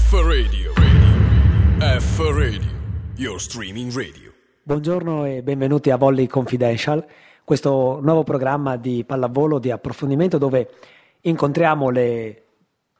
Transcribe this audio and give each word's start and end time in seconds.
F 0.00 0.12
Radio. 0.12 0.72
Radio. 0.74 2.00
F 2.00 2.18
Radio. 2.18 2.70
Your 3.16 3.38
streaming 3.38 3.92
radio. 3.94 4.32
Buongiorno 4.62 5.26
e 5.26 5.42
benvenuti 5.42 5.90
a 5.90 5.96
Volley 5.96 6.26
Confidential, 6.26 7.04
questo 7.44 8.00
nuovo 8.02 8.24
programma 8.24 8.76
di 8.76 9.04
pallavolo 9.04 9.58
di 9.58 9.70
approfondimento 9.70 10.38
dove 10.38 10.70
incontriamo 11.20 11.90
le 11.90 12.42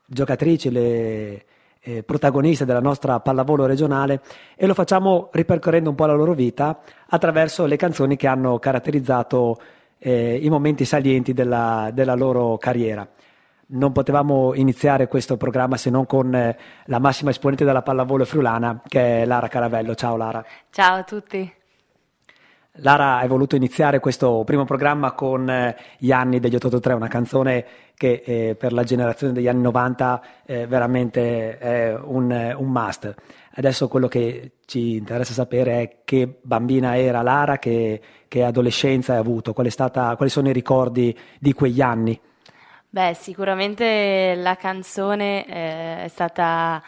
giocatrici, 0.07 0.71
le 0.71 1.45
eh, 1.81 2.03
protagoniste 2.05 2.65
della 2.65 2.81
nostra 2.81 3.19
pallavolo 3.19 3.67
regionale 3.67 4.21
e 4.55 4.67
lo 4.67 4.75
facciamo 4.75 5.31
ripercorrendo 5.33 5.89
un 5.91 5.97
po' 5.97 6.07
la 6.07 6.15
loro 6.15 6.35
vita 6.35 6.81
attraverso 7.09 7.65
le 7.67 7.77
canzoni 7.77 8.15
che 8.17 8.29
hanno 8.29 8.59
caratterizzato 8.59 9.59
eh, 9.99 10.39
i 10.41 10.49
momenti 10.49 10.85
salienti 10.85 11.33
della, 11.33 11.91
della 11.93 12.15
loro 12.15 12.57
carriera 12.59 13.09
non 13.71 13.93
potevamo 13.93 14.55
iniziare 14.55 15.09
questo 15.09 15.37
programma 15.37 15.77
se 15.77 15.91
non 15.91 16.07
con 16.07 16.35
eh, 16.35 16.57
la 16.87 16.99
massima 16.99 17.31
esponente 17.31 17.65
della 17.65 17.83
pallavolo 17.83 18.25
friulana 18.25 18.81
che 18.87 19.23
è 19.23 19.25
Lara 19.27 19.49
Caravello. 19.49 19.95
Ciao 19.95 20.17
Lara. 20.17 20.45
Ciao 20.71 20.99
a 20.99 21.03
tutti. 21.05 21.59
Lara 22.75 23.17
hai 23.17 23.29
voluto 23.29 23.57
iniziare 23.57 23.99
questo 23.99 24.43
primo 24.45 24.65
programma 24.65 25.13
con 25.13 25.51
eh, 25.51 25.77
Gli 25.99 26.13
anni 26.13 26.39
degli 26.39 26.55
883, 26.55 26.95
una 26.95 27.09
canzone 27.09 27.67
che 27.95 28.23
eh, 28.25 28.57
per 28.57 28.73
la 28.73 28.85
generazione 28.85 29.33
degli 29.33 29.49
anni 29.49 29.63
90 29.63 30.23
eh, 30.47 30.67
veramente 30.67 31.59
è 31.59 31.95
un, 31.95 32.55
un, 32.57 32.69
must. 32.69 33.13
Adesso 33.55 33.89
quello 33.89 34.07
che 34.07 34.53
ci 34.67 34.95
interessa 34.95 35.33
sapere 35.33 35.83
è 35.83 35.97
che 36.05 36.39
bambina 36.43 36.97
era 36.97 37.23
Lara, 37.23 37.59
che, 37.59 38.01
che 38.29 38.45
adolescenza 38.45 39.15
hai 39.15 39.19
avuto, 39.19 39.55
stata, 39.69 40.15
quali 40.17 40.31
sono 40.31 40.49
i 40.49 40.53
ricordi 40.53 41.17
di 41.39 41.53
quegli 41.53 41.81
anni. 41.81 42.19
Beh, 42.93 43.15
sicuramente 43.15 44.35
la 44.37 44.57
canzone 44.57 45.47
eh, 45.47 46.05
è 46.07 46.09
stata 46.09 46.83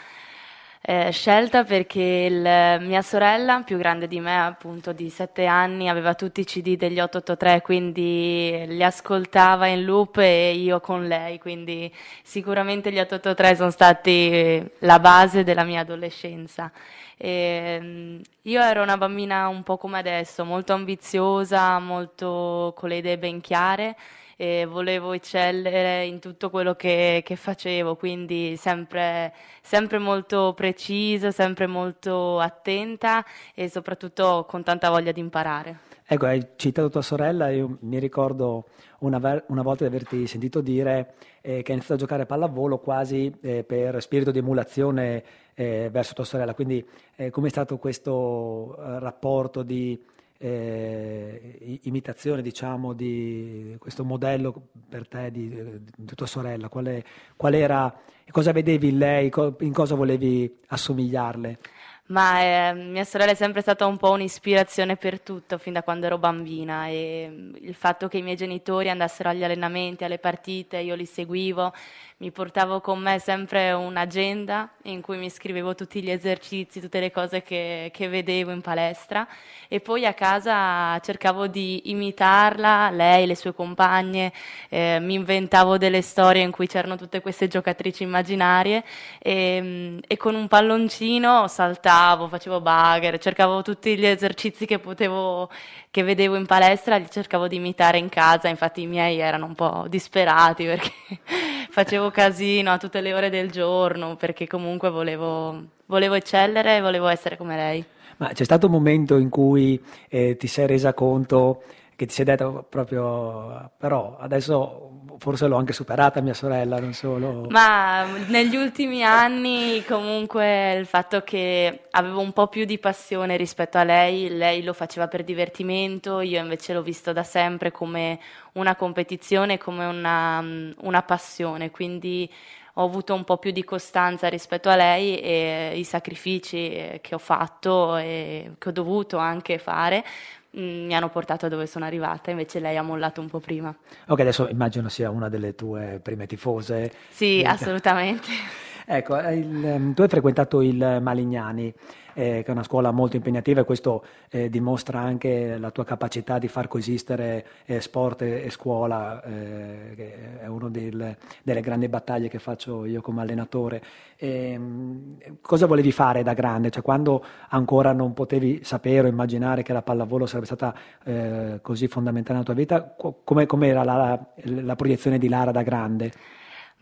eh, 0.81 1.13
scelta 1.13 1.63
perché 1.63 2.01
il, 2.29 2.41
mia 2.85 3.03
sorella, 3.03 3.63
più 3.65 3.79
grande 3.79 4.09
di 4.09 4.19
me, 4.19 4.37
appunto 4.45 4.93
di 4.93 5.09
7 5.11 5.47
anni, 5.47 5.89
aveva 5.89 6.15
tutti 6.15 6.41
i 6.41 6.45
CD 6.45 6.77
degli 6.77 6.99
883, 6.99 7.63
quindi 7.63 8.65
li 8.67 8.83
ascoltava 8.83 9.69
in 9.69 9.85
loop 9.85 10.19
e 10.19 10.55
io 10.55 10.81
con 10.81 11.07
lei, 11.07 11.39
quindi 11.39 11.93
sicuramente 12.25 12.91
gli 12.91 12.99
883 12.99 13.55
sono 13.55 13.71
stati 13.71 14.71
la 14.81 14.99
base 14.99 15.45
della 15.45 15.63
mia 15.63 15.83
adolescenza. 15.83 16.73
E, 17.17 17.79
mm, 17.81 18.21
io 18.43 18.61
ero 18.61 18.83
una 18.83 18.97
bambina 18.97 19.47
un 19.47 19.63
po' 19.63 19.77
come 19.77 19.99
adesso, 20.01 20.45
molto 20.45 20.73
ambiziosa, 20.73 21.79
molto 21.79 22.73
con 22.77 22.89
le 22.89 22.97
idee 22.97 23.19
ben 23.19 23.41
chiare 23.41 23.95
e 24.37 24.67
volevo 24.67 25.13
eccellere 25.13 26.05
in 26.05 26.19
tutto 26.19 26.51
quello 26.51 26.75
che, 26.75 27.23
che 27.25 27.37
facevo, 27.37 27.97
quindi 27.97 28.57
sempre, 28.57 29.33
sempre, 29.63 29.99
molto 29.99 30.53
precisa, 30.55 31.31
sempre 31.31 31.67
molto 31.67 32.39
attenta 32.39 33.25
e 33.55 33.69
soprattutto 33.69 34.47
con 34.49 34.63
tanta 34.63 34.91
voglia 34.91 35.13
di 35.13 35.21
imparare. 35.21 35.91
Ecco, 36.05 36.27
hai 36.27 36.47
citato 36.57 36.91
tua 36.91 37.01
sorella, 37.01 37.49
io 37.51 37.79
mi 37.81 37.99
ricordo 37.99 38.67
una, 38.99 39.19
ver- 39.19 39.45
una 39.49 39.63
volta 39.63 39.87
di 39.87 39.95
averti 39.95 40.27
sentito 40.27 40.61
dire 40.61 41.15
eh, 41.41 41.63
che 41.63 41.73
hai 41.73 41.77
iniziato 41.79 41.95
a 41.95 41.97
giocare 41.97 42.23
a 42.23 42.27
pallavolo 42.27 42.79
quasi 42.79 43.33
eh, 43.41 43.65
per 43.65 44.01
spirito 44.03 44.31
di 44.31 44.39
emulazione 44.39 45.23
eh, 45.55 45.89
verso 45.91 46.15
tua 46.15 46.25
sorella, 46.25 46.55
quindi 46.55 46.87
eh, 47.17 47.31
come 47.31 47.47
è 47.47 47.51
stato 47.51 47.79
questo 47.79 48.77
eh, 48.79 48.99
rapporto 48.99 49.63
di 49.63 49.99
eh, 50.45 51.79
imitazione 51.83 52.43
diciamo, 52.43 52.95
di 52.95 53.77
questo 53.79 54.05
modello 54.05 54.71
per 54.89 55.07
te 55.07 55.31
di, 55.31 55.49
di 55.49 56.15
tua 56.17 56.27
sorella? 56.27 56.69
Qual, 56.69 56.87
è, 56.87 57.03
qual 57.37 57.55
era, 57.55 57.95
cosa 58.31 58.51
vedevi 58.51 58.89
in 58.89 58.99
lei, 58.99 59.31
in 59.61 59.73
cosa 59.73 59.95
volevi 59.95 60.53
assomigliarle? 60.67 61.59
Ma 62.07 62.41
eh, 62.43 62.75
mia 62.75 63.05
sorella 63.05 63.31
è 63.31 63.37
sempre 63.37 63.61
stata 63.61 63.87
un 63.87 63.97
po' 63.97 64.11
un'ispirazione 64.11 64.97
per 64.97 65.21
tutto 65.21 65.57
fin 65.57 65.73
da 65.73 65.85
quando 65.85 66.07
ero 66.07 66.19
bambina 66.19 66.89
e 66.89 67.53
il 67.61 67.75
fatto 67.75 68.09
che 68.09 68.19
i 68.19 68.23
miei 68.23 68.37
genitori 68.37 68.91
andassero 68.91 69.29
agli 69.29 69.45
allenamenti, 69.45 70.03
alle 70.03 70.19
partite, 70.19 70.79
io 70.79 70.97
li 70.97 71.07
seguivo 71.07 71.73
mi 72.23 72.31
portavo 72.31 72.81
con 72.81 73.01
me 73.01 73.19
sempre 73.19 73.73
un'agenda 73.73 74.69
in 74.83 75.01
cui 75.01 75.17
mi 75.17 75.29
scrivevo 75.29 75.75
tutti 75.75 76.01
gli 76.01 76.11
esercizi, 76.11 76.81
tutte 76.81 77.01
le 77.01 77.11
cose 77.11 77.43
che, 77.43 77.91
che, 77.93 78.07
vedevo 78.07 78.53
in 78.53 78.61
palestra 78.61 79.27
e 79.67 79.81
poi 79.81 80.07
a 80.07 80.15
casa 80.15 81.01
cercavo 81.01 81.49
di 81.49 81.91
imitarla, 81.91 82.91
lei, 82.91 83.27
le 83.27 83.35
sue 83.35 83.53
compagne, 83.53 84.33
eh, 84.69 85.01
mi 85.01 85.15
inventavo 85.15 85.79
delle 85.79 86.01
storie 86.01 86.43
in 86.43 86.53
cui 86.53 86.69
c'erano 86.69 86.95
tutte 86.95 87.21
queste 87.21 87.49
giocatrici 87.49 88.05
immaginarie 88.05 88.85
e, 89.19 89.99
e 90.07 90.17
con 90.17 90.37
un 90.37 90.47
palloncino 90.47 91.49
saltavo, 91.49 92.29
facevo 92.29 92.61
bagger, 92.61 93.19
cercavo 93.19 93.63
tutti 93.63 93.99
gli 93.99 94.07
esercizi 94.07 94.65
che 94.65 94.79
potevo 94.79 95.51
che 95.93 96.03
vedevo 96.03 96.37
in 96.37 96.47
palestra 96.47 96.97
li 96.97 97.07
cercavo 97.11 97.49
di 97.49 97.57
imitare 97.57 97.99
in 97.99 98.09
casa, 98.09 98.49
infatti 98.49 98.81
i 98.81 98.87
miei 98.87 99.19
erano 99.19 99.45
un 99.45 99.55
po' 99.55 99.85
disperati 99.91 100.65
perché 100.65 100.91
facevo 101.69 102.11
casino 102.11 102.73
a 102.73 102.79
tutte 102.79 103.03
le 103.03 103.13
ore 103.13 103.29
del 103.29 103.51
giorno 103.51 104.17
perché 104.17 104.47
comunque 104.47 104.89
volevo, 104.89 105.63
volevo 105.85 106.15
eccellere 106.15 106.79
e 106.79 106.81
volevo 106.81 107.09
essere 107.09 107.37
come 107.37 107.57
lei. 107.57 107.85
Ma 108.17 108.29
c'è 108.29 108.45
stato 108.45 108.67
un 108.67 108.73
momento 108.73 109.19
in 109.19 109.29
cui 109.29 109.79
eh, 110.09 110.39
ti 110.39 110.47
sei 110.47 110.67
resa 110.67 110.95
conto 110.95 111.63
che 111.95 112.07
ti 112.07 112.15
sei 112.15 112.25
detto 112.25 112.65
proprio, 112.71 113.71
però 113.77 114.17
adesso 114.19 114.92
forse 115.23 115.47
l'ho 115.47 115.57
anche 115.57 115.73
superata 115.73 116.21
mia 116.21 116.35
sorella, 116.35 116.81
non 116.81 116.93
solo. 116.95 117.47
Ma 117.49 118.05
negli 118.27 118.57
ultimi 118.57 119.05
anni 119.05 119.85
comunque 119.87 120.73
il 120.73 120.85
fatto 120.85 121.23
che 121.23 121.85
avevo 121.93 122.19
un 122.19 122.33
po' 122.33 122.49
più 122.49 122.65
di 122.65 122.77
passione 122.77 123.37
rispetto 123.37 123.79
a 123.79 123.85
lei, 123.85 124.37
lei 124.37 124.65
lo 124.65 124.73
faceva 124.73 125.07
per 125.07 125.23
divertimento, 125.23 126.19
io 126.19 126.41
invece 126.41 126.73
l'ho 126.73 126.83
visto 126.83 127.13
da 127.13 127.23
sempre 127.23 127.71
come 127.71 128.19
una 128.55 128.75
competizione, 128.75 129.59
come 129.59 129.85
una, 129.85 130.45
una 130.81 131.03
passione, 131.03 131.71
quindi 131.71 132.29
ho 132.77 132.85
avuto 132.85 133.15
un 133.15 133.23
po' 133.23 133.37
più 133.37 133.53
di 133.53 133.63
costanza 133.63 134.27
rispetto 134.27 134.71
a 134.71 134.77
lei 134.77 135.21
e 135.21 135.75
i 135.77 135.85
sacrifici 135.85 136.99
che 137.01 137.15
ho 137.15 137.19
fatto 137.19 137.97
e 137.97 138.55
che 138.59 138.69
ho 138.71 138.73
dovuto 138.73 139.19
anche 139.19 139.59
fare 139.59 140.03
Mm, 140.03 140.42
mi 140.53 140.95
hanno 140.95 141.09
portato 141.09 141.49
dove 141.49 141.67
sono 141.67 141.85
arrivata, 141.85 142.31
invece 142.31 142.61
lei 142.61 142.77
ha 142.77 142.83
mollato 142.83 143.21
un 143.21 143.29
po' 143.29 143.41
prima. 143.41 143.75
Ok, 144.09 144.21
adesso 144.21 144.49
immagino 144.49 144.89
sia 144.89 145.11
una 145.11 145.29
delle 145.29 145.55
tue 145.55 146.01
prime 146.03 146.27
tifose. 146.27 146.93
Sì, 147.09 147.43
assolutamente. 147.47 148.29
ecco, 148.87 149.17
il, 149.17 149.65
ehm, 149.65 149.95
tu 149.95 150.03
hai 150.03 150.09
frequentato 150.09 150.61
il 150.61 150.99
Malignani 151.01 151.73
eh, 152.15 152.43
che 152.43 152.45
è 152.45 152.51
una 152.51 152.63
scuola 152.63 152.91
molto 152.91 153.17
impegnativa 153.17 153.61
e 153.61 153.65
questo 153.65 154.05
eh, 154.31 154.49
dimostra 154.51 155.01
anche 155.01 155.57
la 155.59 155.71
tua 155.71 155.85
capacità 155.85 156.39
di 156.39 156.49
far 156.49 156.69
coesistere 156.69 157.47
eh, 157.65 157.81
sport 157.81 158.23
e, 158.23 158.45
e 158.45 158.51
scuola, 158.51 159.23
eh, 159.23 159.93
che 159.95 160.39
è 160.41 160.47
una 160.47 160.69
delle 160.69 161.61
grandi 161.61 161.89
battaglie 161.89 162.29
che 162.29 162.39
faccio 162.39 162.85
io 162.85 163.01
come 163.01 163.23
allenatore. 163.23 163.83
E, 164.17 164.53
ehm, 164.53 165.17
cosa 165.41 165.67
volevi 165.67 165.93
fare 165.93 166.23
da 166.23 166.35
grande? 166.35 166.71
Cioè, 166.71 166.83
quando 166.83 167.25
ancora 167.49 167.93
non 167.93 168.13
potevi 168.13 168.61
sapere 168.65 169.07
o 169.07 169.11
immaginare 169.11 169.63
che 169.63 169.73
la 169.73 169.83
pallavolo 169.83 170.27
sarebbe 170.27 170.47
stata 170.47 170.75
eh, 171.05 171.59
così 171.63 171.89
fondamentale 171.89 172.39
nella 172.39 172.45
tua 172.45 172.55
vita, 172.55 172.95
come, 173.25 173.67
era 173.67 173.85
la, 173.85 174.19
la 174.45 174.77
proiezione 174.77 175.19
di 175.19 175.29
Lara 175.29 175.51
da 175.51 175.63
grande? 175.63 176.13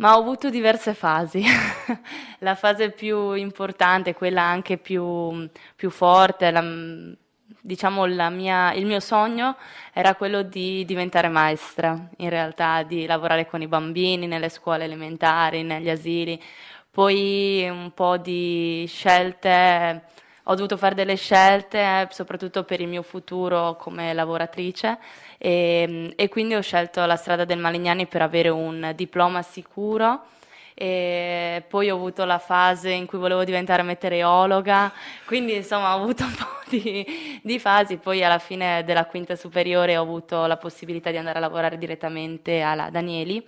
Ma 0.01 0.17
ho 0.17 0.21
avuto 0.21 0.49
diverse 0.49 0.95
fasi. 0.95 1.45
la 2.41 2.55
fase 2.55 2.91
più 2.91 3.33
importante, 3.35 4.15
quella 4.15 4.43
anche 4.43 4.79
più, 4.79 5.47
più 5.77 5.91
forte, 5.91 6.51
la, 6.51 6.65
diciamo 7.61 8.07
mia, 8.31 8.73
il 8.73 8.87
mio 8.87 8.99
sogno 9.01 9.57
era 9.93 10.15
quello 10.15 10.41
di 10.41 10.87
diventare 10.87 11.29
maestra, 11.29 12.09
in 12.17 12.31
realtà, 12.31 12.83
di 12.83 13.05
lavorare 13.05 13.47
con 13.47 13.61
i 13.61 13.67
bambini 13.67 14.27
nelle 14.27 14.49
scuole 14.49 14.85
elementari, 14.85 15.63
negli 15.63 15.91
asili. 15.91 16.41
Poi 16.91 17.69
un 17.69 17.93
po' 17.93 18.17
di 18.17 18.87
scelte, 18.89 20.05
ho 20.45 20.55
dovuto 20.55 20.77
fare 20.77 20.95
delle 20.95 21.17
scelte, 21.17 22.09
soprattutto 22.11 22.65
per 22.65 22.81
il 22.81 22.89
mio 22.89 23.03
futuro 23.03 23.77
come 23.77 24.13
lavoratrice 24.13 24.99
e, 25.39 26.13
e 26.17 26.29
quindi 26.29 26.55
ho 26.55 26.61
scelto 26.61 27.05
la 27.05 27.17
strada 27.17 27.45
del 27.45 27.59
Malignani 27.59 28.07
per 28.07 28.23
avere 28.23 28.49
un 28.49 28.93
diploma 28.95 29.43
sicuro. 29.43 30.23
E 30.75 31.63
poi 31.69 31.91
ho 31.91 31.97
avuto 31.97 32.25
la 32.25 32.39
fase 32.39 32.91
in 32.91 33.05
cui 33.05 33.19
volevo 33.19 33.45
diventare 33.45 33.83
meteorologa, 33.83 34.91
quindi 35.27 35.55
insomma 35.57 35.95
ho 35.95 36.01
avuto 36.01 36.25
un 36.25 36.33
po' 36.35 36.71
di, 36.71 37.41
di, 37.43 37.59
fasi, 37.59 37.99
poi 37.99 38.25
alla 38.25 38.39
fine 38.39 38.83
della 38.85 39.05
quinta 39.05 39.37
superiore 39.37 39.99
ho 39.99 40.03
avuto 40.03 40.47
la 40.47 40.57
possibilità 40.57 41.11
di 41.11 41.19
andare 41.19 41.37
a 41.37 41.43
lavorare 41.43 41.77
direttamente 41.77 42.63
alla 42.63 42.89
Danieli 42.89 43.47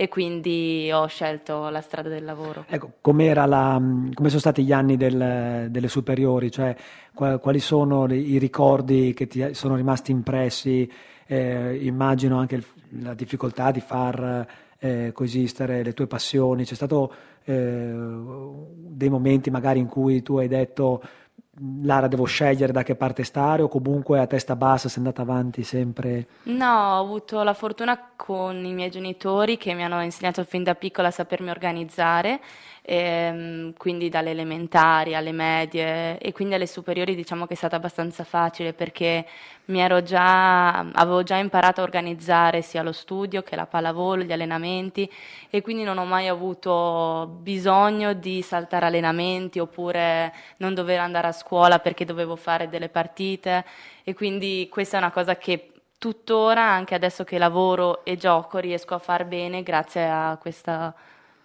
e 0.00 0.08
quindi 0.08 0.90
ho 0.90 1.06
scelto 1.08 1.68
la 1.68 1.82
strada 1.82 2.08
del 2.08 2.24
lavoro. 2.24 2.64
Ecco, 2.68 2.92
come 3.02 3.34
sono 3.34 4.38
stati 4.38 4.64
gli 4.64 4.72
anni 4.72 4.96
del, 4.96 5.66
delle 5.70 5.88
superiori? 5.88 6.50
Cioè, 6.50 6.74
quali 7.12 7.60
sono 7.60 8.10
i 8.10 8.38
ricordi 8.38 9.12
che 9.12 9.26
ti 9.26 9.52
sono 9.52 9.76
rimasti 9.76 10.10
impressi? 10.10 10.90
eh, 11.30 11.78
immagino 11.82 12.38
anche 12.38 12.56
il, 12.56 12.64
la 13.02 13.14
difficoltà 13.14 13.70
di 13.70 13.80
far 13.80 14.44
eh, 14.80 15.12
coesistere 15.14 15.84
le 15.84 15.92
tue 15.92 16.08
passioni, 16.08 16.64
c'è 16.64 16.74
stato 16.74 17.12
eh, 17.44 17.94
dei 17.94 19.08
momenti 19.08 19.48
magari 19.48 19.78
in 19.78 19.86
cui 19.86 20.22
tu 20.22 20.38
hai 20.38 20.48
detto 20.48 21.00
Lara 21.82 22.08
devo 22.08 22.24
scegliere 22.24 22.72
da 22.72 22.82
che 22.82 22.94
parte 22.94 23.22
stare 23.22 23.60
o 23.60 23.68
comunque 23.68 24.18
a 24.18 24.26
testa 24.26 24.56
bassa 24.56 24.88
sei 24.88 24.98
andata 24.98 25.20
avanti 25.22 25.62
sempre? 25.62 26.26
No, 26.44 26.96
ho 26.96 27.00
avuto 27.00 27.42
la 27.42 27.52
fortuna 27.52 28.12
con 28.16 28.64
i 28.64 28.72
miei 28.72 28.90
genitori 28.90 29.58
che 29.58 29.74
mi 29.74 29.84
hanno 29.84 30.00
insegnato 30.02 30.42
fin 30.44 30.62
da 30.62 30.74
piccola 30.74 31.08
a 31.08 31.10
sapermi 31.10 31.50
organizzare 31.50 32.40
ehm, 32.90 33.72
quindi 33.76 34.08
dalle 34.08 34.30
elementari 34.30 35.14
alle 35.14 35.30
medie 35.30 36.18
e 36.18 36.32
quindi 36.32 36.54
alle 36.54 36.66
superiori 36.66 37.14
diciamo 37.14 37.46
che 37.46 37.54
è 37.54 37.56
stata 37.56 37.76
abbastanza 37.76 38.24
facile 38.24 38.72
perché 38.72 39.24
già, 40.02 40.80
avevo 40.80 41.22
già 41.22 41.36
imparato 41.36 41.80
a 41.80 41.84
organizzare 41.84 42.62
sia 42.62 42.82
lo 42.82 42.90
studio 42.90 43.42
che 43.42 43.54
la 43.54 43.66
pallavolo, 43.66 44.24
gli 44.24 44.32
allenamenti 44.32 45.08
e 45.50 45.62
quindi 45.62 45.84
non 45.84 45.98
ho 45.98 46.04
mai 46.04 46.26
avuto 46.26 47.38
bisogno 47.40 48.12
di 48.12 48.42
saltare 48.42 48.86
allenamenti 48.86 49.60
oppure 49.60 50.32
non 50.56 50.74
dover 50.74 50.98
andare 50.98 51.28
a 51.28 51.32
scuola 51.32 51.78
perché 51.78 52.04
dovevo 52.04 52.34
fare 52.34 52.68
delle 52.68 52.88
partite 52.88 53.64
e 54.02 54.14
quindi 54.14 54.66
questa 54.68 54.96
è 54.96 55.00
una 55.00 55.12
cosa 55.12 55.36
che 55.36 55.70
tuttora, 55.98 56.64
anche 56.64 56.96
adesso 56.96 57.22
che 57.22 57.38
lavoro 57.38 58.04
e 58.04 58.16
gioco, 58.16 58.58
riesco 58.58 58.94
a 58.94 58.98
far 58.98 59.26
bene 59.26 59.62
grazie 59.62 60.08
a 60.08 60.36
questa 60.40 60.92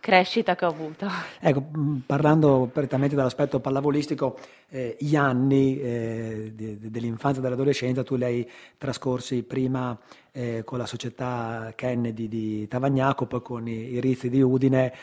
crescita 0.05 0.55
che 0.55 0.65
ho 0.65 0.69
avuto. 0.69 1.07
Ecco, 1.39 1.65
mm, 1.75 1.97
parlando 2.05 2.69
prettamente 2.71 3.15
dall'aspetto 3.15 3.59
pallavolistico, 3.59 4.37
eh, 4.69 4.95
gli 4.99 5.15
anni 5.15 5.79
eh, 5.79 6.51
de, 6.53 6.77
de, 6.77 6.91
dell'infanzia 6.91 7.39
e 7.39 7.43
dell'adolescenza 7.43 8.03
tu 8.03 8.15
li 8.15 8.23
hai 8.23 8.51
trascorsi 8.77 9.41
prima 9.41 9.97
eh, 10.35 10.63
con 10.65 10.77
la 10.77 10.85
società 10.85 11.71
Kennedy 11.75 12.27
di 12.27 12.67
Tavagnaco, 12.67 13.25
poi 13.25 13.41
con 13.41 13.67
i, 13.69 13.93
i 13.93 14.01
Rizzi 14.01 14.29
di 14.29 14.41
Udine, 14.41 14.93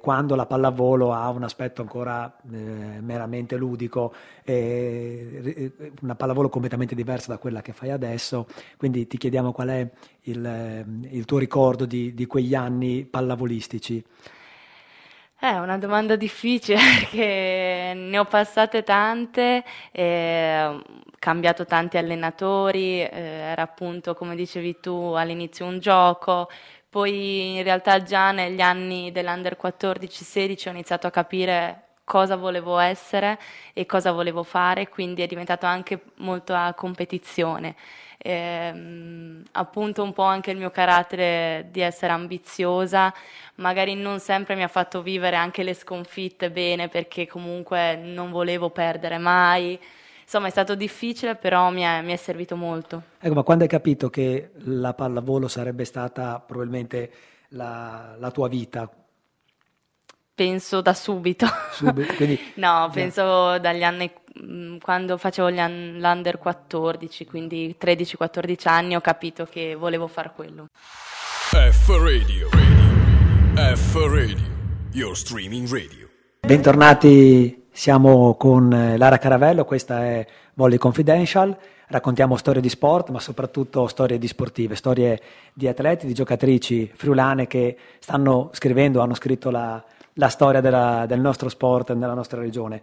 quando 0.00 0.36
la 0.36 0.46
pallavolo 0.46 1.12
ha 1.12 1.28
un 1.30 1.42
aspetto 1.42 1.82
ancora 1.82 2.36
eh, 2.52 3.00
meramente 3.00 3.56
ludico, 3.56 4.12
una 4.44 6.14
pallavolo 6.16 6.48
completamente 6.48 6.94
diversa 6.94 7.32
da 7.32 7.38
quella 7.38 7.60
che 7.60 7.72
fai 7.72 7.90
adesso, 7.90 8.46
quindi 8.76 9.06
ti 9.08 9.18
chiediamo 9.18 9.50
qual 9.52 9.68
è 9.68 9.90
il, 10.22 10.84
il 11.10 11.24
tuo 11.24 11.38
ricordo 11.38 11.84
di, 11.84 12.14
di 12.14 12.26
quegli 12.26 12.54
anni 12.54 13.04
pallavolistici. 13.04 14.04
È 15.42 15.56
una 15.56 15.78
domanda 15.78 16.16
difficile 16.16 16.76
perché 17.00 17.94
ne 17.96 18.18
ho 18.18 18.26
passate 18.26 18.82
tante, 18.82 19.64
ho 19.94 20.82
cambiato 21.18 21.64
tanti 21.64 21.96
allenatori, 21.96 23.00
eh, 23.00 23.08
era 23.10 23.62
appunto 23.62 24.14
come 24.14 24.36
dicevi 24.36 24.80
tu 24.80 24.92
all'inizio 25.16 25.64
un 25.64 25.78
gioco, 25.78 26.50
poi 26.90 27.56
in 27.56 27.62
realtà 27.62 28.02
già 28.02 28.32
negli 28.32 28.60
anni 28.60 29.12
dell'under 29.12 29.56
14-16 29.56 30.68
ho 30.68 30.72
iniziato 30.72 31.06
a 31.06 31.10
capire 31.10 31.84
cosa 32.10 32.34
volevo 32.34 32.78
essere 32.78 33.38
e 33.72 33.86
cosa 33.86 34.10
volevo 34.10 34.42
fare, 34.42 34.88
quindi 34.88 35.22
è 35.22 35.28
diventato 35.28 35.64
anche 35.64 36.00
molto 36.16 36.54
a 36.54 36.74
competizione 36.74 37.76
ehm, 38.22 39.42
appunto 39.52 40.02
un 40.02 40.12
po' 40.12 40.22
anche 40.22 40.50
il 40.50 40.58
mio 40.58 40.70
carattere 40.70 41.68
di 41.70 41.80
essere 41.80 42.12
ambiziosa, 42.12 43.12
magari 43.56 43.94
non 43.94 44.18
sempre 44.18 44.54
mi 44.54 44.62
ha 44.64 44.68
fatto 44.68 45.02
vivere 45.02 45.36
anche 45.36 45.62
le 45.62 45.74
sconfitte 45.74 46.50
bene 46.50 46.88
perché 46.88 47.26
comunque 47.26 47.96
non 47.96 48.30
volevo 48.30 48.70
perdere 48.70 49.18
mai. 49.18 49.78
Insomma, 50.22 50.46
è 50.46 50.50
stato 50.50 50.74
difficile, 50.76 51.34
però 51.34 51.70
mi 51.70 51.82
è, 51.82 52.02
mi 52.02 52.12
è 52.12 52.16
servito 52.16 52.54
molto. 52.54 53.02
Ecco, 53.18 53.34
ma 53.34 53.42
quando 53.42 53.64
hai 53.64 53.70
capito 53.70 54.10
che 54.10 54.50
la 54.64 54.94
pallavolo 54.94 55.48
sarebbe 55.48 55.84
stata 55.84 56.38
probabilmente 56.38 57.10
la, 57.48 58.14
la 58.16 58.30
tua 58.30 58.46
vita, 58.46 58.88
penso 60.40 60.80
da 60.80 60.94
subito. 60.94 61.46
subito 61.70 62.14
quindi, 62.14 62.40
no, 62.56 62.88
penso 62.90 63.58
dagli 63.58 63.82
anni 63.82 64.10
mm, 64.42 64.78
quando 64.78 65.18
facevo 65.18 65.50
l'under 65.50 66.38
14, 66.38 67.26
quindi 67.26 67.76
13-14 67.78 68.68
anni, 68.68 68.96
ho 68.96 69.02
capito 69.02 69.44
che 69.44 69.74
volevo 69.74 70.06
fare 70.06 70.32
quello. 70.34 70.68
F 71.50 71.88
Radio, 71.88 72.48
radio. 72.52 73.76
F 73.76 73.94
Radio, 73.96 74.46
your 74.92 75.14
streaming 75.14 75.68
radio. 75.70 76.08
Bentornati, 76.40 77.66
siamo 77.70 78.34
con 78.36 78.72
eh, 78.72 78.96
Lara 78.96 79.18
Caravello, 79.18 79.66
questa 79.66 80.06
è 80.06 80.26
Volley 80.54 80.78
Confidential. 80.78 81.54
Raccontiamo 81.88 82.38
storie 82.38 82.62
di 82.62 82.70
sport, 82.70 83.10
ma 83.10 83.20
soprattutto 83.20 83.88
storie 83.88 84.16
di 84.16 84.28
sportive, 84.28 84.74
storie 84.74 85.20
di 85.52 85.68
atleti, 85.68 86.06
di 86.06 86.14
giocatrici 86.14 86.90
friulane 86.94 87.46
che 87.46 87.76
stanno 87.98 88.48
scrivendo, 88.54 89.00
hanno 89.00 89.14
scritto 89.14 89.50
la, 89.50 89.84
la 90.14 90.28
storia 90.28 90.60
della, 90.60 91.04
del 91.06 91.20
nostro 91.20 91.48
sport 91.48 91.92
nella 91.92 92.14
nostra 92.14 92.40
regione. 92.40 92.80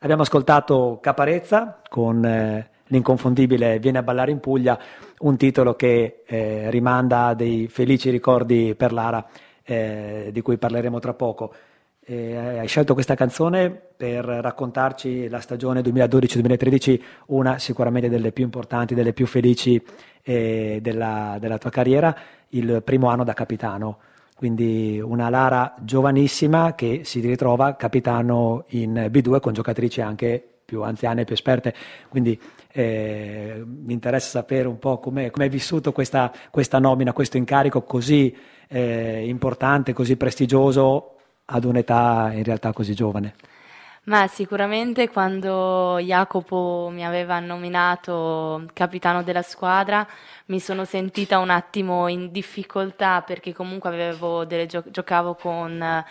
Abbiamo 0.00 0.22
ascoltato 0.22 0.98
Caparezza 1.00 1.80
con 1.88 2.24
eh, 2.24 2.70
l'inconfondibile 2.86 3.78
Viene 3.78 3.98
a 3.98 4.02
ballare 4.02 4.30
in 4.30 4.40
Puglia, 4.40 4.78
un 5.18 5.36
titolo 5.36 5.74
che 5.74 6.22
eh, 6.26 6.70
rimanda 6.70 7.26
a 7.26 7.34
dei 7.34 7.68
felici 7.68 8.10
ricordi 8.10 8.74
per 8.74 8.92
Lara, 8.92 9.26
eh, 9.62 10.30
di 10.32 10.40
cui 10.40 10.56
parleremo 10.56 10.98
tra 10.98 11.14
poco. 11.14 11.52
Eh, 12.02 12.58
hai 12.58 12.66
scelto 12.66 12.94
questa 12.94 13.14
canzone 13.14 13.70
per 13.70 14.24
raccontarci 14.24 15.28
la 15.28 15.40
stagione 15.40 15.82
2012-2013, 15.82 17.00
una 17.26 17.58
sicuramente 17.58 18.08
delle 18.08 18.32
più 18.32 18.44
importanti, 18.44 18.94
delle 18.94 19.12
più 19.12 19.26
felici 19.26 19.80
eh, 20.22 20.78
della, 20.80 21.36
della 21.38 21.58
tua 21.58 21.70
carriera, 21.70 22.16
il 22.48 22.82
primo 22.82 23.08
anno 23.08 23.22
da 23.22 23.34
capitano 23.34 23.98
quindi 24.40 24.98
una 24.98 25.28
Lara 25.28 25.74
giovanissima 25.82 26.74
che 26.74 27.02
si 27.04 27.20
ritrova 27.20 27.76
capitano 27.76 28.64
in 28.68 29.10
B2 29.10 29.38
con 29.38 29.52
giocatrici 29.52 30.00
anche 30.00 30.42
più 30.64 30.80
anziane 30.82 31.26
più 31.26 31.34
esperte, 31.34 31.74
quindi 32.08 32.40
eh, 32.72 33.62
mi 33.62 33.92
interessa 33.92 34.38
sapere 34.38 34.66
un 34.66 34.78
po' 34.78 34.98
come 34.98 35.30
hai 35.30 35.48
vissuto 35.50 35.92
questa, 35.92 36.32
questa, 36.50 36.78
nomina, 36.78 37.12
questo 37.12 37.36
incarico 37.36 37.82
così 37.82 38.34
eh, 38.68 39.28
importante, 39.28 39.92
così 39.92 40.16
prestigioso 40.16 41.16
ad 41.44 41.64
un'età 41.64 42.30
in 42.32 42.42
realtà 42.42 42.72
così 42.72 42.94
giovane. 42.94 43.34
Ma 44.04 44.26
sicuramente 44.28 45.08
quando 45.10 45.98
Jacopo 46.00 46.88
mi 46.90 47.04
aveva 47.04 47.38
nominato 47.38 48.66
capitano 48.72 49.22
della 49.22 49.42
squadra 49.42 50.06
mi 50.46 50.58
sono 50.58 50.84
sentita 50.84 51.38
un 51.38 51.50
attimo 51.50 52.08
in 52.08 52.32
difficoltà 52.32 53.20
perché 53.22 53.52
comunque 53.52 54.16
gio- 54.66 54.82
giocavo 54.90 55.34
con 55.34 55.80
eh, 55.82 56.04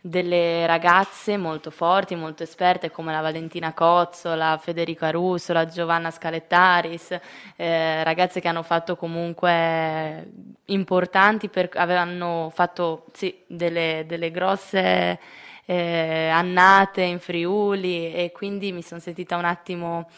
delle 0.00 0.66
ragazze 0.66 1.36
molto 1.36 1.70
forti, 1.70 2.14
molto 2.14 2.42
esperte 2.42 2.90
come 2.90 3.12
la 3.12 3.20
Valentina 3.20 3.74
Cozzo, 3.74 4.34
la 4.34 4.58
Federica 4.60 5.10
Russo, 5.10 5.52
la 5.52 5.66
Giovanna 5.66 6.10
Scalettaris, 6.10 7.18
eh, 7.56 8.02
ragazze 8.02 8.40
che 8.40 8.48
hanno 8.48 8.62
fatto 8.62 8.96
comunque 8.96 10.30
importanti, 10.66 11.48
per, 11.48 11.68
avevano 11.74 12.50
fatto 12.54 13.04
sì, 13.12 13.42
delle, 13.46 14.04
delle 14.06 14.30
grosse 14.30 15.18
eh, 15.66 16.28
annate 16.28 17.02
in 17.02 17.18
Friuli 17.20 18.12
e 18.12 18.32
quindi 18.32 18.72
mi 18.72 18.82
sono 18.82 19.00
sentita 19.00 19.36
un 19.36 19.44
attimo 19.44 20.08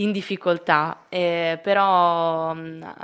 in 0.00 0.12
difficoltà, 0.12 1.04
eh, 1.08 1.58
però 1.60 2.54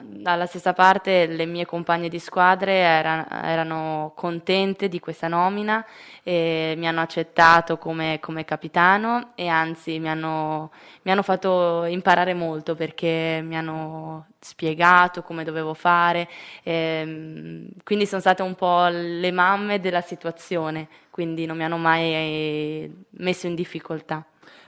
dalla 0.02 0.46
stessa 0.46 0.72
parte 0.72 1.26
le 1.26 1.44
mie 1.44 1.66
compagne 1.66 2.08
di 2.08 2.20
squadre 2.20 2.72
era, 2.72 3.26
erano 3.44 4.12
contente 4.14 4.88
di 4.88 5.00
questa 5.00 5.26
nomina, 5.26 5.84
e 6.22 6.74
mi 6.76 6.86
hanno 6.86 7.00
accettato 7.00 7.78
come, 7.78 8.18
come 8.20 8.44
capitano 8.44 9.32
e 9.34 9.48
anzi 9.48 9.98
mi 9.98 10.08
hanno, 10.08 10.70
mi 11.02 11.10
hanno, 11.10 11.22
fatto 11.22 11.84
imparare 11.84 12.32
molto 12.32 12.74
perché 12.76 13.40
mi 13.44 13.56
hanno 13.56 14.26
spiegato 14.38 15.22
come 15.22 15.42
dovevo 15.42 15.74
fare, 15.74 16.28
eh, 16.62 17.66
quindi 17.82 18.06
sono 18.06 18.20
state 18.20 18.42
un 18.42 18.54
po' 18.54 18.86
le 18.86 19.32
mamme 19.32 19.80
della 19.80 20.00
situazione, 20.00 20.88
quindi 21.10 21.44
non 21.44 21.56
mi 21.56 21.64
hanno 21.64 21.76
mai 21.76 22.88
messo 23.10 23.46
in 23.48 23.54
difficoltà. 23.56 24.24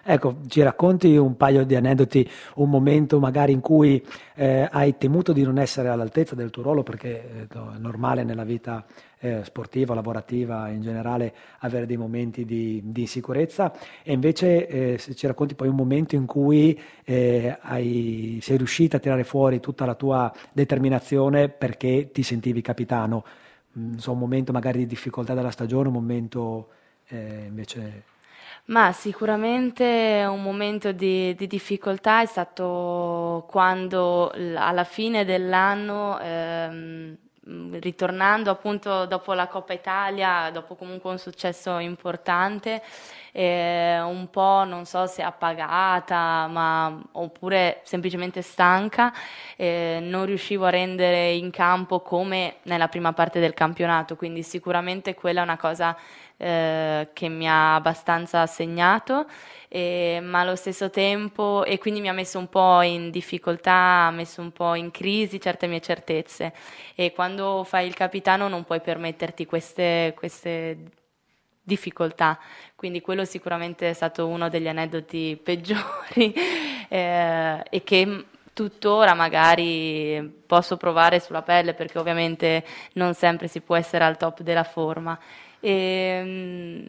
Ecco, 0.08 0.36
ci 0.46 0.62
racconti 0.62 1.16
un 1.16 1.36
paio 1.36 1.64
di 1.64 1.74
aneddoti, 1.74 2.30
un 2.56 2.70
momento 2.70 3.18
magari 3.18 3.50
in 3.50 3.58
cui 3.58 4.00
eh, 4.36 4.68
hai 4.70 4.96
temuto 4.98 5.32
di 5.32 5.42
non 5.42 5.58
essere 5.58 5.88
all'altezza 5.88 6.36
del 6.36 6.50
tuo 6.50 6.62
ruolo, 6.62 6.84
perché 6.84 7.08
eh, 7.28 7.46
è 7.48 7.78
normale 7.78 8.22
nella 8.22 8.44
vita 8.44 8.86
eh, 9.18 9.42
sportiva, 9.42 9.94
lavorativa, 9.94 10.68
in 10.68 10.80
generale, 10.80 11.34
avere 11.58 11.86
dei 11.86 11.96
momenti 11.96 12.44
di, 12.44 12.80
di 12.84 13.00
insicurezza, 13.00 13.72
e 14.04 14.12
invece 14.12 14.68
eh, 14.68 14.98
se 14.98 15.16
ci 15.16 15.26
racconti 15.26 15.56
poi 15.56 15.66
un 15.66 15.74
momento 15.74 16.14
in 16.14 16.24
cui 16.26 16.80
eh, 17.02 17.58
hai, 17.62 18.38
sei 18.42 18.58
riuscita 18.58 18.98
a 18.98 19.00
tirare 19.00 19.24
fuori 19.24 19.58
tutta 19.58 19.84
la 19.86 19.96
tua 19.96 20.32
determinazione 20.52 21.48
perché 21.48 22.10
ti 22.12 22.22
sentivi 22.22 22.62
capitano, 22.62 23.24
mm, 23.76 23.96
so, 23.96 24.12
un 24.12 24.20
momento 24.20 24.52
magari 24.52 24.78
di 24.78 24.86
difficoltà 24.86 25.34
della 25.34 25.50
stagione, 25.50 25.88
un 25.88 25.94
momento 25.94 26.68
eh, 27.08 27.46
invece 27.48 28.14
ma 28.66 28.92
sicuramente 28.92 30.24
un 30.28 30.42
momento 30.42 30.92
di, 30.92 31.34
di 31.34 31.46
difficoltà 31.46 32.22
è 32.22 32.26
stato 32.26 33.46
quando 33.48 34.32
alla 34.56 34.84
fine 34.84 35.24
dell'anno 35.24 36.18
ehm, 36.18 37.16
ritornando 37.78 38.50
appunto 38.50 39.06
dopo 39.06 39.32
la 39.32 39.46
Coppa 39.46 39.72
Italia, 39.72 40.50
dopo 40.50 40.74
comunque 40.74 41.10
un 41.10 41.18
successo 41.18 41.78
importante, 41.78 42.82
eh, 43.38 44.00
un 44.00 44.30
po' 44.30 44.64
non 44.64 44.86
so 44.86 45.06
se 45.06 45.20
appagata 45.22 46.46
ma, 46.46 46.98
oppure 47.12 47.80
semplicemente 47.82 48.40
stanca, 48.40 49.12
eh, 49.56 49.98
non 50.00 50.24
riuscivo 50.24 50.64
a 50.64 50.70
rendere 50.70 51.32
in 51.32 51.50
campo 51.50 52.00
come 52.00 52.56
nella 52.62 52.88
prima 52.88 53.12
parte 53.12 53.38
del 53.38 53.52
campionato, 53.52 54.16
quindi 54.16 54.42
sicuramente 54.42 55.14
quella 55.14 55.40
è 55.40 55.42
una 55.42 55.58
cosa 55.58 55.94
eh, 56.38 57.08
che 57.12 57.28
mi 57.28 57.46
ha 57.46 57.74
abbastanza 57.74 58.46
segnato, 58.46 59.26
eh, 59.68 60.18
ma 60.22 60.40
allo 60.40 60.56
stesso 60.56 60.88
tempo, 60.88 61.62
e 61.66 61.76
quindi 61.76 62.00
mi 62.00 62.08
ha 62.08 62.14
messo 62.14 62.38
un 62.38 62.48
po' 62.48 62.80
in 62.80 63.10
difficoltà, 63.10 64.06
ha 64.06 64.10
messo 64.12 64.40
un 64.40 64.50
po' 64.52 64.74
in 64.74 64.90
crisi 64.90 65.38
certe 65.38 65.66
mie 65.66 65.82
certezze. 65.82 66.54
E 66.94 67.12
quando 67.12 67.64
fai 67.64 67.86
il 67.86 67.94
capitano 67.94 68.48
non 68.48 68.64
puoi 68.64 68.80
permetterti 68.80 69.44
queste, 69.44 70.14
queste 70.16 70.78
difficoltà, 71.66 72.38
quindi 72.76 73.00
quello 73.00 73.24
sicuramente 73.24 73.90
è 73.90 73.92
stato 73.92 74.28
uno 74.28 74.48
degli 74.48 74.68
aneddoti 74.68 75.38
peggiori 75.42 76.32
eh, 76.88 77.62
e 77.68 77.82
che 77.82 78.24
tuttora 78.52 79.14
magari 79.14 80.42
posso 80.46 80.76
provare 80.76 81.20
sulla 81.20 81.42
pelle 81.42 81.74
perché 81.74 81.98
ovviamente 81.98 82.64
non 82.94 83.14
sempre 83.14 83.48
si 83.48 83.60
può 83.60 83.74
essere 83.76 84.04
al 84.04 84.16
top 84.16 84.42
della 84.42 84.62
forma. 84.62 85.18
E, 85.60 85.70
ehm, 85.70 86.86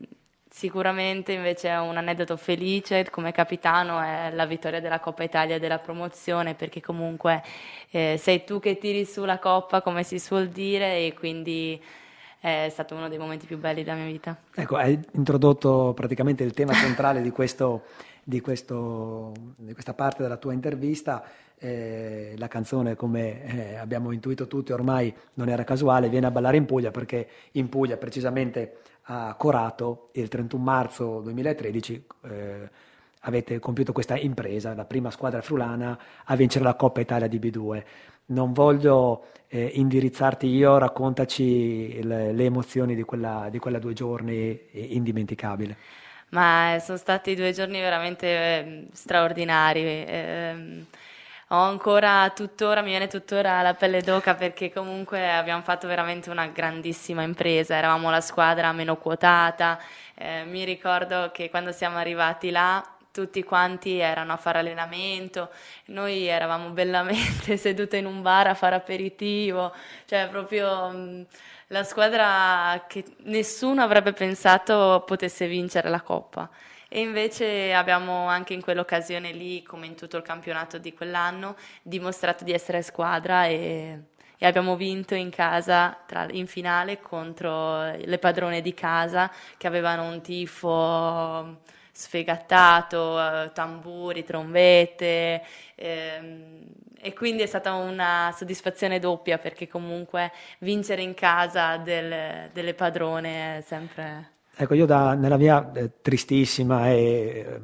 sicuramente 0.50 1.34
invece 1.34 1.70
è 1.70 1.80
un 1.80 1.98
aneddoto 1.98 2.36
felice 2.38 3.08
come 3.12 3.32
capitano 3.32 4.02
è 4.02 4.32
la 4.34 4.46
vittoria 4.46 4.80
della 4.80 5.00
Coppa 5.00 5.24
Italia 5.24 5.56
e 5.56 5.60
della 5.60 5.78
promozione 5.78 6.56
perché 6.56 6.82
comunque 6.82 7.44
eh, 7.92 8.18
sei 8.18 8.44
tu 8.44 8.60
che 8.60 8.78
tiri 8.78 9.06
su 9.06 9.24
la 9.26 9.38
coppa 9.38 9.82
come 9.82 10.04
si 10.04 10.18
suol 10.20 10.48
dire 10.48 11.06
e 11.06 11.14
quindi 11.14 11.80
è 12.40 12.68
stato 12.70 12.96
uno 12.96 13.10
dei 13.10 13.18
momenti 13.18 13.46
più 13.46 13.58
belli 13.58 13.84
della 13.84 13.96
mia 13.96 14.06
vita. 14.06 14.38
Ecco, 14.54 14.76
hai 14.76 15.00
introdotto 15.14 15.94
praticamente 15.96 16.44
il 16.44 16.54
tema 16.54 16.74
centrale 16.74 17.22
di, 17.22 17.32
questo, 17.32 17.84
di, 18.24 18.40
questo, 18.42 19.34
di 19.58 19.74
questa 19.74 19.94
parte 19.94 20.24
della 20.24 20.38
tua 20.38 20.54
intervista. 20.54 21.24
Eh, 21.60 22.36
la 22.38 22.48
canzone, 22.48 22.96
come 22.96 23.44
eh, 23.46 23.76
abbiamo 23.76 24.12
intuito 24.12 24.46
tutti 24.46 24.72
ormai, 24.72 25.14
non 25.36 25.50
era 25.50 25.64
casuale, 25.64 26.10
viene 26.10 26.28
a 26.28 26.32
ballare 26.32 26.58
in 26.58 26.66
Puglia 26.66 26.92
perché 26.92 27.28
in 27.54 27.68
Puglia, 27.68 27.98
precisamente 27.98 28.78
a 29.10 29.34
Corato, 29.36 30.10
il 30.14 30.28
31 30.28 30.64
marzo 30.64 31.22
2013, 31.22 32.06
eh, 32.26 32.70
avete 33.22 33.58
compiuto 33.60 33.92
questa 33.92 34.16
impresa, 34.18 34.76
la 34.76 34.86
prima 34.86 35.10
squadra 35.10 35.42
friulana 35.42 35.98
a 36.26 36.36
vincere 36.36 36.64
la 36.64 36.76
Coppa 36.76 37.02
Italia 37.02 37.28
di 37.28 37.40
B2 37.40 37.84
non 38.28 38.54
voglio 38.54 39.28
eh, 39.48 39.72
indirizzarti 39.76 40.48
io, 40.48 40.78
raccontaci 40.78 42.02
le, 42.04 42.32
le 42.34 42.44
emozioni 42.46 42.96
di 42.96 43.04
quella, 43.04 43.48
di 43.50 43.60
quella, 43.60 43.80
due 43.80 43.94
giorni 43.94 44.60
indimenticabile. 44.72 45.78
Ma 46.30 46.76
eh, 46.76 46.80
sono 46.80 46.98
stati 46.98 47.36
due 47.36 47.52
giorni 47.54 47.80
veramente 47.80 48.28
eh, 48.28 48.88
straordinari. 48.92 49.82
Eh, 49.84 50.86
ho 51.50 51.56
ancora 51.62 52.30
tuttora, 52.36 52.82
mi 52.82 52.90
viene 52.90 53.08
tuttora 53.08 53.62
la 53.62 53.74
pelle 53.74 54.02
d'oca 54.02 54.36
perché 54.36 54.70
comunque 54.72 55.32
abbiamo 55.32 55.62
fatto 55.62 55.88
veramente 55.88 56.30
una 56.30 56.48
grandissima 56.48 57.24
impresa, 57.24 57.76
eravamo 57.76 58.10
la 58.10 58.20
squadra 58.20 58.74
meno 58.74 58.98
quotata, 58.98 59.80
eh, 60.16 60.44
mi 60.44 60.66
ricordo 60.66 61.32
che 61.32 61.50
quando 61.50 61.72
siamo 61.72 61.98
arrivati 61.98 62.50
là 62.50 62.84
tutti 63.18 63.42
quanti 63.42 63.98
erano 63.98 64.34
a 64.34 64.38
fare 64.38 64.60
allenamento, 64.60 65.50
noi 65.86 66.28
eravamo 66.28 66.70
bellamente 66.70 67.58
sedute 67.58 67.98
in 67.98 68.06
un 68.06 68.22
bar 68.22 68.46
a 68.46 68.54
fare 68.54 68.76
aperitivo, 68.76 69.74
cioè 70.06 70.28
proprio 70.30 70.90
mh, 70.90 71.26
la 71.70 71.84
squadra 71.84 72.86
che 72.88 73.04
nessuno 73.24 73.82
avrebbe 73.82 74.14
pensato 74.14 75.04
potesse 75.04 75.48
vincere 75.48 75.90
la 75.90 76.02
Coppa. 76.02 76.48
E 76.88 77.00
invece 77.00 77.74
abbiamo 77.74 78.28
anche 78.28 78.54
in 78.54 78.62
quell'occasione 78.62 79.32
lì, 79.32 79.64
come 79.64 79.88
in 79.88 79.96
tutto 79.96 80.18
il 80.18 80.24
campionato 80.24 80.78
di 80.78 80.94
quell'anno, 80.94 81.56
dimostrato 81.82 82.44
di 82.44 82.52
essere 82.52 82.84
squadra 82.84 83.48
e, 83.48 84.00
e 84.38 84.46
abbiamo 84.46 84.76
vinto 84.76 85.16
in 85.16 85.32
casa 85.32 85.98
tra, 86.06 86.28
in 86.30 86.46
finale 86.46 87.00
contro 87.00 87.82
le 87.96 88.20
padrone 88.20 88.62
di 88.62 88.76
casa 88.76 89.32
che 89.58 89.66
avevano 89.66 90.04
un 90.04 90.22
tifo 90.22 91.62
sfegattato, 91.98 93.20
eh, 93.20 93.52
tamburi, 93.54 94.24
trombette 94.24 95.42
ehm, 95.74 96.64
e 97.02 97.14
quindi 97.14 97.42
è 97.42 97.48
stata 97.48 97.74
una 97.74 98.32
soddisfazione 98.36 99.00
doppia 99.00 99.40
perché 99.40 99.68
comunque 99.68 100.32
vincere 100.60 101.02
in 101.02 101.16
casa 101.16 101.78
del, 101.78 102.50
delle 102.54 102.74
padrone 102.76 103.58
è 103.58 103.62
sempre... 103.62 104.32
Ecco, 104.56 104.76
io 104.76 104.86
da, 104.86 105.16
nella 105.16 105.38
mia 105.38 105.72
eh, 105.74 106.02
tristissima 106.02 106.90
e 106.90 106.96
eh, 106.96 107.60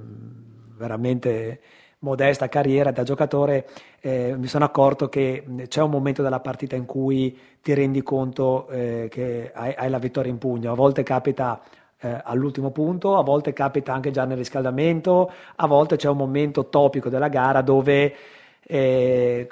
veramente 0.78 1.62
modesta 2.00 2.50
carriera 2.50 2.92
da 2.92 3.04
giocatore 3.04 3.68
eh, 4.02 4.36
mi 4.36 4.48
sono 4.48 4.66
accorto 4.66 5.10
che 5.10 5.46
c'è 5.68 5.82
un 5.82 5.92
momento 5.92 6.22
della 6.24 6.40
partita 6.40 6.76
in 6.76 6.86
cui 6.86 7.38
ti 7.62 7.74
rendi 7.74 8.02
conto 8.02 8.68
eh, 8.68 9.08
che 9.10 9.52
hai, 9.54 9.74
hai, 9.78 9.90
la 9.90 10.00
vittoria 10.00 10.32
in 10.32 10.38
pugno. 10.38 10.72
A 10.72 10.76
volte 10.76 11.04
capita 11.04 11.62
eh, 12.04 12.22
all'ultimo 12.22 12.72
punto, 12.72 13.18
a 13.18 13.24
volte 13.24 13.54
capita 13.54 13.94
anche 13.94 14.12
già 14.12 14.26
nel 14.26 14.36
riscaldamento, 14.36 15.32
a 15.56 15.68
volte 15.68 15.96
c'è 15.96 16.10
un 16.10 16.18
momento 16.18 16.68
topico 16.68 17.08
della 17.08 17.30
gara 17.30 17.62
dove 17.62 18.14
eh, 18.66 19.48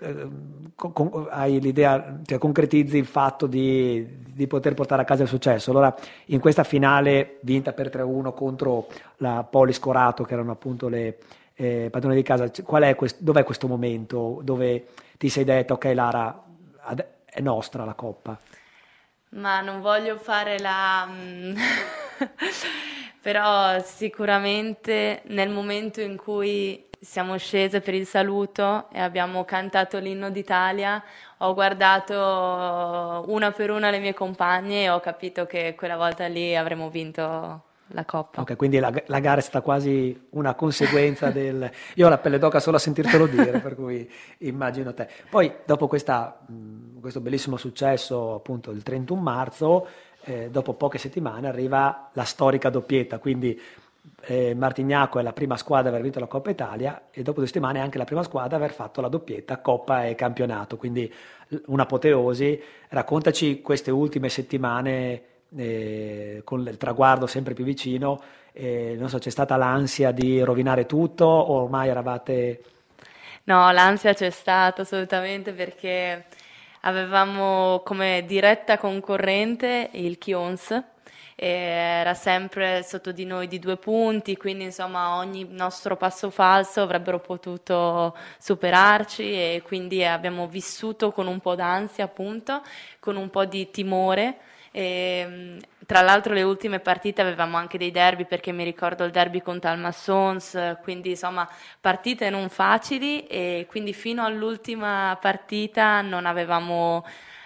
con, 0.76 1.28
hai 1.30 1.62
l'idea, 1.62 2.20
cioè 2.26 2.38
concretizzi 2.38 2.98
il 2.98 3.06
fatto 3.06 3.48
di, 3.48 4.06
di, 4.34 4.48
poter 4.48 4.74
portare 4.74 5.02
a 5.02 5.06
casa 5.06 5.24
il 5.24 5.30
successo. 5.30 5.72
Allora, 5.72 5.96
in 6.26 6.42
questa 6.42 6.66
finale 6.66 7.38
vinta 7.42 7.72
per 7.72 7.88
3-1 7.88 8.34
contro 8.34 8.88
la 9.18 9.48
Polis 9.50 9.80
Corato, 9.80 10.26
che 10.26 10.34
erano 10.34 10.52
appunto 10.52 10.90
le 10.90 11.20
eh, 11.54 11.88
padrone 11.90 12.16
di 12.16 12.24
casa, 12.24 12.52
è 12.52 12.96
quest- 12.96 13.22
dov'è 13.22 13.46
questo 13.46 13.68
momento 13.68 14.42
dove 14.44 14.88
ti 15.18 15.30
sei 15.30 15.46
detto, 15.46 15.76
ok 15.76 15.92
Lara, 15.94 16.44
ad- 16.82 17.06
è 17.24 17.40
nostra 17.40 17.86
la 17.86 17.94
coppa? 17.94 18.38
Ma 19.30 19.62
non 19.62 19.80
voglio 19.80 20.18
fare 20.18 20.60
la... 20.60 21.08
Però 23.22 23.80
sicuramente 23.84 25.22
nel 25.26 25.50
momento 25.50 26.02
in 26.02 26.18
cui 26.18 26.90
siamo 27.00 27.38
scese 27.38 27.82
per 27.82 27.96
il 27.96 28.06
saluto 28.06 28.88
e 28.92 29.00
abbiamo 29.00 29.44
cantato 29.44 29.98
l'inno 29.98 30.30
d'Italia, 30.30 31.04
ho 31.38 31.54
guardato 31.54 33.26
una 33.28 33.52
per 33.52 33.72
una 33.72 33.90
le 33.90 34.00
mie 34.00 34.14
compagne 34.14 34.84
e 34.84 34.90
ho 34.90 35.00
capito 35.00 35.46
che 35.46 35.74
quella 35.76 35.98
volta 35.98 36.28
lì 36.28 36.56
avremmo 36.56 36.90
vinto 36.90 37.64
la 37.94 38.06
coppa. 38.06 38.42
Ok, 38.42 38.56
quindi 38.56 38.80
la, 38.80 38.94
la, 39.08 39.20
gara 39.20 39.40
è 39.40 39.44
stata 39.44 39.62
quasi 39.62 40.28
una 40.32 40.54
conseguenza 40.54 41.30
del... 41.32 41.70
Io 41.96 42.06
ho 42.06 42.10
la 42.10 42.18
pelle 42.18 42.38
d'oca 42.38 42.60
solo 42.60 42.78
a 42.78 42.80
sentirtelo 42.80 43.28
dire, 43.28 43.60
per 43.60 43.76
cui 43.76 44.10
immagino 44.40 44.94
te. 44.94 45.08
Poi, 45.30 45.52
dopo 45.66 45.88
questa, 45.88 46.40
questo 47.00 47.20
bellissimo 47.20 47.58
successo, 47.58 48.36
appunto, 48.36 48.72
il 48.72 48.84
31 48.84 49.22
marzo, 49.22 49.88
eh, 50.24 50.50
dopo 50.50 50.74
poche 50.74 50.98
settimane 50.98 51.48
arriva 51.48 52.10
la 52.14 52.24
storica 52.24 52.70
doppietta, 52.70 53.20
quindi 53.20 53.60
eh, 54.22 54.54
Martignaco 54.56 55.20
è 55.20 55.24
la 55.24 55.34
prima 55.34 55.58
squadra 55.58 55.88
ad 55.88 55.94
aver 55.94 56.02
vinto 56.04 56.20
la 56.20 56.28
Coppa 56.28 56.50
Italia 56.50 57.04
e 57.12 57.22
dopo 57.22 57.40
due 57.40 57.48
settimane 57.48 57.80
è 57.80 57.82
anche 57.82 57.98
la 57.98 58.06
prima 58.06 58.24
squadra 58.24 58.56
ad 58.56 58.62
aver 58.64 58.74
fatto 58.74 59.02
la 59.02 59.08
doppietta 59.08 59.60
Coppa 59.60 60.06
e 60.06 60.16
campionato, 60.16 60.78
quindi 60.78 61.12
un'apoteosi. 61.66 62.62
Raccontaci 62.90 63.62
queste 63.62 63.92
ultime 63.92 64.30
settimane 64.30 65.24
eh, 65.56 66.42
con 66.44 66.62
il 66.68 66.78
traguardo 66.78 67.28
sempre 67.28 67.54
più 67.54 67.64
vicino, 67.64 68.22
eh, 68.54 68.96
non 68.98 69.10
so, 69.10 69.18
c'è 69.18 69.30
stata 69.30 69.56
l'ansia 69.56 70.12
di 70.12 70.42
rovinare 70.42 70.86
tutto 70.86 71.26
o 71.26 71.64
ormai 71.64 71.90
eravate... 71.90 72.64
No, 73.44 73.72
l'ansia 73.72 74.14
c'è 74.14 74.30
stata 74.30 74.84
assolutamente 74.84 75.52
perché 75.52 76.26
avevamo 76.82 77.82
come 77.84 78.24
diretta 78.26 78.78
concorrente 78.78 79.90
il 79.94 80.18
Chions 80.18 80.84
era 81.44 82.14
sempre 82.14 82.84
sotto 82.84 83.12
di 83.12 83.26
noi 83.26 83.48
di 83.48 83.58
due 83.58 83.76
punti, 83.76 84.38
quindi 84.38 84.66
insomma 84.66 85.16
ogni 85.16 85.48
nostro 85.50 85.98
passo 85.98 86.30
falso 86.30 86.82
avrebbero 86.82 87.20
potuto 87.20 88.16
superarci 88.38 89.24
e 89.24 89.64
quindi 89.66 90.06
abbiamo 90.06 90.48
vissuto 90.48 91.12
con 91.12 91.26
un 91.26 91.40
po' 91.40 91.56
d'ansia 91.56 92.04
appunto, 92.04 92.62
con 93.00 93.16
un 93.16 93.32
po' 93.32 93.46
di 93.46 93.72
timore 93.72 94.38
e, 94.72 94.82
ehm, 94.82 95.60
tra 95.86 96.02
l'altro 96.02 96.34
le 96.34 96.44
ultime 96.44 96.80
partite 96.80 97.22
avevamo 97.22 97.58
anche 97.58 97.78
dei 97.78 97.92
derby 97.92 98.26
perché 98.26 98.52
mi 98.54 98.64
ricordo 98.64 99.04
il 99.04 99.12
derby 99.12 99.42
con 99.42 99.60
Talmassons, 99.60 100.78
quindi 100.82 101.10
insomma 101.12 101.48
partite 101.80 102.30
non 102.30 102.48
facili 102.50 103.28
e 103.28 103.66
quindi 103.70 103.94
fino 103.94 104.24
all'ultima 104.24 105.18
partita 105.20 106.02
non 106.02 106.26
avevamo 106.26 107.06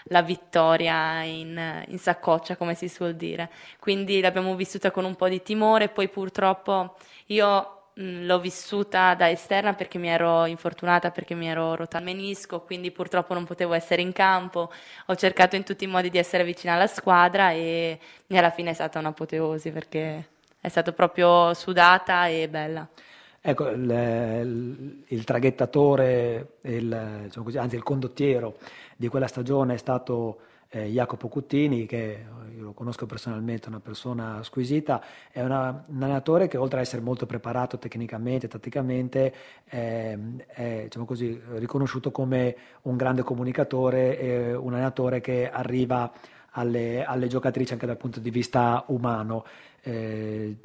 la 0.09 0.21
vittoria 0.21 1.23
in, 1.23 1.83
in 1.87 1.97
saccoccia 1.97 2.55
come 2.55 2.75
si 2.75 2.87
suol 2.87 3.15
dire, 3.15 3.49
quindi 3.79 4.21
l'abbiamo 4.21 4.55
vissuta 4.55 4.91
con 4.91 5.05
un 5.05 5.15
po' 5.15 5.27
di 5.27 5.41
timore, 5.41 5.89
poi 5.89 6.07
purtroppo 6.09 6.95
io 7.27 7.74
l'ho 7.97 8.39
vissuta 8.39 9.13
da 9.13 9.29
esterna 9.29 9.73
perché 9.73 9.97
mi 9.97 10.09
ero 10.09 10.45
infortunata, 10.45 11.11
perché 11.11 11.33
mi 11.33 11.47
ero 11.47 11.75
rotta 11.75 11.99
il 11.99 12.03
menisco, 12.03 12.61
quindi 12.61 12.91
purtroppo 12.91 13.33
non 13.33 13.45
potevo 13.45 13.73
essere 13.73 14.01
in 14.01 14.11
campo. 14.11 14.71
Ho 15.07 15.15
cercato 15.15 15.55
in 15.55 15.63
tutti 15.63 15.85
i 15.85 15.87
modi 15.87 16.09
di 16.09 16.17
essere 16.17 16.43
vicina 16.43 16.73
alla 16.73 16.87
squadra 16.87 17.51
e, 17.51 17.99
alla 18.29 18.49
fine 18.49 18.71
è 18.71 18.73
stata 18.73 18.99
un'apoteosi 18.99 19.71
perché 19.71 20.27
è 20.59 20.67
stata 20.67 20.91
proprio 20.91 21.53
sudata 21.53 22.27
e 22.27 22.49
bella. 22.49 22.87
Ecco, 23.39 23.69
il, 23.69 25.03
il 25.07 25.23
traghettatore, 25.23 26.55
il, 26.61 27.19
diciamo 27.25 27.45
così, 27.45 27.57
anzi 27.59 27.75
il 27.75 27.83
condottiero 27.83 28.57
di 28.95 29.07
quella 29.07 29.27
stagione 29.27 29.75
è 29.75 29.77
stato 29.77 30.39
eh, 30.75 30.87
Jacopo 30.87 31.29
Cuttini, 31.29 31.85
che 31.85 32.25
io 32.53 32.63
lo 32.63 32.73
conosco 32.73 33.05
personalmente, 33.05 33.69
una 33.69 33.79
persona 33.79 34.43
squisita, 34.43 35.01
è 35.31 35.41
una, 35.41 35.83
un 35.87 36.03
allenatore 36.03 36.49
che 36.49 36.57
oltre 36.57 36.79
ad 36.79 36.85
essere 36.85 37.01
molto 37.01 37.25
preparato 37.25 37.77
tecnicamente, 37.77 38.49
tatticamente, 38.49 39.33
è, 39.63 40.17
è 40.47 40.81
diciamo 40.83 41.05
così, 41.05 41.39
riconosciuto 41.55 42.11
come 42.11 42.55
un 42.83 42.97
grande 42.97 43.23
comunicatore 43.23 44.19
e 44.19 44.53
un 44.53 44.73
allenatore 44.73 45.21
che 45.21 45.49
arriva 45.49 46.11
alle, 46.51 47.05
alle 47.05 47.27
giocatrici 47.27 47.71
anche 47.71 47.85
dal 47.85 47.97
punto 47.97 48.19
di 48.19 48.29
vista 48.29 48.83
umano. 48.87 49.45
Eh, 49.81 50.57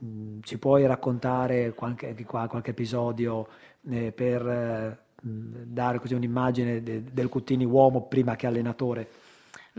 ci 0.43 0.59
puoi 0.59 0.87
raccontare 0.87 1.73
qualche, 1.73 2.17
qua, 2.25 2.49
qualche 2.49 2.71
episodio 2.71 3.47
eh, 3.89 4.11
per 4.11 4.47
eh, 4.47 4.99
dare 5.21 5.99
così 6.01 6.15
un'immagine 6.15 6.83
de, 6.83 7.05
del 7.13 7.29
Cuttini 7.29 7.65
uomo 7.65 8.09
prima 8.09 8.35
che 8.35 8.49
allenatore? 8.49 9.09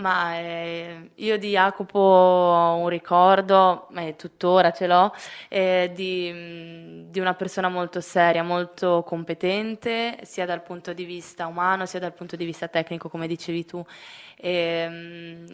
Ma 0.02 0.36
eh, 0.40 1.12
io 1.14 1.38
di 1.38 1.52
Jacopo 1.52 2.00
ho 2.00 2.76
un 2.78 2.90
ricordo, 2.90 3.88
e 3.96 4.16
tuttora 4.16 4.72
ce 4.72 4.88
l'ho, 4.88 5.14
eh, 5.48 5.92
di, 5.94 7.06
di, 7.08 7.20
una 7.20 7.36
persona 7.36 7.70
molto 7.70 8.02
seria, 8.02 8.42
molto 8.42 9.04
competente, 9.04 10.18
sia 10.24 10.48
dal 10.48 10.64
punto 10.64 10.94
di 10.94 11.04
vista 11.04 11.46
umano 11.46 11.86
sia 11.86 12.00
dal 12.00 12.14
punto 12.14 12.36
di 12.36 12.46
vista 12.46 12.68
tecnico, 12.68 13.10
come 13.10 13.28
dicevi 13.28 13.64
tu. 13.64 13.86
E, 14.42 14.86
um, 14.88 15.46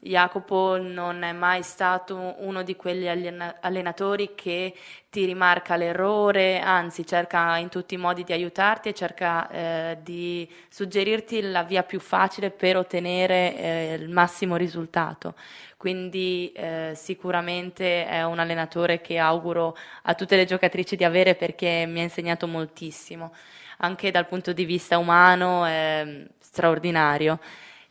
Jacopo 0.00 0.78
non 0.80 1.22
è 1.22 1.32
mai 1.32 1.62
stato 1.62 2.36
uno 2.38 2.62
di 2.62 2.76
quegli 2.76 3.08
allenatori 3.08 4.34
che 4.34 4.72
ti 5.10 5.24
rimarca 5.24 5.74
l'errore, 5.76 6.60
anzi 6.60 7.04
cerca 7.04 7.56
in 7.56 7.68
tutti 7.68 7.94
i 7.94 7.98
modi 7.98 8.22
di 8.22 8.32
aiutarti 8.32 8.88
e 8.88 8.94
cerca 8.94 9.50
eh, 9.50 9.98
di 10.02 10.48
suggerirti 10.68 11.42
la 11.42 11.64
via 11.64 11.82
più 11.82 11.98
facile 11.98 12.50
per 12.50 12.76
ottenere 12.76 13.56
eh, 13.56 13.94
il 13.98 14.08
massimo 14.08 14.56
risultato. 14.56 15.34
Quindi 15.76 16.52
eh, 16.52 16.92
sicuramente 16.94 18.06
è 18.06 18.24
un 18.24 18.38
allenatore 18.38 19.00
che 19.00 19.18
auguro 19.18 19.76
a 20.02 20.14
tutte 20.14 20.36
le 20.36 20.44
giocatrici 20.44 20.96
di 20.96 21.04
avere 21.04 21.34
perché 21.34 21.86
mi 21.86 22.00
ha 22.00 22.04
insegnato 22.04 22.46
moltissimo, 22.46 23.34
anche 23.78 24.10
dal 24.10 24.26
punto 24.26 24.52
di 24.52 24.64
vista 24.64 24.96
umano 24.96 25.64
è 25.64 26.24
straordinario. 26.38 27.40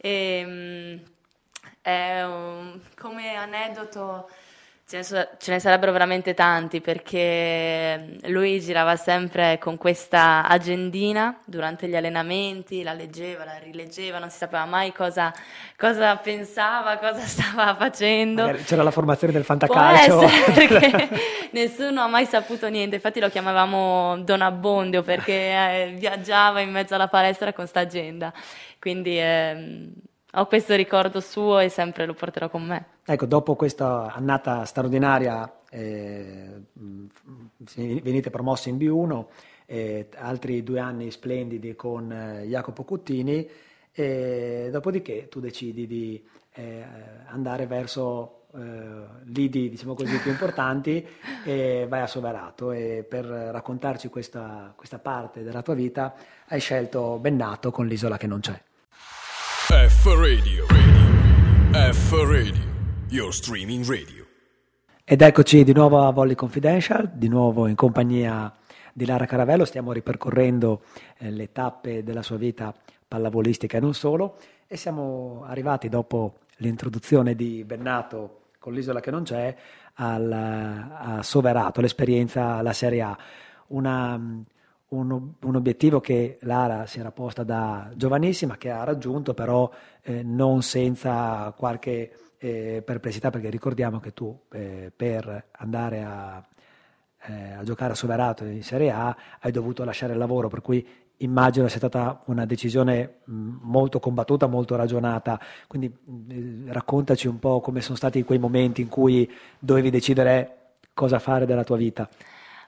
E, 0.08 0.44
um, 0.46 1.02
è 1.82 2.24
un, 2.24 2.80
come 2.98 3.36
aneddoto 3.36 4.30
ce 4.90 4.96
ne, 4.96 5.04
so, 5.04 5.28
ce 5.38 5.52
ne, 5.52 5.60
sarebbero 5.60 5.92
veramente 5.92 6.34
tanti 6.34 6.80
perché 6.80 8.16
lui 8.28 8.62
girava 8.62 8.96
sempre 8.96 9.58
con 9.58 9.76
questa 9.76 10.48
agendina 10.48 11.42
durante 11.44 11.90
gli 11.90 11.96
allenamenti, 11.98 12.84
la 12.84 12.94
leggeva, 12.94 13.44
la 13.44 13.58
rileggeva, 13.58 14.18
non 14.18 14.30
si 14.30 14.38
sapeva 14.38 14.64
mai 14.64 14.94
cosa, 14.94 15.34
cosa 15.76 16.16
pensava, 16.16 16.96
cosa 17.00 17.20
stava 17.28 17.76
facendo. 17.76 18.44
Magari 18.44 18.64
c'era 18.64 18.82
la 18.82 18.92
formazione 18.92 19.34
del 19.34 19.44
fantacalcio. 19.44 20.20
perché 20.56 21.10
nessuno 21.52 22.04
ha 22.04 22.08
mai 22.08 22.26
saputo 22.26 22.70
niente, 22.70 22.96
infatti 22.96 23.20
lo 23.20 23.28
chiamavamo 23.28 24.20
Don 24.20 24.42
Abbondio 24.42 25.02
perché 25.02 25.34
eh, 25.34 25.96
viaggiava 25.98 26.62
in 26.62 26.72
mezzo 26.72 26.96
alla 26.96 27.10
palestra 27.10 27.52
con 27.52 27.68
sta 27.68 27.82
agenda. 27.82 28.32
Quindi... 28.80 29.20
Eh, 29.20 29.92
ho 30.40 30.46
questo 30.46 30.76
ricordo 30.76 31.20
suo 31.20 31.60
e 31.60 31.70
sempre 31.70 32.06
lo 32.06 32.14
porterò 32.14 32.50
con 32.50 32.64
me. 32.64 32.86
Ecco, 33.06 33.26
dopo 33.26 33.56
questa 33.56 34.14
annata 34.14 34.66
straordinaria 34.66 35.62
eh, 35.70 36.62
venite 36.74 38.30
promossi 38.30 38.70
in 38.70 38.78
B1, 38.78 39.26
eh, 39.66 40.10
altri 40.16 40.64
due 40.64 40.80
anni 40.80 41.12
splendidi 41.12 41.76
con 41.76 42.12
eh, 42.12 42.46
Jacopo 42.46 42.84
Cuttini 42.84 43.50
e 43.92 44.70
dopodiché 44.72 45.28
tu 45.28 45.40
decidi 45.40 45.88
di 45.88 46.24
eh, 46.54 46.86
andare 47.28 47.66
verso 47.66 48.46
eh, 48.56 48.60
lidi 49.26 49.70
diciamo 49.70 49.96
così 49.96 50.18
più 50.20 50.32
importanti 50.32 51.06
e 51.44 51.86
vai 51.90 52.02
a 52.02 52.08
Soverato 52.08 52.72
e 52.72 53.06
per 53.08 53.26
raccontarci 53.26 54.08
questa, 54.10 54.72
questa 54.76 55.00
parte 55.00 55.44
della 55.44 55.62
tua 55.62 55.74
vita 55.74 56.14
hai 56.48 56.60
scelto 56.60 57.18
Bennato 57.18 57.72
con 57.72 57.88
l'isola 57.88 58.18
che 58.18 58.28
non 58.28 58.40
c'è. 58.40 58.67
F 59.70 60.06
Radio. 60.06 60.66
radio. 60.70 61.92
F 61.92 62.14
Radio. 62.14 62.64
Your 63.10 63.34
streaming 63.34 63.86
radio. 63.86 64.26
Ed 65.04 65.22
eccoci 65.22 65.66
di 65.66 65.74
nuovo 65.74 66.08
a 66.08 66.12
Volley 66.12 66.36
Confidential, 66.36 67.12
di 67.14 67.28
nuovo 67.28 67.68
in 67.68 67.76
compagnia 67.76 68.50
di 68.94 69.06
Lara 69.06 69.26
Caravello. 69.26 69.66
Stiamo 69.66 69.92
ripercorrendo 69.92 70.84
eh, 71.18 71.32
le 71.32 71.52
tappe 71.52 72.02
della 72.02 72.24
sua 72.24 72.38
vita 72.38 72.74
pallavolistica 73.06 73.76
e 73.76 73.82
non 73.82 73.94
solo. 73.94 74.38
E 74.68 74.78
siamo 74.78 75.44
arrivati 75.46 75.90
dopo 75.90 76.38
l'introduzione 76.60 77.36
di 77.36 77.66
Bennato 77.66 78.44
con 78.60 78.72
l'isola 78.72 79.02
che 79.02 79.12
non 79.12 79.24
c'è 79.24 79.54
al, 79.96 80.32
a 80.32 81.22
Soverato, 81.24 81.82
l'esperienza 81.82 82.54
alla 82.54 82.72
Serie 82.72 83.02
A. 83.02 83.18
Una 83.68 84.18
un, 84.90 85.34
un, 85.42 85.56
obiettivo 85.56 86.00
che 86.00 86.38
Lara 86.42 86.86
si 86.86 87.00
era 87.00 87.12
posta 87.12 87.44
da 87.44 87.92
giovanissima, 87.96 88.58
che 88.58 88.70
ha 88.70 88.84
raggiunto 88.84 89.34
però 89.34 89.70
eh, 90.02 90.24
non 90.24 90.62
senza 90.62 91.54
qualche 91.58 92.12
eh, 92.38 92.82
perplessità, 92.86 93.30
perché 93.30 93.50
ricordiamo 93.50 94.00
che 94.00 94.14
tu 94.14 94.38
eh, 94.52 94.92
per 94.96 95.48
andare 95.52 96.04
a, 96.04 96.46
eh, 97.24 97.52
a, 97.54 97.64
giocare 97.64 97.94
a 97.94 97.96
Soverato 97.96 98.46
in 98.46 98.64
Serie 98.64 98.92
A 98.92 99.16
hai 99.40 99.52
dovuto 99.52 99.84
lasciare 99.84 100.14
il 100.14 100.20
lavoro, 100.20 100.48
per 100.48 100.62
cui 100.62 100.88
immagino 101.18 101.68
sia 101.68 101.80
stata 101.80 102.22
una 102.26 102.46
decisione 102.46 103.22
molto 103.26 104.00
combattuta, 104.00 104.48
molto 104.48 104.76
ragionata. 104.76 105.40
Quindi 105.68 105.90
mh, 105.90 106.72
raccontaci 106.72 107.28
un 107.28 107.40
po' 107.40 107.60
come 107.60 107.82
sono 107.82 107.98
stati 107.98 108.24
quei 108.24 108.40
momenti 108.40 108.82
in 108.82 108.88
cui 108.88 109.30
dovevi 109.60 109.90
decidere 109.90 110.54
cosa 110.94 111.20
fare 111.20 111.46
della 111.46 111.64
tua 111.64 111.78
vita. 111.78 112.08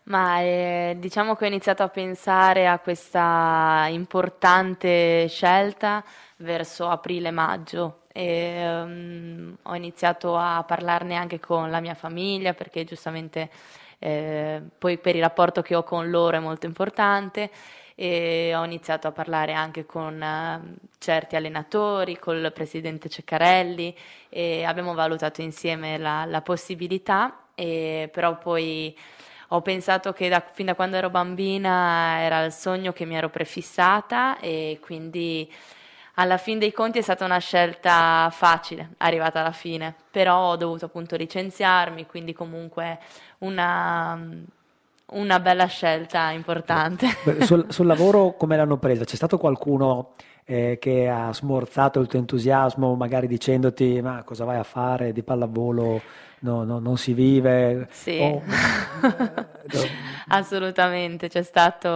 Ma 0.10 0.41
eh, 0.41 0.95
diciamo 0.98 1.36
che 1.36 1.43
ho 1.45 1.48
iniziato 1.48 1.84
a 1.84 1.88
pensare 1.88 2.67
a 2.67 2.80
questa 2.80 3.86
importante 3.91 5.28
scelta 5.30 6.04
verso 6.38 6.89
aprile-maggio 6.89 8.06
e 8.12 8.67
um, 8.67 9.56
ho 9.62 9.76
iniziato 9.76 10.36
a 10.36 10.63
parlarne 10.63 11.15
anche 11.15 11.39
con 11.39 11.69
la 11.69 11.80
mia 11.80 11.93
famiglia 11.93 12.56
perché 12.56 12.86
giustamente 12.86 13.52
eh, 14.00 14.60
poi 14.80 14.98
per 14.98 15.15
il 15.15 15.22
rapporto 15.22 15.62
che 15.62 15.76
ho 15.76 15.84
con 15.84 16.10
loro 16.10 16.38
è 16.38 16.39
molto 16.39 16.65
importante. 16.65 17.52
E 17.93 18.54
ho 18.56 18.63
iniziato 18.63 19.08
a 19.08 19.12
parlare 19.12 19.54
anche 19.54 19.86
con 19.86 20.19
uh, 20.19 20.88
certi 20.98 21.36
allenatori, 21.36 22.17
col 22.17 22.52
presidente 22.54 23.10
Ceccarelli 23.10 23.95
e 24.30 24.63
abbiamo 24.63 24.93
valutato 24.95 25.41
insieme 25.41 25.98
la, 25.98 26.26
la 26.26 26.41
possibilità, 26.41 27.50
e, 27.56 28.10
però 28.12 28.38
poi 28.38 28.95
ho 29.50 29.62
pensato 29.62 30.14
che 30.14 30.30
da, 30.30 30.44
fin 30.52 30.68
da 30.68 30.76
quando 30.76 30.96
ero 30.96 31.10
bambina 31.10 32.22
era 32.22 32.44
il 32.44 32.52
sogno 32.52 32.92
che 32.92 33.06
mi 33.06 33.16
ero 33.16 33.30
prefissata 33.30 34.40
e 34.40 34.80
quindi 34.82 35.52
alla 36.16 36.38
fine 36.38 36.60
dei 36.60 36.74
conti 36.74 37.00
è 37.00 37.02
stata 37.02 37.24
una 37.24 37.38
scelta 37.38 38.30
facile, 38.32 38.90
arrivata 38.98 39.40
alla 39.40 39.54
fine, 39.54 39.96
però 40.12 40.52
ho 40.52 40.56
dovuto 40.58 40.86
appunto 40.86 41.16
licenziarmi, 41.16 42.06
quindi 42.06 42.34
comunque 42.34 43.00
una, 43.40 44.20
una 45.12 45.40
bella 45.40 45.66
scelta 45.66 46.30
importante. 46.32 47.08
Sul, 47.42 47.68
sul 47.70 47.88
lavoro 47.88 48.36
come 48.36 48.58
l'hanno 48.58 48.78
presa? 48.78 49.06
C'è 49.06 49.16
stato 49.16 49.38
qualcuno 49.38 50.12
eh, 50.44 50.78
che 50.80 51.08
ha 51.08 51.34
smorzato 51.34 52.02
il 52.02 52.08
tuo 52.08 52.20
entusiasmo, 52.20 52.96
magari 52.96 53.28
dicendoti 53.28 54.02
ma 54.02 54.22
cosa 54.24 54.44
vai 54.44 54.58
a 54.58 54.64
fare 54.64 55.14
di 55.14 55.24
pallavolo? 55.24 56.02
No, 56.41 56.63
no, 56.63 56.80
non 56.80 56.97
si 56.97 57.13
vive. 57.13 57.88
Sì, 57.91 58.19
oh. 58.19 58.41
assolutamente. 60.30 61.28
C'è 61.30 61.43
stato 61.43 61.88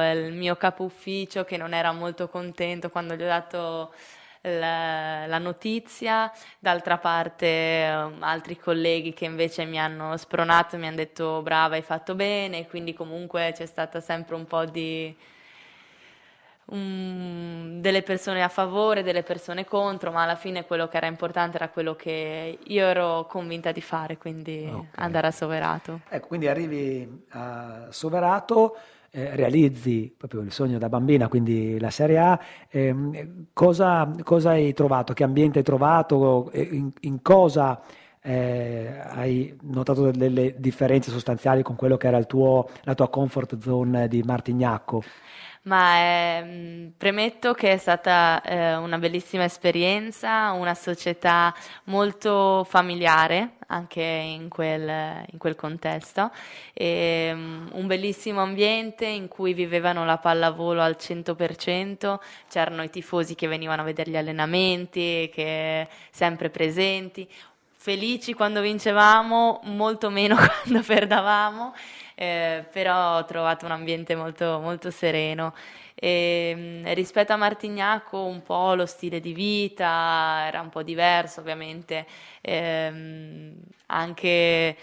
il 0.00 0.32
mio 0.32 0.56
capo 0.56 0.84
ufficio 0.84 1.44
che 1.44 1.56
non 1.56 1.72
era 1.74 1.92
molto 1.92 2.28
contento 2.28 2.90
quando 2.90 3.14
gli 3.14 3.22
ho 3.22 3.26
dato 3.26 3.92
la, 4.42 5.26
la 5.26 5.38
notizia, 5.38 6.30
d'altra 6.58 6.98
parte 6.98 7.90
um, 7.94 8.22
altri 8.22 8.58
colleghi 8.58 9.12
che 9.12 9.24
invece 9.24 9.64
mi 9.64 9.78
hanno 9.78 10.16
spronato, 10.16 10.76
mi 10.78 10.86
hanno 10.86 10.96
detto 10.96 11.42
brava, 11.42 11.76
hai 11.76 11.82
fatto 11.82 12.14
bene, 12.14 12.66
quindi 12.66 12.92
comunque 12.92 13.52
c'è 13.54 13.66
stata 13.66 14.00
sempre 14.00 14.34
un 14.34 14.46
po' 14.46 14.64
di 14.64 15.14
um, 16.66 17.80
delle 17.80 18.02
persone 18.02 18.42
a 18.42 18.48
favore, 18.48 19.02
delle 19.02 19.22
persone 19.22 19.64
contro, 19.64 20.10
ma 20.12 20.22
alla 20.22 20.36
fine 20.36 20.64
quello 20.64 20.88
che 20.88 20.96
era 20.96 21.06
importante 21.06 21.56
era 21.56 21.68
quello 21.68 21.94
che 21.94 22.58
io 22.62 22.86
ero 22.86 23.26
convinta 23.26 23.72
di 23.72 23.80
fare, 23.80 24.18
quindi 24.18 24.68
okay. 24.70 24.88
andare 24.96 25.26
a 25.26 25.30
Soverato. 25.30 26.00
Ecco, 26.08 26.26
quindi 26.28 26.48
arrivi 26.48 27.24
a 27.30 27.86
Soverato. 27.90 28.76
Eh, 29.14 29.36
realizzi 29.36 30.10
proprio 30.16 30.40
il 30.40 30.52
sogno 30.52 30.78
da 30.78 30.88
bambina, 30.88 31.28
quindi 31.28 31.78
la 31.78 31.90
Serie 31.90 32.16
A, 32.16 32.40
eh, 32.70 32.94
cosa, 33.52 34.10
cosa, 34.22 34.52
hai 34.52 34.72
trovato? 34.72 35.12
Che 35.12 35.22
ambiente 35.22 35.58
hai 35.58 35.64
trovato? 35.64 36.50
In, 36.54 36.90
in 37.00 37.20
cosa 37.20 37.82
eh, 38.22 39.02
hai 39.08 39.54
notato 39.64 40.10
delle 40.12 40.54
differenze 40.56 41.10
sostanziali 41.10 41.62
con 41.62 41.76
quello 41.76 41.98
che 41.98 42.06
era 42.06 42.22
tuo, 42.24 42.68
la 42.84 42.94
tua 42.94 43.10
comfort 43.10 43.58
zone 43.58 44.08
di 44.08 44.22
Martignacco? 44.22 45.02
Ma 45.64 45.96
eh, 45.96 46.90
premetto 46.96 47.54
che 47.54 47.72
è 47.72 47.76
stata 47.76 48.42
eh, 48.42 48.74
una 48.74 48.98
bellissima 48.98 49.44
esperienza, 49.44 50.50
una 50.50 50.74
società 50.74 51.54
molto 51.84 52.66
familiare 52.68 53.58
anche 53.68 54.02
in 54.02 54.48
quel, 54.48 55.24
in 55.30 55.38
quel 55.38 55.54
contesto, 55.54 56.32
e, 56.72 57.30
um, 57.32 57.68
un 57.74 57.86
bellissimo 57.86 58.42
ambiente 58.42 59.06
in 59.06 59.28
cui 59.28 59.54
vivevano 59.54 60.04
la 60.04 60.18
pallavolo 60.18 60.82
al 60.82 60.96
100%, 60.98 62.18
c'erano 62.48 62.82
i 62.82 62.90
tifosi 62.90 63.36
che 63.36 63.46
venivano 63.46 63.82
a 63.82 63.84
vedere 63.84 64.10
gli 64.10 64.16
allenamenti, 64.16 65.30
che 65.32 65.86
sempre 66.10 66.50
presenti, 66.50 67.28
felici 67.82 68.32
quando 68.32 68.60
vincevamo, 68.60 69.60
molto 69.64 70.10
meno 70.10 70.36
quando 70.62 70.84
perdavamo, 70.84 71.74
eh, 72.22 72.64
però 72.70 73.18
ho 73.18 73.24
trovato 73.24 73.64
un 73.64 73.72
ambiente 73.72 74.14
molto, 74.14 74.60
molto 74.60 74.90
sereno. 74.92 75.54
E, 75.94 76.54
mm, 76.56 76.86
rispetto 76.92 77.32
a 77.32 77.36
Martignacco 77.36 78.24
un 78.24 78.42
po' 78.42 78.74
lo 78.74 78.86
stile 78.86 79.18
di 79.20 79.32
vita 79.32 80.44
era 80.46 80.60
un 80.60 80.68
po' 80.68 80.82
diverso 80.84 81.40
ovviamente, 81.40 82.06
ehm, 82.40 83.54
anche 83.86 84.76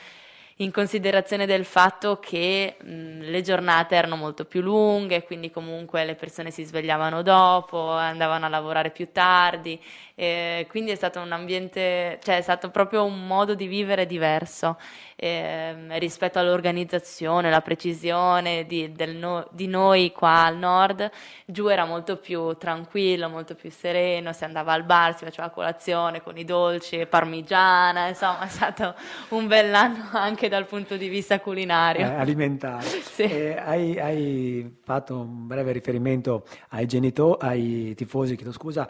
in 0.57 0.71
considerazione 0.71 1.45
del 1.45 1.63
fatto 1.63 2.19
che 2.19 2.75
mh, 2.81 3.21
le 3.21 3.41
giornate 3.41 3.95
erano 3.95 4.17
molto 4.17 4.43
più 4.43 4.59
lunghe, 4.61 5.23
quindi 5.23 5.49
comunque 5.49 6.03
le 6.03 6.15
persone 6.15 6.51
si 6.51 6.65
svegliavano 6.65 7.21
dopo, 7.21 7.89
andavano 7.91 8.45
a 8.45 8.49
lavorare 8.49 8.91
più 8.91 9.09
tardi, 9.13 9.81
eh, 10.19 10.67
quindi 10.67 10.91
è 10.91 10.95
stato 10.95 11.21
un 11.21 11.31
ambiente, 11.31 12.19
cioè 12.21 12.35
è 12.35 12.41
stato 12.41 12.69
proprio 12.71 13.05
un 13.05 13.25
modo 13.25 13.55
di 13.55 13.67
vivere 13.67 14.05
diverso 14.05 14.75
eh, 15.15 15.97
rispetto 15.97 16.39
all'organizzazione, 16.39 17.49
la 17.49 17.61
precisione 17.61 18.65
di, 18.65 18.93
no, 19.13 19.47
di, 19.51 19.67
noi 19.67 20.11
qua 20.11 20.43
al 20.43 20.57
nord, 20.57 21.09
giù 21.45 21.67
era 21.67 21.85
molto 21.85 22.17
più 22.17 22.53
tranquillo, 22.57 23.29
molto 23.29 23.55
più 23.55 23.71
sereno, 23.71 24.33
si 24.33 24.43
andava 24.43 24.73
al 24.73 24.83
bar, 24.83 25.17
si 25.17 25.23
faceva 25.23 25.49
colazione 25.51 26.21
con 26.21 26.37
i 26.37 26.43
dolci, 26.43 27.05
parmigiana, 27.05 28.09
insomma 28.09 28.43
è 28.47 28.49
stato 28.49 28.95
un 29.29 29.47
bell'anno 29.47 30.09
anche 30.11 30.49
dal 30.49 30.65
punto 30.65 30.97
di 30.97 31.07
vista 31.07 31.39
culinario. 31.39 32.05
Eh, 32.05 32.15
alimentare. 32.15 32.83
sì. 33.03 33.23
eh, 33.23 33.57
hai, 33.57 33.97
hai, 33.97 34.77
fatto 34.83 35.19
un 35.19 35.47
breve 35.47 35.71
riferimento 35.71 36.45
ai 36.69 36.85
genitori, 36.87 37.37
ai 37.47 37.93
tifosi, 37.95 38.35
chiedo 38.35 38.51
scusa, 38.51 38.89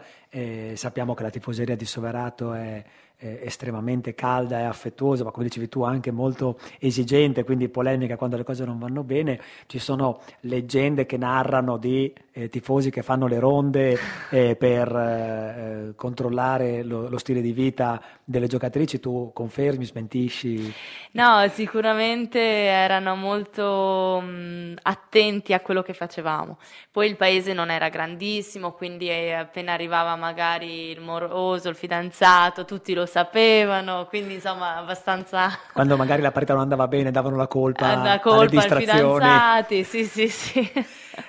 sappiamo 0.74 1.14
che 1.14 1.22
la 1.22 1.30
tifoseria 1.30 1.76
di 1.76 1.84
Soverato 1.84 2.52
è 2.52 2.84
eh, 3.20 3.40
estremamente 3.44 4.14
calda 4.14 4.58
e 4.58 4.62
affettuosa, 4.64 5.24
ma 5.24 5.30
come 5.30 5.44
dicevi 5.44 5.68
tu 5.68 5.82
anche 5.82 6.10
molto 6.10 6.58
esigente, 6.78 7.44
quindi 7.44 7.68
polemica 7.68 8.16
quando 8.16 8.36
le 8.36 8.44
cose 8.44 8.64
non 8.64 8.78
vanno 8.78 9.02
bene. 9.02 9.40
Ci 9.66 9.78
sono 9.78 10.20
leggende 10.40 11.06
che 11.06 11.16
narrano 11.16 11.76
di 11.76 12.12
eh, 12.32 12.48
tifosi 12.48 12.90
che 12.90 13.02
fanno 13.02 13.26
le 13.26 13.38
ronde 13.38 13.98
eh, 14.30 14.56
per 14.56 14.88
eh, 14.94 15.92
controllare 15.96 16.82
lo, 16.82 17.08
lo, 17.08 17.18
stile 17.18 17.40
di 17.40 17.52
vita 17.52 18.00
delle 18.24 18.46
giocatrici. 18.46 19.00
Tu 19.00 19.30
confermi, 19.34 19.84
smentisci? 19.84 20.72
No, 21.12 21.46
sicuramente 21.48 22.38
erano 22.40 23.16
molto 23.16 24.20
mh, 24.20 24.78
attenti 24.82 25.52
a 25.52 25.60
quello 25.60 25.82
che 25.82 25.92
facevamo. 25.92 26.58
Poi 26.90 27.08
il 27.08 27.16
paese 27.16 27.52
non 27.52 27.70
era 27.70 27.88
grandissimo, 27.88 28.72
quindi 28.72 29.10
eh, 29.10 29.32
appena 29.32 29.72
arrivava 29.72 30.16
magari 30.16 30.90
il 30.90 31.00
moroso, 31.00 31.68
il 31.68 31.76
fidanzato, 31.76 32.64
tutti 32.64 32.94
lo 32.94 33.06
sapevano, 33.10 34.06
quindi 34.06 34.34
insomma 34.34 34.76
abbastanza... 34.76 35.50
Quando 35.72 35.96
magari 35.96 36.22
la 36.22 36.30
partita 36.30 36.52
non 36.54 36.62
andava 36.62 36.88
bene 36.88 37.10
davano 37.10 37.36
la 37.36 37.46
colpa, 37.46 37.94
la 37.96 38.20
colpa 38.20 38.40
alle 38.40 38.48
distrazioni. 38.48 38.90
ai 38.90 38.98
fidanzati, 38.98 39.84
sì 39.84 40.04
sì 40.04 40.28
sì. 40.28 40.72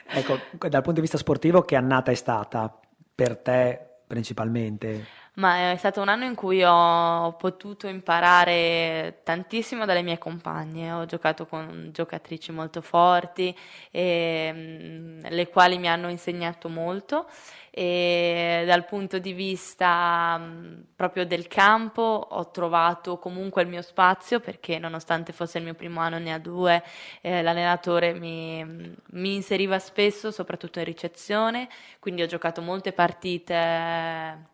ecco, 0.08 0.38
dal 0.58 0.82
punto 0.82 0.94
di 0.94 1.02
vista 1.02 1.17
sportivo 1.17 1.63
che 1.63 1.76
annata 1.76 2.12
è 2.12 2.15
stata 2.15 2.74
per 3.13 3.38
te 3.38 3.80
principalmente? 4.08 5.06
Ma 5.36 5.72
è 5.72 5.78
stato 5.78 6.02
un 6.02 6.10
anno 6.10 6.26
in 6.26 6.36
cui 6.36 6.62
ho 6.62 7.34
potuto 7.38 7.88
imparare 7.88 9.22
tantissimo 9.24 9.86
dalle 9.86 10.02
mie 10.02 10.17
compagne. 10.17 10.91
Ho 10.91 11.06
giocato 11.06 11.46
con 11.48 11.89
giocatrici 11.94 12.52
molto 12.52 12.82
forti, 12.82 13.56
e, 13.91 14.52
mm, 14.54 15.20
le 15.30 15.48
quali 15.48 15.78
mi 15.78 15.88
hanno 15.88 16.10
insegnato 16.10 16.67
molto 16.67 17.28
e 17.74 18.63
dal 18.65 18.84
punto 18.86 19.17
di 19.17 19.32
vista 19.32 20.38
mh, 20.38 20.88
proprio 20.94 21.26
del 21.26 21.48
campo 21.48 22.02
ho 22.02 22.52
trovato 22.52 23.17
comunque 23.17 23.62
il 23.62 23.70
mio 23.70 23.82
spazio 23.82 24.41
perché 24.41 24.78
nonostante 24.78 25.32
fosse 25.32 25.58
il 25.60 25.63
mio 25.63 25.74
primo 25.74 26.02
anno 26.02 26.20
ne 26.20 26.34
ha 26.34 26.38
due 26.38 26.84
eh, 27.22 27.41
l'allenatore 27.41 28.13
mi, 28.13 28.94
mi, 29.12 29.36
inseriva 29.36 29.80
spesso 29.80 30.32
soprattutto 30.32 30.80
in 30.80 30.86
ricezione 30.86 31.70
quindi 32.00 32.22
ho 32.22 32.26
giocato 32.26 32.62
molte 32.62 32.91
partite 32.91 34.50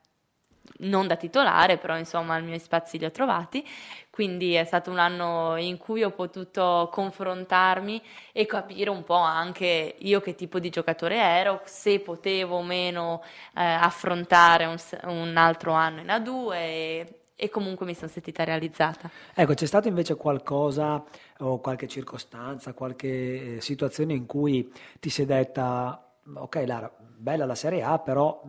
non 0.79 1.07
da 1.07 1.15
titolare, 1.15 1.77
però 1.77 1.97
insomma 1.97 2.37
i 2.37 2.43
miei 2.43 2.59
spazi 2.59 2.97
li 2.97 3.05
ho 3.05 3.11
trovati, 3.11 3.65
quindi 4.09 4.53
è 4.53 4.63
stato 4.63 4.89
un 4.89 4.97
anno 4.97 5.57
in 5.57 5.77
cui 5.77 6.03
ho 6.03 6.11
potuto 6.11 6.89
confrontarmi 6.91 8.01
e 8.31 8.45
capire 8.45 8.89
un 8.89 9.03
po' 9.03 9.13
anche 9.13 9.95
io 9.97 10.19
che 10.21 10.35
tipo 10.35 10.59
di 10.59 10.69
giocatore 10.69 11.17
ero, 11.17 11.61
se 11.65 11.99
potevo 11.99 12.57
o 12.57 12.63
meno 12.63 13.21
eh, 13.55 13.61
affrontare 13.63 14.65
un, 14.65 14.77
un, 15.03 15.37
altro 15.37 15.73
anno 15.73 16.01
in 16.01 16.07
A2 16.07 16.53
e, 16.53 17.19
e 17.35 17.49
comunque 17.49 17.85
mi 17.85 17.93
sono 17.93 18.09
sentita 18.09 18.43
realizzata. 18.43 19.09
Ecco, 19.35 19.53
c'è 19.53 19.67
stato 19.67 19.87
invece 19.87 20.15
qualcosa 20.15 21.03
o 21.39 21.59
qualche 21.59 21.87
circostanza, 21.87 22.73
qualche 22.73 23.57
eh, 23.57 23.61
situazione 23.61 24.13
in 24.13 24.25
cui 24.25 24.71
ti 24.99 25.09
sei 25.09 25.25
detta 25.25 26.06
ok 26.33 26.63
Lara, 26.65 26.91
bella 26.99 27.45
la 27.45 27.55
Serie 27.55 27.81
A, 27.83 27.99
però 27.99 28.41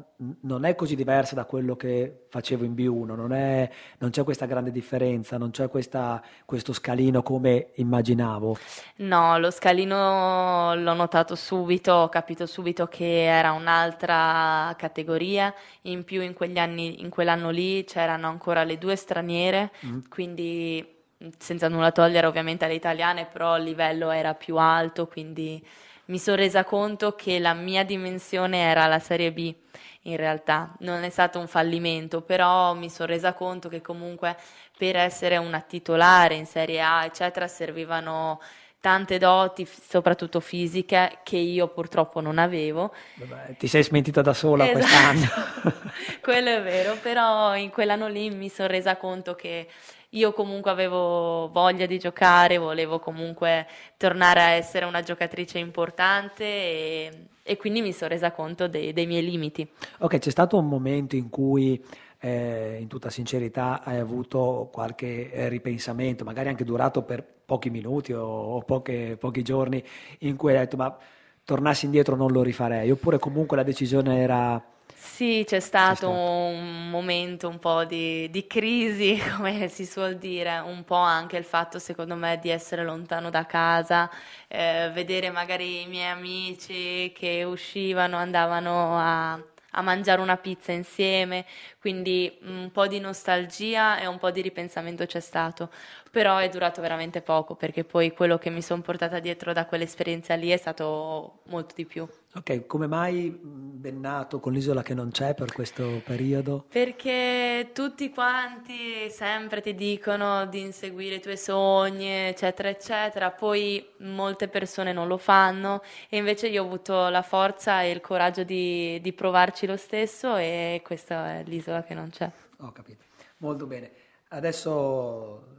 non 0.42 0.64
è 0.64 0.74
così 0.74 0.94
diversa 0.94 1.34
da 1.34 1.44
quello 1.44 1.76
che 1.76 2.26
facevo 2.28 2.64
in 2.64 2.74
B1, 2.74 3.14
non, 3.14 3.32
è, 3.32 3.70
non 3.98 4.10
c'è 4.10 4.24
questa 4.24 4.46
grande 4.46 4.70
differenza, 4.70 5.38
non 5.38 5.50
c'è 5.50 5.68
questa, 5.68 6.22
questo 6.44 6.72
scalino 6.72 7.22
come 7.22 7.70
immaginavo. 7.74 8.56
No, 8.96 9.38
lo 9.38 9.50
scalino 9.50 10.74
l'ho 10.74 10.94
notato 10.94 11.34
subito, 11.34 11.92
ho 11.92 12.08
capito 12.08 12.46
subito 12.46 12.86
che 12.86 13.24
era 13.24 13.52
un'altra 13.52 14.74
categoria, 14.76 15.52
in 15.82 16.04
più 16.04 16.20
in, 16.20 16.34
quegli 16.34 16.58
anni, 16.58 17.00
in 17.00 17.08
quell'anno 17.08 17.50
lì 17.50 17.84
c'erano 17.84 18.28
ancora 18.28 18.64
le 18.64 18.78
due 18.78 18.96
straniere, 18.96 19.70
mm. 19.86 19.98
quindi 20.08 20.96
senza 21.36 21.68
nulla 21.68 21.90
togliere 21.90 22.26
ovviamente 22.26 22.64
alle 22.64 22.74
italiane, 22.74 23.26
però 23.26 23.56
il 23.56 23.64
livello 23.64 24.10
era 24.10 24.34
più 24.34 24.56
alto, 24.56 25.08
quindi 25.08 25.64
mi 26.08 26.18
sono 26.18 26.36
resa 26.36 26.64
conto 26.64 27.14
che 27.14 27.38
la 27.38 27.54
mia 27.54 27.84
dimensione 27.84 28.58
era 28.58 28.86
la 28.86 28.98
Serie 28.98 29.32
B 29.32 29.54
in 30.02 30.16
realtà, 30.16 30.74
non 30.80 31.02
è 31.02 31.10
stato 31.10 31.38
un 31.38 31.46
fallimento, 31.46 32.22
però 32.22 32.74
mi 32.74 32.88
sono 32.88 33.08
resa 33.08 33.34
conto 33.34 33.68
che 33.68 33.82
comunque 33.82 34.36
per 34.76 34.96
essere 34.96 35.36
una 35.36 35.60
titolare 35.60 36.34
in 36.34 36.46
Serie 36.46 36.80
A, 36.80 37.04
eccetera, 37.04 37.46
servivano 37.46 38.40
tante 38.80 39.18
doti, 39.18 39.66
soprattutto 39.66 40.40
fisiche, 40.40 41.18
che 41.24 41.36
io 41.36 41.68
purtroppo 41.68 42.20
non 42.20 42.38
avevo. 42.38 42.94
Vabbè, 43.14 43.56
ti 43.56 43.66
sei 43.66 43.82
smentita 43.82 44.22
da 44.22 44.32
sola 44.32 44.70
esatto. 44.70 44.78
quest'anno. 44.78 45.90
Quello 46.22 46.48
è 46.48 46.62
vero, 46.62 46.96
però 47.02 47.56
in 47.56 47.70
quell'anno 47.70 48.08
lì 48.08 48.30
mi 48.30 48.48
sono 48.48 48.68
resa 48.68 48.96
conto 48.96 49.34
che 49.34 49.66
io 50.10 50.32
comunque 50.32 50.70
avevo 50.70 51.50
voglia 51.52 51.84
di 51.84 51.98
giocare, 51.98 52.56
volevo 52.56 52.98
comunque 52.98 53.66
tornare 53.96 54.40
a 54.40 54.48
essere 54.50 54.86
una 54.86 55.02
giocatrice 55.02 55.58
importante 55.58 56.44
e, 56.44 57.10
e 57.42 57.56
quindi 57.58 57.82
mi 57.82 57.92
sono 57.92 58.10
resa 58.10 58.32
conto 58.32 58.68
dei, 58.68 58.92
dei, 58.92 59.06
miei 59.06 59.22
limiti. 59.24 59.68
Ok, 59.98 60.18
c'è 60.18 60.30
stato 60.30 60.56
un 60.56 60.66
momento 60.66 61.14
in 61.14 61.28
cui 61.28 61.82
eh, 62.20 62.78
in 62.80 62.86
tutta 62.88 63.10
sincerità 63.10 63.82
hai 63.82 63.98
avuto 63.98 64.70
qualche 64.72 65.30
eh, 65.30 65.48
ripensamento, 65.48 66.24
magari 66.24 66.48
anche 66.48 66.64
durato 66.64 67.02
per 67.02 67.22
pochi 67.44 67.68
minuti 67.68 68.12
o, 68.12 68.24
o 68.24 68.62
poche, 68.62 69.16
pochi 69.18 69.42
giorni, 69.42 69.82
in 70.20 70.36
cui 70.36 70.52
hai 70.52 70.58
detto 70.58 70.76
ma 70.76 70.96
tornassi 71.44 71.84
indietro 71.84 72.16
non 72.16 72.30
lo 72.30 72.42
rifarei, 72.42 72.90
oppure 72.90 73.18
comunque 73.18 73.56
la 73.56 73.62
decisione 73.62 74.20
era 74.20 74.62
Sì, 75.10 75.42
c'è 75.44 75.58
stato, 75.58 75.96
stato, 75.96 76.10
un 76.10 76.90
momento 76.90 77.48
un 77.48 77.58
po' 77.58 77.84
di, 77.84 78.30
di, 78.30 78.46
crisi, 78.46 79.18
come 79.36 79.68
si 79.68 79.84
suol 79.84 80.16
dire, 80.16 80.58
un 80.58 80.84
po' 80.84 80.94
anche 80.94 81.36
il 81.36 81.44
fatto 81.44 81.78
secondo 81.80 82.14
me 82.14 82.38
di 82.40 82.50
essere 82.50 82.84
lontano 82.84 83.28
da 83.30 83.44
casa, 83.46 84.08
eh, 84.46 84.90
vedere 84.92 85.30
magari 85.30 85.82
i 85.82 85.86
miei 85.88 86.10
amici 86.10 87.10
che 87.12 87.42
uscivano, 87.42 88.16
andavano 88.16 88.96
a 88.98 89.42
a 89.72 89.82
mangiare 89.82 90.20
una 90.22 90.36
pizza 90.38 90.72
insieme, 90.72 91.44
quindi 91.78 92.38
un 92.42 92.70
po' 92.72 92.86
di 92.86 92.98
nostalgia 93.00 93.98
e 93.98 94.06
un 94.06 94.18
po' 94.18 94.30
di 94.30 94.40
ripensamento 94.40 95.04
c'è 95.04 95.20
stato, 95.20 95.70
però 96.10 96.38
è 96.38 96.48
durato 96.48 96.80
veramente 96.80 97.20
poco 97.20 97.54
perché 97.54 97.84
poi 97.84 98.12
quello 98.12 98.38
che 98.38 98.48
mi 98.50 98.62
sono 98.62 98.80
portata 98.80 99.18
dietro 99.20 99.52
da 99.52 99.66
quell'esperienza 99.66 100.34
lì 100.34 100.48
è 100.48 100.56
stato 100.56 101.40
molto 101.48 101.74
di 101.76 101.84
più. 101.84 102.08
Ok, 102.34 102.66
come 102.66 102.86
mai 102.86 103.30
Bennato 103.30 104.38
con 104.38 104.52
l'isola 104.52 104.82
che 104.82 104.92
non 104.92 105.10
c'è 105.10 105.34
per 105.34 105.52
questo 105.52 106.02
periodo? 106.04 106.66
Perché 106.68 107.70
tutti 107.72 108.10
quanti 108.10 109.08
sempre 109.08 109.62
ti 109.62 109.74
dicono 109.74 110.44
di 110.46 110.60
inseguire 110.60 111.16
i 111.16 111.20
tuoi 111.20 111.38
sogni, 111.38 112.06
eccetera, 112.06 112.68
eccetera, 112.68 113.30
poi 113.30 113.84
molte 113.98 114.48
persone 114.48 114.92
non 114.92 115.08
lo 115.08 115.16
fanno 115.16 115.80
e 116.08 116.18
invece 116.18 116.48
io 116.48 116.62
ho 116.62 116.66
avuto 116.66 117.08
la 117.08 117.22
forza 117.22 117.82
e 117.82 117.90
il 117.90 118.00
coraggio 118.00 118.44
di, 118.44 119.00
di 119.00 119.12
provarci 119.12 119.66
lo 119.66 119.76
stesso 119.76 120.36
e 120.36 120.82
questa 120.84 121.38
è 121.38 121.44
l'isola 121.44 121.82
che 121.82 121.94
non 121.94 122.10
c'è. 122.10 122.30
Ho 122.58 122.72
capito, 122.72 123.04
molto 123.38 123.66
bene. 123.66 123.90
Adesso 124.30 125.54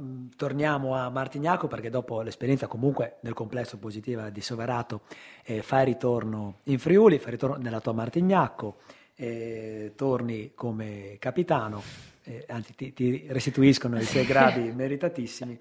mm, 0.00 0.28
torniamo 0.36 0.94
a 0.94 1.08
Martignaco 1.08 1.66
perché 1.66 1.90
dopo 1.90 2.22
l'esperienza 2.22 2.68
comunque 2.68 3.16
nel 3.22 3.34
complesso 3.34 3.76
positiva 3.78 4.30
di 4.30 4.40
Soverato 4.40 5.00
eh, 5.42 5.62
fai 5.62 5.84
ritorno 5.84 6.60
in 6.64 6.78
Friuli, 6.78 7.18
fai 7.18 7.32
ritorno 7.32 7.56
nella 7.56 7.80
tua 7.80 7.92
Martignacco, 7.92 8.76
eh, 9.16 9.92
torni 9.96 10.52
come 10.54 11.16
capitano, 11.18 11.82
eh, 12.22 12.44
anzi 12.48 12.76
ti, 12.76 12.92
ti, 12.92 13.26
restituiscono 13.28 14.00
i 14.00 14.04
tuoi 14.04 14.24
gradi 14.24 14.70
meritatissimi 14.72 15.58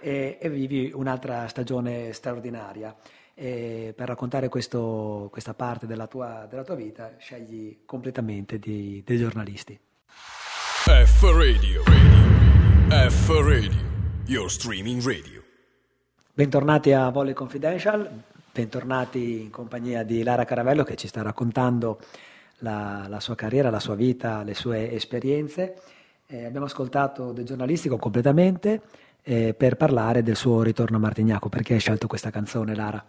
e, 0.00 0.38
vivi 0.50 0.90
un'altra 0.92 1.46
stagione 1.46 2.12
straordinaria. 2.12 2.94
E 3.34 3.94
per 3.96 4.08
raccontare 4.08 4.48
questo, 4.48 5.28
questa 5.30 5.54
parte 5.54 5.86
della 5.86 6.06
tua, 6.06 6.46
della 6.50 6.64
tua, 6.64 6.74
vita 6.74 7.14
scegli 7.18 7.78
completamente 7.86 8.58
di, 8.58 9.02
dei 9.06 9.16
giornalisti. 9.16 9.78
F 10.84 11.22
Radio, 11.22 11.80
radio. 11.84 13.08
F 13.08 13.28
Radio, 13.28 13.80
your 14.26 14.50
streaming 14.50 15.00
radio. 15.00 15.40
Bentornati 16.34 16.90
a 16.90 17.08
Volley 17.10 17.34
Confidential, 17.34 18.10
bentornati 18.50 19.42
in 19.42 19.50
compagnia 19.50 20.02
di 20.02 20.24
Lara 20.24 20.44
Caravello 20.44 20.82
che 20.82 20.96
ci 20.96 21.06
sta 21.06 21.22
raccontando 21.22 22.00
la, 22.58 23.06
la 23.06 23.20
sua 23.20 23.36
carriera, 23.36 23.70
la 23.70 23.78
sua 23.78 23.94
vita, 23.94 24.42
le 24.42 24.54
sue 24.54 24.90
esperienze. 24.90 25.80
Eh, 26.26 26.46
abbiamo 26.46 26.66
ascoltato 26.66 27.30
del 27.30 27.44
giornalistico 27.44 27.96
completamente 27.96 28.80
eh, 29.22 29.54
per 29.54 29.76
parlare 29.76 30.24
del 30.24 30.34
suo 30.34 30.62
ritorno 30.62 30.96
a 30.96 31.00
Martignaco. 31.00 31.48
Perché 31.48 31.74
hai 31.74 31.80
scelto 31.80 32.08
questa 32.08 32.30
canzone, 32.30 32.74
Lara? 32.74 33.04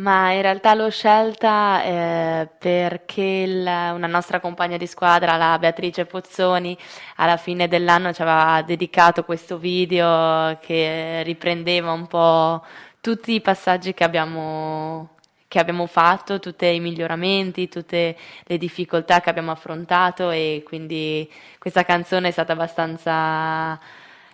Ma 0.00 0.32
in 0.32 0.40
realtà 0.40 0.72
l'ho 0.72 0.88
scelta 0.88 1.82
eh, 1.84 2.48
perché 2.58 3.20
il, 3.20 3.60
una 3.60 4.06
nostra 4.06 4.40
compagna 4.40 4.78
di 4.78 4.86
squadra, 4.86 5.36
la 5.36 5.58
Beatrice 5.58 6.06
Pozzoni, 6.06 6.76
alla 7.16 7.36
fine 7.36 7.68
dell'anno 7.68 8.10
ci 8.14 8.22
aveva 8.22 8.62
dedicato 8.62 9.24
questo 9.24 9.58
video 9.58 10.56
che 10.62 11.22
riprendeva 11.22 11.92
un 11.92 12.06
po' 12.06 12.64
tutti 13.00 13.34
i 13.34 13.42
passaggi 13.42 13.92
che 13.92 14.04
abbiamo, 14.04 15.16
che 15.48 15.58
abbiamo 15.58 15.84
fatto, 15.86 16.40
tutti 16.40 16.64
i 16.66 16.80
miglioramenti, 16.80 17.68
tutte 17.68 18.16
le 18.44 18.58
difficoltà 18.58 19.20
che 19.20 19.28
abbiamo 19.28 19.50
affrontato 19.50 20.30
e 20.30 20.62
quindi 20.64 21.30
questa 21.58 21.84
canzone 21.84 22.28
è 22.28 22.30
stata 22.30 22.52
abbastanza 22.54 23.78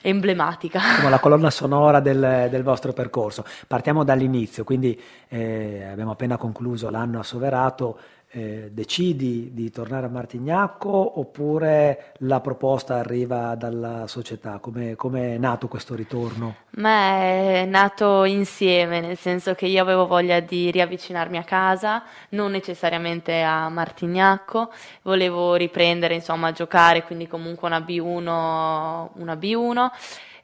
emblematica. 0.03 0.81
Come 0.99 1.11
la 1.11 1.19
colonna 1.19 1.51
sonora 1.51 2.01
del, 2.01 2.49
del, 2.51 2.63
vostro 2.63 2.93
percorso. 2.93 3.45
Partiamo 3.67 4.05
dall'inizio, 4.05 4.65
quindi 4.65 5.01
eh, 5.29 5.85
abbiamo 5.91 6.13
appena 6.13 6.37
concluso 6.37 6.91
l'anno 6.91 7.21
assoverato, 7.21 7.99
eh, 8.37 8.69
decidi 8.71 9.55
di 9.55 9.71
tornare 9.71 10.05
a 10.05 10.11
Martignacco 10.11 11.19
oppure 11.19 12.13
la 12.19 12.41
proposta 12.41 12.97
arriva 12.97 13.55
dalla 13.55 14.07
società? 14.07 14.59
Come, 14.59 14.95
è 14.95 15.39
nato 15.39 15.69
questo 15.69 15.95
ritorno? 15.95 16.57
Ma 16.73 17.17
è 17.17 17.65
nato 17.67 18.25
insieme, 18.25 19.01
nel 19.01 19.17
senso 19.17 19.55
che 19.55 19.65
io 19.65 19.81
avevo 19.81 20.07
voglia 20.07 20.41
di 20.41 20.71
riavvicinarmi 20.71 21.39
a 21.39 21.45
casa, 21.45 22.03
non 22.31 22.51
necessariamente 22.51 23.41
a 23.41 23.71
Martignacco, 23.71 24.71
volevo 25.01 25.55
riprendere 25.55 26.13
insomma 26.13 26.49
a 26.49 26.53
giocare, 26.53 27.05
quindi 27.05 27.27
comunque 27.27 27.67
una 27.67 27.79
B1, 27.79 29.09
una 29.15 29.35
B1 29.35 29.91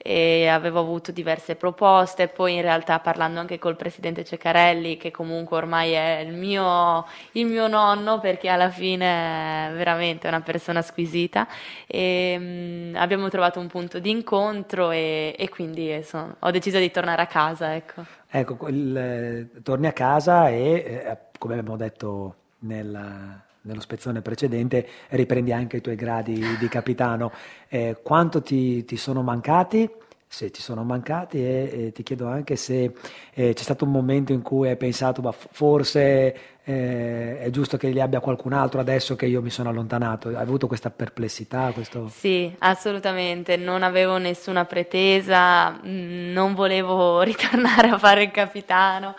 e 0.05 0.49
avevo 0.49 0.81
avuto 0.81 1.13
diverse 1.13 1.55
proposte, 1.55 2.27
poi 2.27 2.57
in 2.57 2.63
realtà 2.63 2.99
parlando 2.99 3.39
anche 3.39 3.61
col 3.61 3.77
presidente 3.77 4.25
Ceccarelli, 4.25 4.97
che 4.97 5.13
comunque 5.13 5.57
ormai 5.57 5.93
è 5.93 6.25
il 6.27 6.35
mio, 6.35 7.07
il 7.33 7.47
mio 7.47 7.69
nonno, 7.69 8.19
perché 8.19 8.49
alla 8.49 8.71
fine 8.71 9.69
è 9.69 9.73
veramente 9.75 10.27
una 10.27 10.41
persona 10.41 10.83
squisita, 10.83 11.47
e, 11.87 12.37
mh, 12.37 12.43
mm, 12.43 12.97
abbiamo 12.97 13.29
trovato 13.29 13.61
un 13.61 13.69
punto 13.69 14.01
di 14.01 14.11
incontro 14.11 14.91
e, 14.91 15.37
e 15.39 15.49
quindi 15.49 16.03
sono, 16.03 16.35
ho 16.41 16.51
deciso 16.51 16.79
di 16.79 16.91
tornare 16.91 17.23
a 17.23 17.27
casa. 17.27 17.75
Ecco, 17.75 18.05
ecco 18.29 18.69
il, 18.69 19.61
torni 19.63 19.87
a 19.87 19.93
casa 19.93 20.49
e, 20.49 21.05
eh, 21.07 21.19
come 21.39 21.55
abbiamo 21.55 21.77
detto 21.77 22.35
nella 22.61 23.51
nello 23.63 23.81
spezzone 23.81 24.23
precedente, 24.23 24.87
riprendi 25.11 25.53
anche 25.53 25.79
i 25.79 25.81
tuoi 25.81 25.97
gradi 25.97 26.57
di 26.59 26.69
capitano. 26.69 27.33
Eh, 27.69 27.99
quanto 28.03 28.43
ti, 28.43 28.85
ti, 28.85 28.97
sono 28.97 29.23
mancati? 29.23 29.89
Se 30.27 30.51
ti 30.51 30.63
sono 30.63 30.83
mancati 30.83 31.39
e, 31.39 31.71
e 31.73 31.93
ti 31.93 32.03
chiedo 32.03 32.27
anche 32.27 32.57
se 32.57 32.95
eh, 33.35 33.53
c'è 33.53 33.63
stato 33.63 33.85
un 33.85 33.91
momento 33.91 34.33
in 34.33 34.41
cui 34.41 34.69
hai 34.69 34.77
pensato, 34.77 35.21
ma 35.21 35.31
forse 35.31 36.53
eh, 36.65 37.39
è 37.39 37.51
giusto 37.51 37.77
che 37.77 37.89
li 37.89 38.01
abbia 38.01 38.21
qualcun 38.21 38.53
altro 38.53 38.81
adesso 38.81 39.17
che 39.17 39.27
io 39.27 39.43
mi 39.43 39.51
sono 39.51 39.69
allontanato. 39.69 40.29
Hai 40.29 40.37
avuto 40.37 40.67
questa 40.67 40.91
perplessità? 40.91 41.71
Questo... 41.73 42.09
Sì, 42.09 42.53
assolutamente. 42.61 43.57
Non 43.57 43.83
avevo 43.83 44.17
nessuna 44.17 44.65
pretesa, 44.65 45.73
mm, 45.85 46.33
non 46.33 46.55
volevo 46.55 47.21
ritornare 47.23 47.89
a 47.89 47.99
fare 47.99 48.23
il 48.23 48.31
capitano. 48.31 49.15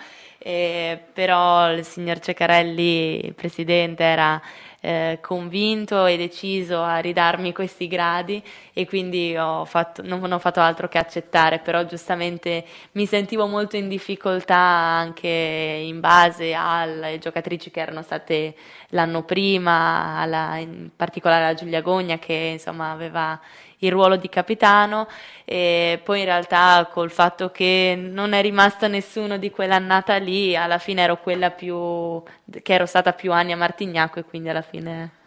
Eh, 0.45 0.99
però 1.13 1.71
il 1.71 1.85
signor 1.85 2.19
Ceccarelli, 2.19 3.27
il 3.27 3.33
presidente, 3.33 4.03
era 4.03 4.41
eh, 4.81 5.19
convinto 5.21 6.05
e 6.05 6.17
deciso 6.17 6.81
a 6.81 6.97
ridarmi 6.97 7.53
questi 7.53 7.87
gradi 7.87 8.43
e 8.73 8.85
quindi 8.85 9.37
ho 9.37 9.63
fatto, 9.63 10.01
non 10.03 10.29
ho 10.29 10.39
fatto 10.39 10.59
altro 10.59 10.89
che 10.89 10.97
accettare, 10.97 11.59
però 11.59 11.85
giustamente 11.85 12.65
mi 12.91 13.05
sentivo 13.05 13.47
molto 13.47 13.77
in 13.77 13.87
difficoltà 13.87 14.57
anche 14.57 15.29
in 15.29 16.01
base 16.01 16.53
alle 16.53 17.19
giocatrici 17.19 17.71
che 17.71 17.79
erano 17.79 18.01
state 18.01 18.55
l'anno 18.89 19.23
prima, 19.23 20.17
alla, 20.19 20.57
in 20.57 20.89
particolare 20.93 21.45
a 21.45 21.53
Giulia 21.53 21.79
Gogna 21.79 22.19
che 22.19 22.33
insomma 22.33 22.91
aveva 22.91 23.39
il 23.85 23.91
ruolo 23.91 24.15
di 24.15 24.29
capitano 24.29 25.07
e 25.45 25.99
poi 26.03 26.19
in 26.19 26.25
realtà 26.25 26.89
col 26.91 27.11
fatto 27.11 27.49
che 27.51 27.95
non 27.97 28.33
è 28.33 28.41
rimasto 28.41 28.87
nessuno 28.87 29.37
di 29.37 29.51
quell'annata 29.51 30.15
lì, 30.17 30.55
alla 30.55 30.77
fine 30.77 31.01
ero 31.01 31.19
quella 31.21 31.51
più 31.51 32.21
che 32.61 32.73
ero 32.73 32.85
stata 32.85 33.13
più 33.13 33.31
anni 33.31 33.51
a 33.51 33.57
Martignacco 33.57 34.19
e 34.19 34.23
quindi 34.23 34.49
alla 34.49 34.61
fine 34.61 35.21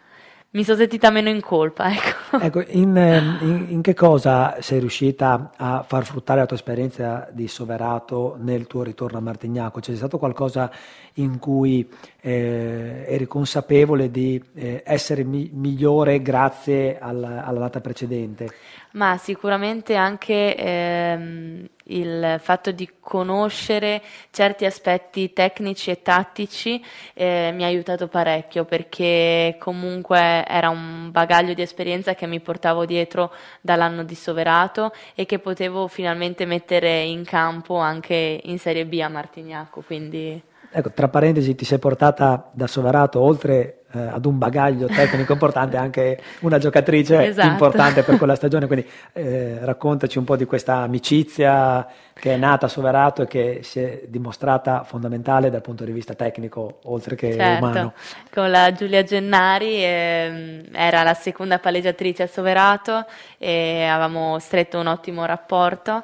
mi 0.57 0.63
sono 0.63 0.77
sentita 0.77 1.09
meno 1.11 1.29
in 1.29 1.41
colpa. 1.41 1.85
Ecco, 1.97 2.39
ecco 2.39 2.63
in, 2.67 2.95
ehm, 2.97 3.37
in, 3.41 3.65
in, 3.69 3.81
che 3.81 3.93
cosa 3.93 4.57
sei 4.59 4.79
riuscita 4.79 5.51
a 5.55 5.83
far 5.87 6.03
fruttare 6.03 6.39
la 6.39 6.45
tua 6.45 6.57
esperienza 6.57 7.27
di 7.31 7.47
Soverato 7.47 8.35
nel 8.39 8.67
tuo 8.67 8.83
ritorno 8.83 9.17
a 9.17 9.21
Martignacco? 9.21 9.79
C'è 9.79 9.95
stato 9.95 10.17
qualcosa 10.17 10.69
in 11.15 11.39
cui 11.39 11.87
eh, 12.21 13.05
eri 13.07 13.27
consapevole 13.27 14.09
di 14.09 14.41
eh, 14.55 14.81
essere 14.85 15.23
mi- 15.23 15.49
migliore 15.53 16.21
grazie 16.21 16.97
alla, 16.99 17.45
alla 17.45 17.59
data 17.59 17.79
precedente? 17.79 18.49
Ma 18.91 19.17
sicuramente 19.17 19.95
anche 19.95 20.55
ehm, 20.55 21.67
il 21.85 22.37
fatto 22.39 22.71
di 22.71 22.89
conoscere 22.99 24.01
certi 24.31 24.65
aspetti 24.65 25.33
tecnici 25.33 25.91
e 25.91 26.01
tattici 26.01 26.83
eh, 27.13 27.51
mi 27.53 27.63
ha 27.63 27.67
aiutato 27.67 28.07
parecchio 28.07 28.65
perché 28.65 29.55
comunque 29.59 30.43
era 30.47 30.69
un 30.69 31.11
bagaglio 31.11 31.53
di 31.53 31.61
esperienza 31.61 32.15
che 32.15 32.25
mi 32.25 32.39
portavo 32.39 32.85
dietro 32.85 33.31
dall'anno 33.61 34.03
di 34.03 34.15
Soverato 34.15 34.91
e 35.13 35.25
che 35.25 35.37
potevo 35.37 35.87
finalmente 35.87 36.45
mettere 36.45 37.01
in 37.03 37.23
campo 37.23 37.77
anche 37.77 38.39
in 38.43 38.57
Serie 38.57 38.85
B 38.85 38.99
a 39.01 39.09
Martignacco. 39.09 39.81
Quindi 39.81 40.41
Ecco, 40.69 40.91
tra 40.91 41.07
parentesi, 41.07 41.55
ti 41.55 41.63
sei 41.63 41.79
portata 42.17 42.49
da 42.51 42.65
Soverato, 42.65 43.21
oltre 43.21 43.83
eh, 43.93 43.99
ad 43.99 44.25
un 44.25 44.37
bagaglio 44.37 44.87
tecnico 44.87 45.33
importante, 45.33 45.77
anche 45.77 46.19
una 46.39 46.57
giocatrice 46.57 47.27
esatto. 47.27 47.47
importante 47.47 48.01
per 48.01 48.17
quella 48.17 48.35
stagione. 48.35 48.65
Quindi 48.65 48.87
eh, 49.13 49.59
raccontaci 49.61 50.17
un 50.17 50.23
po' 50.23 50.35
di 50.35 50.45
questa 50.45 50.77
amicizia 50.77 51.87
che 52.13 52.33
è 52.33 52.37
nata 52.37 52.65
a 52.65 52.69
Soverato 52.69 53.21
e 53.21 53.27
che 53.27 53.59
si 53.61 53.79
è 53.79 54.01
dimostrata 54.07 54.83
fondamentale 54.83 55.51
dal 55.51 55.61
punto 55.61 55.83
di 55.83 55.91
vista 55.91 56.15
tecnico, 56.15 56.79
oltre 56.85 57.15
che 57.15 57.33
certo. 57.33 57.65
umano. 57.65 57.93
Con 58.33 58.49
la 58.49 58.71
Giulia 58.73 59.03
Gennari 59.03 59.83
eh, 59.83 60.63
era 60.71 61.03
la 61.03 61.13
seconda 61.13 61.59
palleggiatrice 61.59 62.23
a 62.23 62.27
Soverato 62.27 63.05
e 63.37 63.83
avevamo 63.83 64.39
stretto 64.39 64.79
un 64.79 64.87
ottimo 64.87 65.25
rapporto 65.25 66.03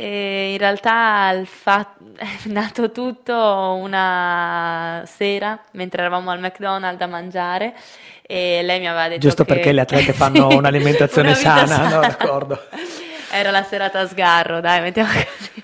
e 0.00 0.52
in 0.52 0.58
realtà 0.58 1.30
è 2.16 2.26
nato 2.44 2.90
tutto 2.90 3.34
una 3.34 5.02
sera 5.04 5.60
mentre 5.72 6.00
eravamo 6.00 6.30
al 6.30 6.40
McDonald's 6.40 7.02
a 7.02 7.06
mangiare 7.06 7.74
e 8.22 8.62
lei 8.62 8.80
mi 8.80 8.88
aveva 8.88 9.08
detto 9.08 9.20
Giusto 9.20 9.44
che... 9.44 9.52
perché 9.52 9.72
le 9.72 9.82
atlete 9.82 10.14
fanno 10.14 10.48
un'alimentazione 10.48 11.28
una 11.28 11.36
sana, 11.36 11.66
sana, 11.66 11.94
no? 11.94 12.00
D'accordo. 12.00 12.58
Era 13.30 13.50
la 13.50 13.62
serata 13.62 14.00
a 14.00 14.06
sgarro, 14.08 14.60
dai, 14.60 14.80
mettiamo 14.80 15.10
così. 15.12 15.62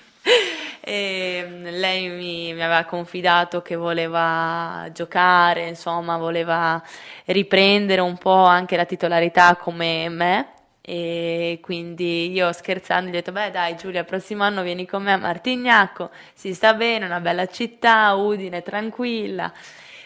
E 0.79 1.45
lei 1.63 2.07
mi, 2.07 2.53
mi, 2.53 2.63
aveva 2.63 2.85
confidato 2.85 3.61
che 3.61 3.75
voleva 3.75 4.87
giocare, 4.93 5.67
insomma, 5.67 6.15
voleva 6.15 6.81
riprendere 7.25 7.99
un 7.99 8.17
po' 8.17 8.45
anche 8.45 8.77
la 8.77 8.85
titolarità 8.85 9.57
come 9.57 10.07
me 10.07 10.47
e 10.89 11.59
quindi 11.61 12.31
io 12.31 12.53
scherzando 12.53 13.07
gli 13.07 13.09
ho 13.09 13.17
detto, 13.17 13.33
beh 13.33 13.51
dai 13.51 13.75
Giulia, 13.75 14.05
prossimo 14.05 14.43
anno 14.43 14.61
vieni 14.61 14.85
con 14.85 15.03
me 15.03 15.11
a 15.11 15.17
Martignacco, 15.17 16.11
si 16.33 16.53
sta 16.53 16.73
bene, 16.75 17.03
una 17.03 17.19
bella 17.19 17.45
città, 17.47 18.13
Udine, 18.13 18.61
tranquilla. 18.61 19.51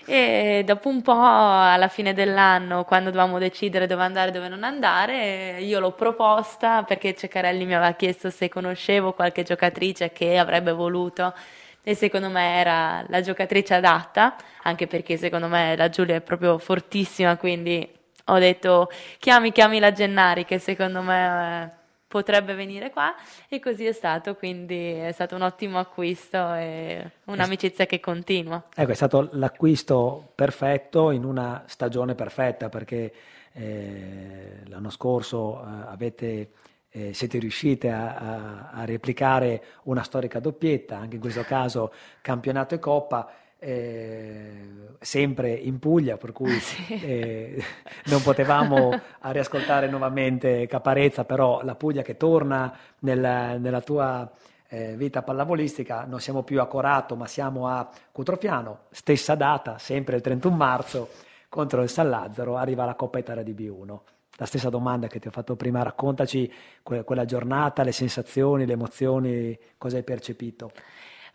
E 0.05 0.63
dopo 0.65 0.89
un 0.89 1.03
po', 1.03 1.21
alla 1.21 1.87
fine 1.87 2.15
dell'anno, 2.15 2.83
quando 2.83 3.11
dovevamo 3.11 3.37
decidere 3.37 3.85
dove 3.85 4.01
andare 4.01 4.29
e 4.29 4.31
dove 4.31 4.47
non 4.47 4.63
andare, 4.63 5.59
io 5.61 5.79
l'ho 5.79 5.91
proposta 5.91 6.81
perché 6.81 7.13
Ceccarelli 7.13 7.63
mi 7.63 7.75
aveva 7.75 7.93
chiesto 7.93 8.31
se 8.31 8.49
conoscevo 8.49 9.13
qualche 9.13 9.43
giocatrice 9.43 10.11
che 10.11 10.39
avrebbe 10.39 10.71
voluto 10.71 11.35
e 11.83 11.93
secondo 11.93 12.29
me 12.29 12.57
era 12.59 13.05
la 13.07 13.21
giocatrice 13.21 13.75
adatta, 13.75 14.35
anche 14.63 14.87
perché 14.87 15.15
secondo 15.17 15.47
me 15.47 15.75
la 15.75 15.89
Giulia 15.89 16.15
è 16.15 16.21
proprio 16.21 16.57
fortissima, 16.57 17.37
quindi 17.37 17.99
ho 18.25 18.37
detto 18.37 18.89
chiami, 19.19 19.51
chiami 19.51 19.79
la 19.79 19.91
Gennari 19.91 20.45
che 20.45 20.59
secondo 20.59 21.01
me 21.01 21.63
eh, 21.63 21.69
potrebbe 22.07 22.53
venire 22.55 22.89
qua 22.89 23.15
e 23.47 23.59
così 23.59 23.85
è 23.85 23.93
stato, 23.93 24.35
quindi 24.35 24.91
è 24.91 25.11
stato 25.13 25.35
un 25.35 25.43
ottimo 25.43 25.79
acquisto 25.79 26.53
e 26.53 27.11
un'amicizia 27.25 27.85
che 27.85 28.01
continua. 28.01 28.61
Ecco, 28.75 28.91
è 28.91 28.95
stato 28.95 29.29
l'acquisto 29.31 30.33
perfetto 30.35 31.11
in 31.11 31.23
una 31.23 31.63
stagione 31.67 32.13
perfetta 32.13 32.67
perché 32.67 33.13
eh, 33.53 34.61
l'anno 34.65 34.89
scorso 34.89 35.61
eh, 35.61 35.67
avete 35.87 36.49
eh, 36.93 37.13
siete 37.13 37.39
riusciti 37.39 37.87
a, 37.87 38.15
a, 38.15 38.69
a, 38.71 38.85
replicare 38.85 39.63
una 39.83 40.03
storica 40.03 40.39
doppietta, 40.39 40.97
anche 40.97 41.15
in 41.15 41.21
questo 41.21 41.43
caso 41.43 41.93
campionato 42.21 42.75
e 42.75 42.79
coppa, 42.79 43.31
eh, 43.63 44.95
sempre 44.99 45.51
in 45.51 45.77
Puglia, 45.77 46.17
per 46.17 46.31
cui 46.31 46.59
sì. 46.59 46.99
eh, 46.99 47.63
non 48.05 48.23
potevamo 48.23 48.99
riascoltare 49.21 49.87
nuovamente 49.87 50.65
Caparezza, 50.65 51.25
però 51.25 51.61
la 51.63 51.75
Puglia 51.75 52.01
che 52.01 52.17
torna 52.17 52.75
nella, 52.99 53.57
nella 53.57 53.81
tua 53.81 54.29
eh, 54.67 54.95
vita 54.95 55.21
pallavolistica, 55.21 56.05
non 56.05 56.19
siamo 56.19 56.41
più 56.41 56.59
a 56.59 56.65
Corato, 56.65 57.15
ma 57.15 57.27
siamo 57.27 57.67
a 57.67 57.87
Cutrofiano, 58.11 58.85
stessa 58.89 59.35
data, 59.35 59.77
sempre 59.77 60.15
il 60.15 60.23
31 60.23 60.55
marzo, 60.55 61.09
contro 61.47 61.83
il 61.83 61.89
San 61.89 62.09
Lazzaro, 62.09 62.57
arriva 62.57 62.83
la 62.83 62.95
Coppa 62.95 63.19
Italia 63.19 63.43
di 63.43 63.53
B1. 63.53 63.99
La 64.37 64.45
stessa 64.47 64.69
domanda 64.69 65.05
che 65.05 65.19
ti 65.19 65.27
ho 65.27 65.31
fatto 65.31 65.55
prima, 65.55 65.83
raccontaci 65.83 66.51
que- 66.81 67.03
quella 67.03 67.25
giornata, 67.25 67.83
le 67.83 67.91
sensazioni, 67.91 68.65
le 68.65 68.73
emozioni, 68.73 69.59
cosa 69.77 69.97
hai 69.97 70.03
percepito? 70.03 70.71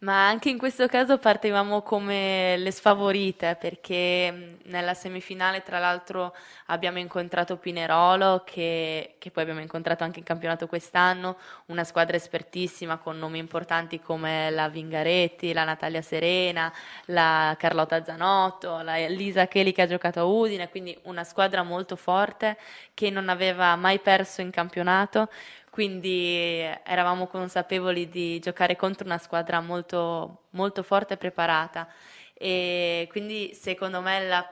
Ma 0.01 0.29
anche 0.29 0.51
in 0.51 0.59
questo 0.59 0.87
caso 0.89 1.19
partivamo 1.19 1.81
come 1.83 2.57
le 2.59 2.71
sfavorite 2.71 3.57
perché 3.59 4.59
nella 4.65 4.95
semifinale 4.95 5.63
tra 5.63 5.79
l'altro 5.79 6.35
abbiamo 6.67 6.99
incontrato 6.99 7.57
Pinerolo 7.57 8.43
che, 8.45 9.15
che, 9.19 9.31
poi 9.31 9.45
abbiamo 9.45 9.61
incontrato 9.61 10.05
anche 10.05 10.19
in 10.19 10.25
campionato 10.25 10.67
quest'anno, 10.67 11.37
una 11.67 11.85
squadra 11.85 12.17
espertissima 12.17 12.99
con 12.99 13.19
nomi 13.19 13.39
importanti 13.39 14.01
come 14.01 14.51
la 14.51 14.69
Vingaretti, 14.69 15.53
la 15.53 15.65
Natalia 15.65 16.03
Serena, 16.03 16.73
la 17.07 17.55
Carlotta 17.59 18.05
Zanotto, 18.05 18.83
la 18.83 18.97
Lisa 19.07 19.47
Cheli 19.47 19.73
che 19.73 19.83
ha 19.83 19.87
giocato 19.87 20.21
a 20.21 20.25
Udine, 20.25 20.69
quindi 20.69 20.97
una 21.05 21.25
squadra 21.25 21.63
molto 21.63 21.97
forte 21.97 22.59
che 22.93 23.11
non 23.11 23.29
aveva 23.29 23.77
mai 23.77 23.99
perso 23.99 24.41
in 24.41 24.51
campionato 24.51 25.29
quindi 25.77 26.63
eravamo 26.85 27.27
consapevoli 27.27 28.09
di 28.09 28.39
giocare 28.39 28.77
contro 28.77 29.05
una 29.05 29.19
squadra 29.19 29.61
molto, 29.61 30.45
molto 30.53 30.83
forte 30.83 31.13
e 31.13 31.17
preparata. 31.19 31.87
E 32.33 33.07
quindi 33.11 33.53
secondo 33.53 34.01
me 34.01 34.27
la 34.27 34.51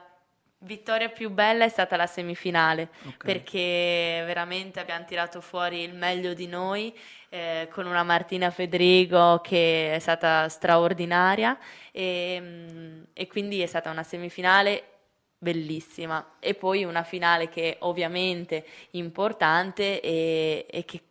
vittoria 0.59 1.09
più 1.09 1.31
bella 1.31 1.65
è 1.65 1.69
stata 1.69 1.95
la 1.95 2.05
semifinale 2.05 2.89
okay. 2.99 3.17
perché 3.17 4.21
veramente 4.23 4.79
abbiamo 4.79 5.03
tirato 5.05 5.41
fuori 5.41 5.81
il 5.81 5.95
meglio 5.95 6.35
di 6.35 6.45
noi 6.45 6.95
eh, 7.29 7.69
con 7.71 7.87
una 7.87 8.03
Martina 8.03 8.51
Federico 8.51 9.41
che 9.43 9.95
è 9.95 9.99
stata 9.99 10.47
straordinaria. 10.47 11.57
E, 11.91 12.37
mm, 12.39 13.03
e 13.13 13.25
quindi 13.25 13.61
è 13.61 13.65
stata 13.65 13.89
una 13.89 14.03
semifinale 14.03 14.83
bellissima. 15.39 16.35
E 16.39 16.53
poi 16.53 16.83
una 16.83 17.01
finale 17.01 17.49
che 17.49 17.77
ovviamente 17.79 18.63
importante 18.91 19.99
e, 20.01 20.67
e 20.69 20.85
che 20.85 21.01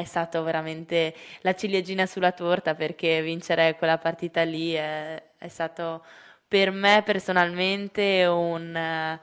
è 0.00 0.04
stato 0.04 0.42
veramente 0.42 1.14
la 1.40 1.54
ciliegina 1.54 2.06
sulla 2.06 2.32
torta 2.32 2.74
perché 2.74 3.22
vincere 3.22 3.76
quella 3.76 3.98
partita 3.98 4.42
lì 4.42 4.72
è, 4.72 5.22
è 5.38 5.48
stato 5.48 6.04
per 6.48 6.70
me 6.72 7.02
personalmente 7.04 8.24
un, 8.26 9.18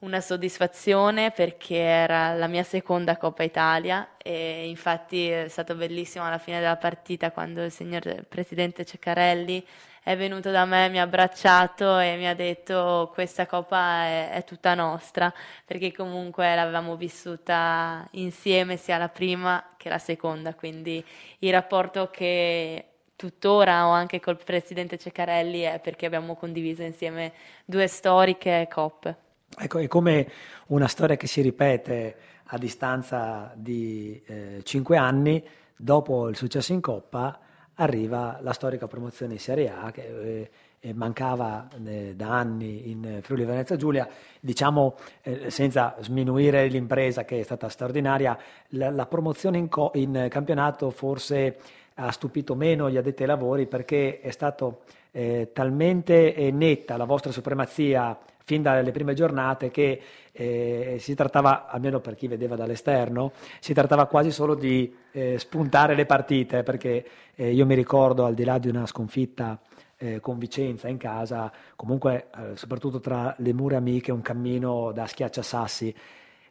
una 0.00 0.20
soddisfazione 0.20 1.30
perché 1.30 1.76
era 1.76 2.34
la 2.34 2.46
mia 2.46 2.64
seconda 2.64 3.16
Coppa 3.16 3.42
Italia 3.42 4.16
e 4.18 4.68
infatti 4.68 5.28
è 5.28 5.48
stato 5.48 5.74
bellissimo 5.74 6.24
alla 6.24 6.38
fine 6.38 6.58
della 6.58 6.76
partita 6.76 7.30
quando 7.30 7.62
il 7.62 7.70
signor 7.70 8.24
Presidente 8.28 8.84
Ceccarelli 8.84 9.64
è 10.04 10.18
venuto 10.18 10.50
da 10.50 10.66
me, 10.66 10.90
mi 10.90 11.00
ha 11.00 11.02
abbracciato 11.02 11.98
e 11.98 12.16
mi 12.16 12.28
ha 12.28 12.34
detto 12.34 13.10
questa 13.14 13.46
coppa 13.46 14.04
è, 14.04 14.30
è 14.32 14.44
tutta 14.44 14.74
nostra, 14.74 15.32
perché 15.64 15.92
comunque 15.92 16.54
l'avevamo 16.54 16.94
vissuta 16.94 18.06
insieme 18.12 18.76
sia 18.76 18.98
la 18.98 19.08
prima 19.08 19.70
che 19.78 19.88
la 19.88 19.98
seconda, 19.98 20.54
quindi 20.54 21.02
il 21.38 21.50
rapporto 21.50 22.10
che 22.10 22.88
tuttora 23.16 23.86
ho 23.86 23.92
anche 23.92 24.20
col 24.20 24.36
presidente 24.36 24.98
Ceccarelli 24.98 25.60
è 25.60 25.80
perché 25.80 26.04
abbiamo 26.04 26.36
condiviso 26.36 26.82
insieme 26.82 27.32
due 27.64 27.86
storiche 27.86 28.68
coppe. 28.70 29.16
Ecco, 29.56 29.78
è 29.78 29.86
come 29.86 30.30
una 30.66 30.88
storia 30.88 31.16
che 31.16 31.26
si 31.26 31.40
ripete 31.40 32.16
a 32.48 32.58
distanza 32.58 33.52
di 33.54 34.22
eh, 34.26 34.60
cinque 34.64 34.98
anni, 34.98 35.42
dopo 35.74 36.28
il 36.28 36.36
successo 36.36 36.74
in 36.74 36.82
Coppa, 36.82 37.38
arriva 37.74 38.38
la 38.40 38.52
storica 38.52 38.86
promozione 38.86 39.34
in 39.34 39.40
Serie 39.40 39.70
A 39.70 39.90
che 39.90 40.50
eh, 40.80 40.92
mancava 40.92 41.68
eh, 41.84 42.14
da 42.14 42.28
anni 42.28 42.90
in 42.90 43.20
Friuli 43.22 43.44
Venezia 43.44 43.76
Giulia, 43.76 44.06
diciamo 44.38 44.96
eh, 45.22 45.50
senza 45.50 45.96
sminuire 46.00 46.66
l'impresa 46.66 47.24
che 47.24 47.40
è 47.40 47.42
stata 47.42 47.68
straordinaria, 47.68 48.36
la, 48.70 48.90
la 48.90 49.06
promozione 49.06 49.58
in, 49.58 49.68
co- 49.68 49.92
in, 49.94 50.26
campionato 50.30 50.90
forse 50.90 51.56
ha 51.94 52.10
stupito 52.10 52.54
meno 52.54 52.90
gli 52.90 52.96
addetti 52.96 53.22
ai 53.22 53.28
lavori 53.28 53.66
perché 53.66 54.20
è 54.20 54.30
stato 54.30 54.82
eh, 55.12 55.50
talmente 55.52 56.34
eh, 56.34 56.50
netta 56.50 56.96
la 56.96 57.04
vostra 57.04 57.30
supremazia 57.30 58.18
fin 58.44 58.62
dalle 58.62 58.90
prime 58.90 59.14
giornate 59.14 59.70
che 59.70 60.00
eh, 60.30 60.96
si 61.00 61.14
trattava, 61.14 61.66
almeno 61.66 62.00
per 62.00 62.14
chi 62.14 62.28
vedeva 62.28 62.56
dall'esterno, 62.56 63.32
si 63.58 63.72
trattava 63.72 64.06
quasi 64.06 64.30
solo 64.30 64.54
di 64.54 64.94
eh, 65.12 65.38
spuntare 65.38 65.94
le 65.94 66.04
partite, 66.04 66.62
perché 66.62 67.06
eh, 67.34 67.52
io 67.52 67.64
mi 67.64 67.74
ricordo, 67.74 68.26
al 68.26 68.34
di 68.34 68.44
là 68.44 68.58
di 68.58 68.68
una 68.68 68.86
sconfitta 68.86 69.58
eh, 69.96 70.20
con 70.20 70.38
Vicenza 70.38 70.88
in 70.88 70.98
casa, 70.98 71.50
comunque 71.74 72.26
eh, 72.36 72.56
soprattutto 72.56 73.00
tra 73.00 73.34
le 73.38 73.52
mura 73.54 73.78
amiche, 73.78 74.12
un 74.12 74.22
cammino 74.22 74.92
da 74.92 75.06
schiacciasassi. 75.06 75.94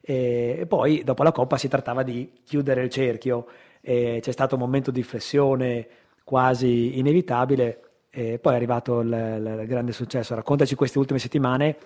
E 0.06 0.66
poi 0.68 1.02
dopo 1.06 1.24
la 1.24 1.32
Coppa 1.32 1.56
si 1.56 1.70
trattava 1.70 2.04
di 2.04 2.30
chiudere 2.44 2.84
il 2.84 2.90
cerchio, 2.90 3.46
c'è 3.82 4.20
stato 4.20 4.56
un 4.56 4.62
momento 4.62 4.92
di 4.92 5.02
flessione 5.02 5.88
quasi 6.26 6.98
inevitabile 7.00 7.83
e 8.16 8.38
poi 8.38 8.54
è 8.54 8.56
arrivato 8.56 9.00
il, 9.00 9.08
il, 9.08 9.66
grande 9.66 9.92
successo. 9.92 10.36
Raccontaci 10.36 10.76
queste 10.76 11.00
ultime 11.00 11.18
settimane 11.18 11.78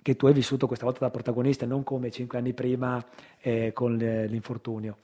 che 0.00 0.14
tu 0.14 0.26
hai 0.26 0.32
vissuto 0.32 0.68
questa 0.68 0.84
volta 0.84 1.00
da 1.00 1.10
protagonista, 1.10 1.66
non 1.66 1.82
come 1.82 2.12
cinque 2.12 2.38
anni 2.38 2.52
prima 2.52 3.04
eh, 3.40 3.72
con 3.72 3.96
l'infortunio. 3.96 4.98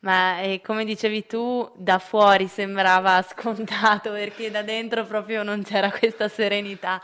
Ma 0.00 0.40
eh, 0.40 0.62
come 0.64 0.86
dicevi 0.86 1.26
tu, 1.26 1.68
da 1.74 1.98
fuori 1.98 2.46
sembrava 2.46 3.20
scontato 3.28 4.10
perché 4.12 4.50
da 4.50 4.62
dentro 4.62 5.04
proprio 5.04 5.42
non 5.42 5.62
c'era 5.62 5.90
questa 5.90 6.28
serenità. 6.28 6.98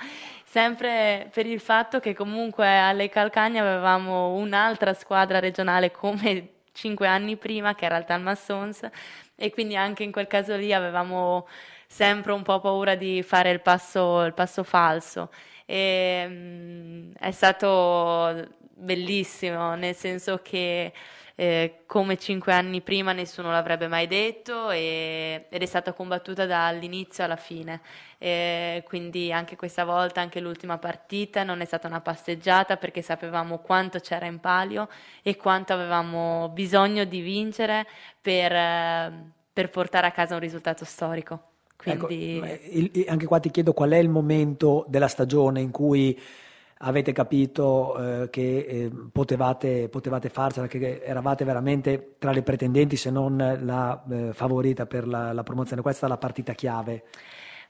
Sempre 0.44 1.28
per 1.32 1.46
il 1.46 1.60
fatto 1.60 2.00
che 2.00 2.14
comunque 2.14 2.66
alle 2.78 3.10
Calcagna 3.10 3.60
avevamo 3.62 4.34
un'altra 4.34 4.94
squadra 4.94 5.38
regionale 5.38 5.90
come 5.90 6.48
cinque 6.72 7.06
anni 7.06 7.36
prima, 7.36 7.74
che 7.74 7.84
era 7.84 7.98
il 7.98 8.04
Talma 8.04 8.34
Sons, 8.34 8.88
e 9.36 9.50
quindi 9.50 9.76
anche 9.76 10.02
in 10.02 10.12
quel 10.12 10.26
caso 10.26 10.56
lì 10.56 10.72
avevamo 10.72 11.46
sempre 11.92 12.32
un 12.32 12.42
po' 12.42 12.58
paura 12.60 12.94
di 12.94 13.22
fare 13.22 13.50
il 13.50 13.60
passo, 13.60 14.22
il 14.22 14.32
passo 14.32 14.62
falso. 14.64 15.30
E, 15.66 16.26
mh, 16.26 16.32
mm, 16.32 17.12
è 17.18 17.30
stato 17.32 18.48
bellissimo, 18.74 19.74
nel 19.74 19.94
senso 19.94 20.40
che 20.42 20.92
eh, 21.34 21.82
come 21.86 22.16
cinque 22.18 22.52
anni 22.52 22.80
prima 22.80 23.12
nessuno 23.12 23.50
l'avrebbe 23.50 23.88
mai 23.88 24.06
detto 24.06 24.70
e, 24.70 25.46
ed 25.50 25.62
è 25.62 25.66
stata 25.66 25.92
combattuta 25.92 26.46
dall'inizio 26.46 27.24
alla 27.24 27.36
fine. 27.36 27.80
E 28.18 28.82
quindi 28.86 29.30
anche 29.32 29.56
questa 29.56 29.84
volta, 29.84 30.20
anche 30.22 30.40
l'ultima 30.40 30.78
partita, 30.78 31.42
non 31.44 31.60
è 31.60 31.64
stata 31.66 31.88
una 31.88 32.00
passeggiata 32.00 32.76
perché 32.78 33.02
sapevamo 33.02 33.58
quanto 33.58 33.98
c'era 34.00 34.26
in 34.26 34.40
palio 34.40 34.88
e 35.22 35.36
quanto 35.36 35.72
avevamo 35.74 36.48
bisogno 36.50 37.04
di 37.04 37.20
vincere 37.20 37.86
per, 38.20 38.52
per 39.52 39.70
portare 39.70 40.06
a 40.06 40.10
casa 40.12 40.34
un 40.34 40.40
risultato 40.40 40.84
storico. 40.84 41.51
Ecco, 41.84 42.06
quindi... 42.06 42.38
Ecco, 42.38 43.10
anche 43.10 43.26
qua 43.26 43.40
ti 43.40 43.50
chiedo 43.50 43.72
qual 43.72 43.90
è 43.90 43.98
il 43.98 44.08
momento 44.08 44.84
della 44.88 45.08
stagione 45.08 45.60
in 45.60 45.70
cui 45.70 46.18
avete 46.84 47.12
capito 47.12 47.96
eh, 47.96 48.30
che 48.30 48.58
eh, 48.58 48.90
potevate, 49.12 49.88
potevate 49.88 50.28
farcela, 50.28 50.66
che 50.66 51.02
eravate 51.04 51.44
veramente 51.44 52.16
tra 52.18 52.32
le 52.32 52.42
pretendenti 52.42 52.96
se 52.96 53.10
non 53.10 53.36
la 53.62 54.02
eh, 54.10 54.32
favorita 54.32 54.86
per 54.86 55.06
la, 55.06 55.32
la 55.32 55.42
promozione. 55.42 55.82
Questa 55.82 56.06
è 56.06 56.08
la 56.08 56.16
partita 56.16 56.52
chiave. 56.52 57.04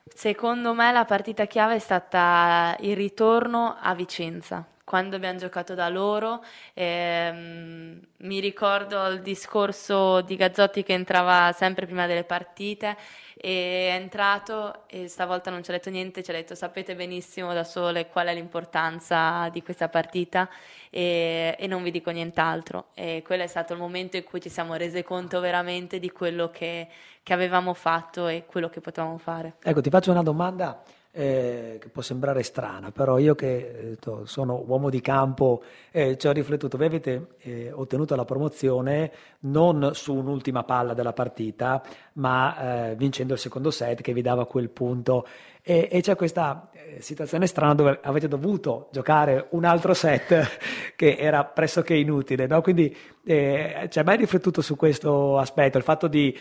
Secondo 0.04 0.74
me 0.74 0.90
la 0.92 1.04
partita 1.04 1.46
chiave 1.46 1.76
è 1.76 1.78
stata 1.78 2.76
il 2.80 2.96
ritorno 2.96 3.76
a 3.80 3.94
Vicenza 3.94 4.66
quando 4.93 5.16
abbiamo 5.16 5.38
giocato 5.38 5.72
da 5.72 5.88
loro. 5.88 6.45
Ehm, 6.74 7.99
mi 8.18 8.40
ricordo 8.40 9.07
il 9.07 9.22
discorso 9.22 10.20
di 10.20 10.36
Gazzotti 10.36 10.82
che 10.82 10.93
entrava 10.93 11.51
sempre 11.53 11.86
prima 11.86 12.07
delle 12.07 12.24
partite 12.24 12.99
e 13.34 13.88
è 13.88 13.95
entrato 13.95 14.86
e 14.88 15.09
stavolta 15.09 15.51
non 15.51 15.64
ci 15.64 15.70
ha 15.70 15.72
detto 15.72 15.88
niente, 15.88 16.22
ci 16.22 16.30
ha 16.30 16.34
detto 16.34 16.55
sapete 16.55 16.95
benissimo 16.95 17.55
da 17.55 17.64
sole 17.64 18.09
qual 18.09 18.26
è 18.26 18.34
l'importanza 18.34 19.49
di 19.49 19.62
questa 19.62 19.88
partita 19.88 20.47
e, 20.90 21.57
e 21.59 21.66
non 21.66 21.82
vi 21.82 21.90
dico 21.90 22.11
nient'altro. 22.11 22.88
E 22.93 23.22
quello 23.24 23.45
è 23.45 23.47
stato 23.47 23.72
il 23.72 23.78
momento 23.78 24.18
in 24.18 24.24
cui 24.24 24.43
ci 24.43 24.51
siamo 24.51 24.74
resi 24.74 25.03
conto 25.03 25.40
veramente 25.40 26.01
di 26.01 26.11
quello 26.11 26.51
che, 26.51 26.86
che 27.22 27.32
avevamo 27.32 27.72
fatto 27.72 28.28
e 28.28 28.45
quello 28.45 28.68
che 28.68 28.82
potevamo 28.82 29.16
fare. 29.16 29.55
Ecco, 29.62 29.80
ti 29.80 29.88
faccio 29.88 30.11
una 30.11 30.22
domanda 30.22 30.82
eh, 31.14 31.76
che 31.78 31.88
può 31.90 32.00
sembrare 32.00 32.42
strana, 32.42 32.90
però 32.90 33.18
io 33.18 33.34
che 33.34 33.96
eh, 34.00 34.24
sono 34.24 34.64
uomo 34.66 34.88
di 34.88 35.02
campo 35.02 35.62
eh, 35.90 36.16
ci 36.16 36.26
ho 36.26 36.32
riflettuto, 36.32 36.78
voi 36.78 36.86
avete 36.86 37.34
eh, 37.40 37.70
ottenuto 37.70 38.16
la 38.16 38.24
promozione 38.24 39.12
non 39.40 39.90
su 39.92 40.14
un'ultima 40.14 40.64
palla 40.64 40.94
della 40.94 41.12
partita, 41.12 41.82
ma 42.14 42.88
eh, 42.88 42.96
vincendo 42.96 43.34
il 43.34 43.38
secondo 43.38 43.70
set 43.70 44.00
che 44.00 44.14
vi 44.14 44.22
dava 44.22 44.46
quel 44.46 44.70
punto 44.70 45.26
e, 45.60 45.88
e 45.92 46.00
c'è 46.00 46.16
questa 46.16 46.70
eh, 46.72 47.02
situazione 47.02 47.46
strana 47.46 47.74
dove 47.74 47.98
avete 48.02 48.26
dovuto 48.26 48.88
giocare 48.90 49.48
un 49.50 49.66
altro 49.66 49.92
set 49.92 50.48
che 50.96 51.16
era 51.18 51.44
pressoché 51.44 51.94
inutile, 51.94 52.46
no? 52.46 52.62
quindi 52.62 52.96
ci 53.24 53.30
hai 53.32 54.04
mai 54.04 54.16
riflettuto 54.16 54.62
su 54.62 54.76
questo 54.76 55.38
aspetto, 55.38 55.76
il 55.76 55.84
fatto 55.84 56.08
di 56.08 56.36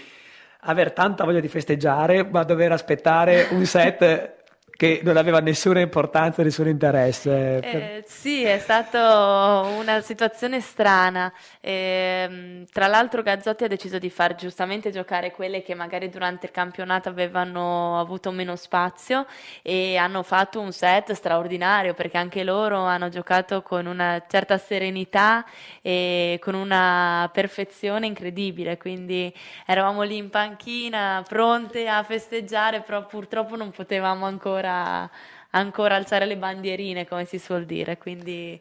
aver 0.62 0.94
tanta 0.94 1.26
voglia 1.26 1.40
di 1.40 1.48
festeggiare 1.48 2.24
ma 2.24 2.44
dover 2.44 2.72
aspettare 2.72 3.48
un 3.52 3.66
set 3.66 4.40
che 4.82 5.02
non 5.04 5.16
aveva 5.16 5.42
nessuna 5.42 5.80
importanza, 5.80 6.42
nessun 6.42 6.68
interesse. 6.68 7.60
Eh, 7.60 8.04
sì, 8.08 8.42
è 8.42 8.58
stata 8.58 9.62
una 9.78 10.02
situazione 10.02 10.60
strana. 10.60 11.32
Eh, 11.60 12.66
tra 12.72 12.88
l'altro 12.88 13.22
Gazzotti 13.22 13.64
ha 13.64 13.68
deciso 13.68 14.00
di 14.00 14.10
far 14.10 14.34
giustamente 14.34 14.90
giocare 14.90 15.34
quelle 15.34 15.62
che 15.62 15.76
magari 15.76 16.10
durante 16.10 16.48
il 16.48 16.52
campionato 16.52 17.10
avevano 17.10 18.00
avuto 18.00 18.32
meno 18.32 18.56
spazio 18.56 19.28
e 19.62 19.98
hanno 19.98 20.24
fatto 20.24 20.60
un 20.60 20.72
set 20.72 21.12
straordinario 21.12 21.94
perché 21.94 22.18
anche 22.18 22.44
loro 22.44 22.80
hanno 22.80 23.10
giocato 23.10 23.62
con 23.62 23.86
una 23.86 24.24
certa 24.28 24.58
serenità 24.58 25.46
e 25.84 26.40
con 26.42 26.56
una 26.56 27.30
perfezione 27.32 28.08
incredibile. 28.08 28.78
Quindi 28.78 29.32
eravamo 29.68 30.02
lì 30.02 30.18
in 30.18 30.32
panchina 30.32 31.24
pronte 31.28 31.88
a 31.88 32.02
festeggiare, 32.02 32.82
però 32.82 33.06
purtroppo 33.06 33.56
non 33.56 33.70
potevamo 33.70 34.26
ancora 34.26 34.70
ancora, 34.72 35.10
ancora 35.52 35.96
alzare 35.96 36.26
le 36.26 36.38
bandierine, 36.38 37.08
come 37.08 37.26
si 37.26 37.38
suol 37.38 37.66
dire, 37.66 37.98
quindi 37.98 38.60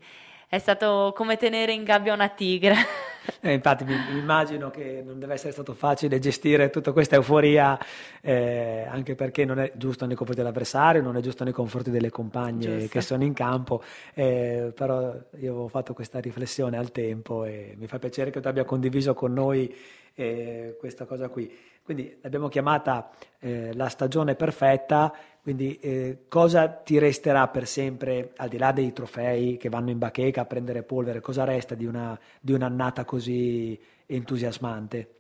è 0.49 0.59
stato 0.59 1.13
come 1.15 1.37
tenere 1.37 1.73
in 1.73 1.85
gabbia 1.85 2.13
una 2.13 2.29
tigre. 2.29 2.75
Eh, 3.43 3.53
infatti 3.53 3.85
mi, 3.85 3.95
mi, 4.11 4.19
immagino 4.19 4.71
che 4.71 5.03
non 5.05 5.19
deve 5.19 5.35
essere 5.35 5.53
stato 5.53 5.75
facile 5.75 6.19
gestire 6.19 6.71
tutta 6.71 6.91
questa 6.91 7.17
euforia, 7.17 7.79
eh, 8.23 8.87
anche 8.89 9.15
perché 9.15 9.45
non 9.45 9.61
è 9.61 9.73
giusto 9.77 10.07
nei 10.07 10.17
confronti 10.17 10.43
dell'avversario, 10.43 11.03
non 11.03 11.17
è 11.17 11.21
giusto 11.21 11.45
nei 11.45 11.53
confronti 11.53 11.91
delle 11.91 12.11
compagne 12.11 12.79
giusto. 12.79 12.89
che 12.89 13.01
sono 13.03 13.23
in 13.23 13.35
campo, 13.35 13.83
eh, 14.15 14.73
però 14.75 15.13
io 15.39 15.51
avevo 15.51 15.69
fatto 15.69 15.93
questa 15.93 16.19
riflessione 16.19 16.79
al 16.79 16.91
tempo 16.93 17.45
e 17.45 17.75
mi 17.77 17.87
fa 17.87 17.99
piacere 17.99 18.31
che 18.31 18.41
tu 18.41 18.49
abbia 18.49 18.65
condiviso 18.65 19.13
con 19.13 19.35
noi 19.35 19.73
eh, 20.15 20.77
questa 20.81 21.05
cosa 21.05 21.29
qui. 21.29 21.55
Quindi 21.83 22.19
l'abbiamo 22.21 22.49
chiamata 22.49 23.11
eh, 23.41 23.75
la 23.75 23.89
stagione 23.89 24.35
perfetta 24.35 25.13
quindi 25.43 25.79
eh, 25.79 26.25
cosa 26.29 26.69
ti 26.69 26.99
resterà 26.99 27.49
per 27.49 27.67
sempre, 27.67 28.33
al 28.37 28.49
di 28.49 28.59
là 28.59 28.73
dei 28.73 28.93
trofei 28.93 29.57
che 29.57 29.69
vanno 29.69 29.91
in 29.91 29.99
bacheca 29.99 30.43
a 30.43 30.47
prendere 30.47 30.83
polvere, 30.83 31.21
cosa 31.21 31.45
resta 31.45 31.75
di, 31.75 31.87
una, 31.87 32.19
di 32.41 32.53
un'annata 32.53 33.05
così 33.05 33.79
entusiasmante? 34.07 35.15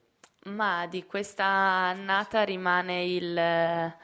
Ma 0.45 0.87
di 0.87 1.05
questa 1.07 1.45
annata 1.45 2.43
rimane 2.43 3.05
il 3.05 3.95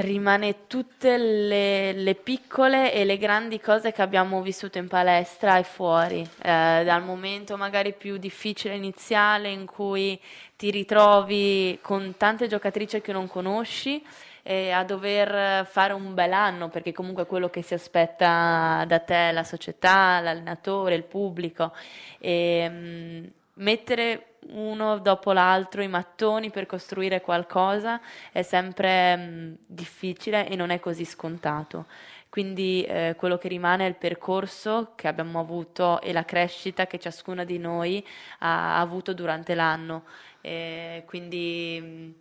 rimane 0.00 0.66
tutte 0.66 1.16
le, 1.16 1.92
le, 1.92 2.14
piccole 2.14 2.92
e 2.92 3.04
le 3.04 3.16
grandi 3.16 3.60
cose 3.60 3.92
che 3.92 4.02
abbiamo 4.02 4.42
vissuto 4.42 4.76
in 4.78 4.88
palestra 4.88 5.56
e 5.56 5.62
fuori, 5.62 6.20
eh, 6.20 6.82
dal 6.84 7.02
momento 7.02 7.56
magari 7.56 7.94
più 7.94 8.18
difficile 8.18 8.74
iniziale 8.74 9.48
in 9.48 9.64
cui 9.64 10.20
ti 10.56 10.70
ritrovi 10.70 11.78
con 11.80 12.14
tante 12.18 12.46
giocatrici 12.46 13.00
che 13.00 13.12
non 13.12 13.26
conosci 13.26 14.04
eh, 14.46 14.70
a 14.70 14.84
dover 14.84 15.66
fare 15.66 15.92
un 15.92 16.14
bel 16.14 16.32
anno, 16.32 16.68
perché 16.68 16.92
comunque 16.92 17.24
è 17.24 17.26
quello 17.26 17.50
che 17.50 17.62
si 17.62 17.74
aspetta 17.74 18.84
da 18.86 19.00
te 19.00 19.32
la 19.32 19.42
società, 19.42 20.20
l'allenatore, 20.20 20.94
il 20.94 21.02
pubblico, 21.02 21.72
e 22.20 22.68
mh, 22.68 22.74
mm, 22.74 23.24
mettere 23.54 24.36
uno 24.50 24.98
dopo 24.98 25.32
l'altro 25.32 25.82
i 25.82 25.88
mattoni 25.88 26.50
per 26.50 26.66
costruire 26.66 27.20
qualcosa 27.20 28.00
è 28.30 28.42
sempre 28.42 29.16
mh, 29.16 29.22
mm, 29.22 29.54
difficile 29.66 30.48
e 30.48 30.54
non 30.54 30.70
è 30.70 30.78
così 30.78 31.04
scontato. 31.04 31.86
Quindi 32.28 32.84
eh, 32.84 33.14
quello 33.16 33.38
che 33.38 33.48
rimane 33.48 33.84
è 33.86 33.88
il 33.88 33.96
percorso 33.96 34.92
che 34.94 35.08
abbiamo 35.08 35.40
avuto 35.40 36.00
e 36.00 36.12
la 36.12 36.24
crescita 36.24 36.86
che 36.86 36.98
ciascuna 37.00 37.44
di 37.44 37.58
noi 37.58 38.06
ha, 38.40 38.76
ha 38.76 38.80
avuto 38.80 39.12
durante 39.12 39.54
l'anno. 39.54 40.04
Eh, 40.40 41.02
quindi 41.06 41.80
mh, 41.80 41.86
mm, 41.86 42.12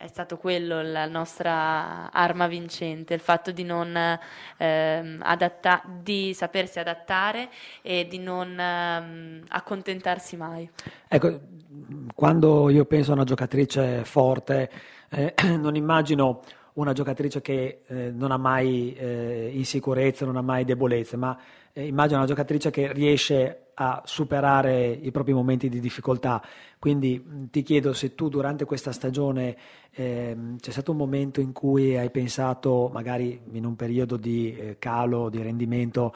è 0.00 0.06
stato 0.06 0.36
quello 0.36 0.80
la 0.80 1.06
nostra 1.06 2.12
arma 2.12 2.46
vincente, 2.46 3.14
il 3.14 3.20
fatto 3.20 3.50
di 3.50 3.64
non 3.64 3.96
ehm, 4.56 5.18
adatta- 5.20 5.82
di 5.84 6.32
sapersi 6.34 6.78
adattare 6.78 7.48
e 7.82 8.06
di 8.08 8.20
non 8.20 8.56
ehm, 8.56 9.42
accontentarsi 9.48 10.36
mai. 10.36 10.70
Ecco, 11.08 11.40
quando 12.14 12.70
io 12.70 12.84
penso 12.84 13.10
a 13.10 13.14
una 13.14 13.24
giocatrice 13.24 14.04
forte, 14.04 14.70
eh, 15.10 15.34
non 15.58 15.74
immagino 15.74 16.42
una 16.78 16.92
giocatrice 16.92 17.40
che 17.40 17.82
eh, 17.86 18.10
non 18.12 18.30
ha 18.30 18.36
mai 18.36 18.94
eh, 18.94 19.50
insicurezze, 19.52 20.24
non 20.24 20.36
ha 20.36 20.42
mai 20.42 20.64
debolezze, 20.64 21.16
ma 21.16 21.36
eh, 21.72 21.86
immagino 21.86 22.18
una 22.18 22.26
giocatrice 22.26 22.70
che 22.70 22.92
riesce 22.92 23.64
a 23.74 24.02
superare 24.04 24.88
i 24.90 25.10
propri 25.10 25.32
momenti 25.32 25.68
di 25.68 25.80
difficoltà. 25.80 26.42
Quindi 26.78 27.48
ti 27.50 27.62
chiedo 27.62 27.92
se 27.92 28.14
tu 28.14 28.28
durante 28.28 28.64
questa 28.64 28.92
stagione 28.92 29.56
eh, 29.90 30.36
c'è 30.58 30.70
stato 30.70 30.92
un 30.92 30.96
momento 30.96 31.40
in 31.40 31.52
cui 31.52 31.96
hai 31.96 32.10
pensato, 32.10 32.88
magari 32.92 33.40
in 33.52 33.64
un 33.64 33.74
periodo 33.74 34.16
di 34.16 34.54
eh, 34.56 34.76
calo, 34.78 35.28
di 35.28 35.42
rendimento, 35.42 36.14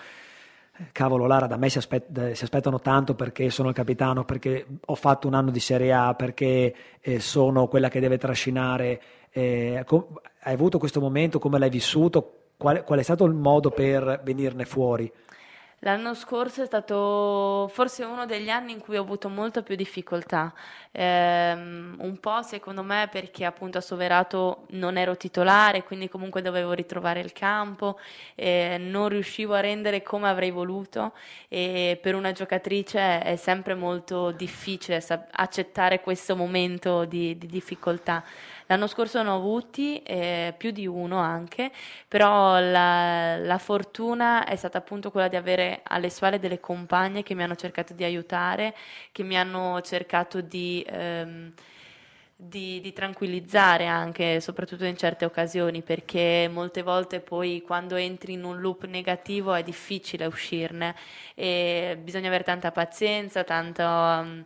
eh, 0.76 0.86
cavolo 0.92 1.26
Lara, 1.26 1.46
da 1.46 1.56
me 1.56 1.68
si, 1.68 1.78
aspet- 1.78 2.32
si, 2.32 2.44
aspettano 2.44 2.80
tanto 2.80 3.14
perché 3.14 3.50
sono 3.50 3.68
il 3.68 3.74
capitano, 3.74 4.24
perché 4.24 4.66
ho 4.84 4.94
fatto 4.94 5.26
un 5.26 5.34
anno 5.34 5.50
di 5.50 5.60
Serie 5.60 5.92
A, 5.92 6.14
perché 6.14 6.74
eh, 7.00 7.20
sono 7.20 7.66
quella 7.66 7.88
che 7.88 8.00
deve 8.00 8.18
trascinare. 8.18 9.00
Eh, 9.32 9.84
hai 9.84 10.52
avuto 10.52 10.78
questo 10.78 11.00
momento, 11.00 11.38
come 11.38 11.58
l'hai 11.58 11.70
vissuto? 11.70 12.50
Qual-, 12.56 12.84
qual 12.84 12.98
è 12.98 13.02
stato 13.02 13.24
il 13.24 13.32
modo 13.32 13.70
per 13.70 14.20
venirne 14.22 14.64
fuori? 14.66 15.10
L'anno 15.84 16.14
scorso 16.14 16.62
è 16.62 16.66
stato 16.66 17.68
forse 17.72 18.04
uno 18.04 18.24
degli 18.24 18.48
anni 18.48 18.70
in 18.70 18.78
cui 18.78 18.96
ho 18.96 19.00
avuto 19.00 19.28
molta 19.28 19.62
più 19.62 19.74
difficoltà, 19.74 20.54
ehm, 20.92 21.96
un 21.98 22.20
po' 22.20 22.40
secondo 22.42 22.84
me 22.84 23.08
perché 23.10 23.44
appunto 23.44 23.78
a 23.78 23.80
Soverato 23.80 24.66
non 24.70 24.96
ero 24.96 25.16
titolare, 25.16 25.82
quindi 25.82 26.08
comunque 26.08 26.40
dovevo 26.40 26.70
ritrovare 26.72 27.18
il 27.18 27.32
campo, 27.32 27.98
eh, 28.36 28.76
non 28.78 29.08
riuscivo 29.08 29.54
a 29.54 29.60
rendere 29.60 30.02
come 30.02 30.28
avrei 30.28 30.52
voluto 30.52 31.14
e 31.48 31.98
per 32.00 32.14
una 32.14 32.30
giocatrice 32.30 33.20
è 33.20 33.34
sempre 33.34 33.74
molto 33.74 34.30
difficile 34.30 35.04
accettare 35.32 36.00
questo 36.00 36.36
momento 36.36 37.04
di, 37.06 37.36
di 37.36 37.48
difficoltà. 37.48 38.22
L'anno 38.72 38.86
scorso 38.86 39.22
ne 39.22 39.28
ho 39.28 39.36
avuti 39.36 40.02
eh, 40.02 40.54
più 40.56 40.70
di 40.70 40.86
uno 40.86 41.18
anche, 41.18 41.70
però 42.08 42.58
la, 42.58 43.36
la, 43.36 43.58
fortuna 43.58 44.46
è 44.46 44.56
stata 44.56 44.78
appunto 44.78 45.10
quella 45.10 45.28
di 45.28 45.36
avere 45.36 45.71
alle 45.84 46.10
spalle 46.10 46.38
delle 46.38 46.60
compagne 46.60 47.22
che 47.22 47.34
mi 47.34 47.42
hanno 47.42 47.56
cercato 47.56 47.94
di 47.94 48.04
aiutare, 48.04 48.74
che 49.12 49.22
mi 49.22 49.38
hanno 49.38 49.80
cercato 49.80 50.40
di... 50.40 50.84
Ehm, 50.88 51.52
di, 52.44 52.80
di, 52.80 52.92
tranquillizzare 52.92 53.86
anche, 53.86 54.40
soprattutto 54.40 54.84
in 54.84 54.96
certe 54.96 55.24
occasioni, 55.24 55.82
perché 55.82 56.48
molte 56.52 56.82
volte 56.82 57.20
poi 57.20 57.62
quando 57.64 57.94
entri 57.94 58.32
in 58.32 58.42
un 58.42 58.60
loop 58.60 58.86
negativo 58.86 59.54
è 59.54 59.62
difficile 59.62 60.26
uscirne 60.26 60.96
e 61.34 61.96
bisogna 62.02 62.26
avere 62.26 62.42
tanta 62.42 62.72
pazienza, 62.72 63.44
tanto, 63.44 63.82
um, 63.82 64.44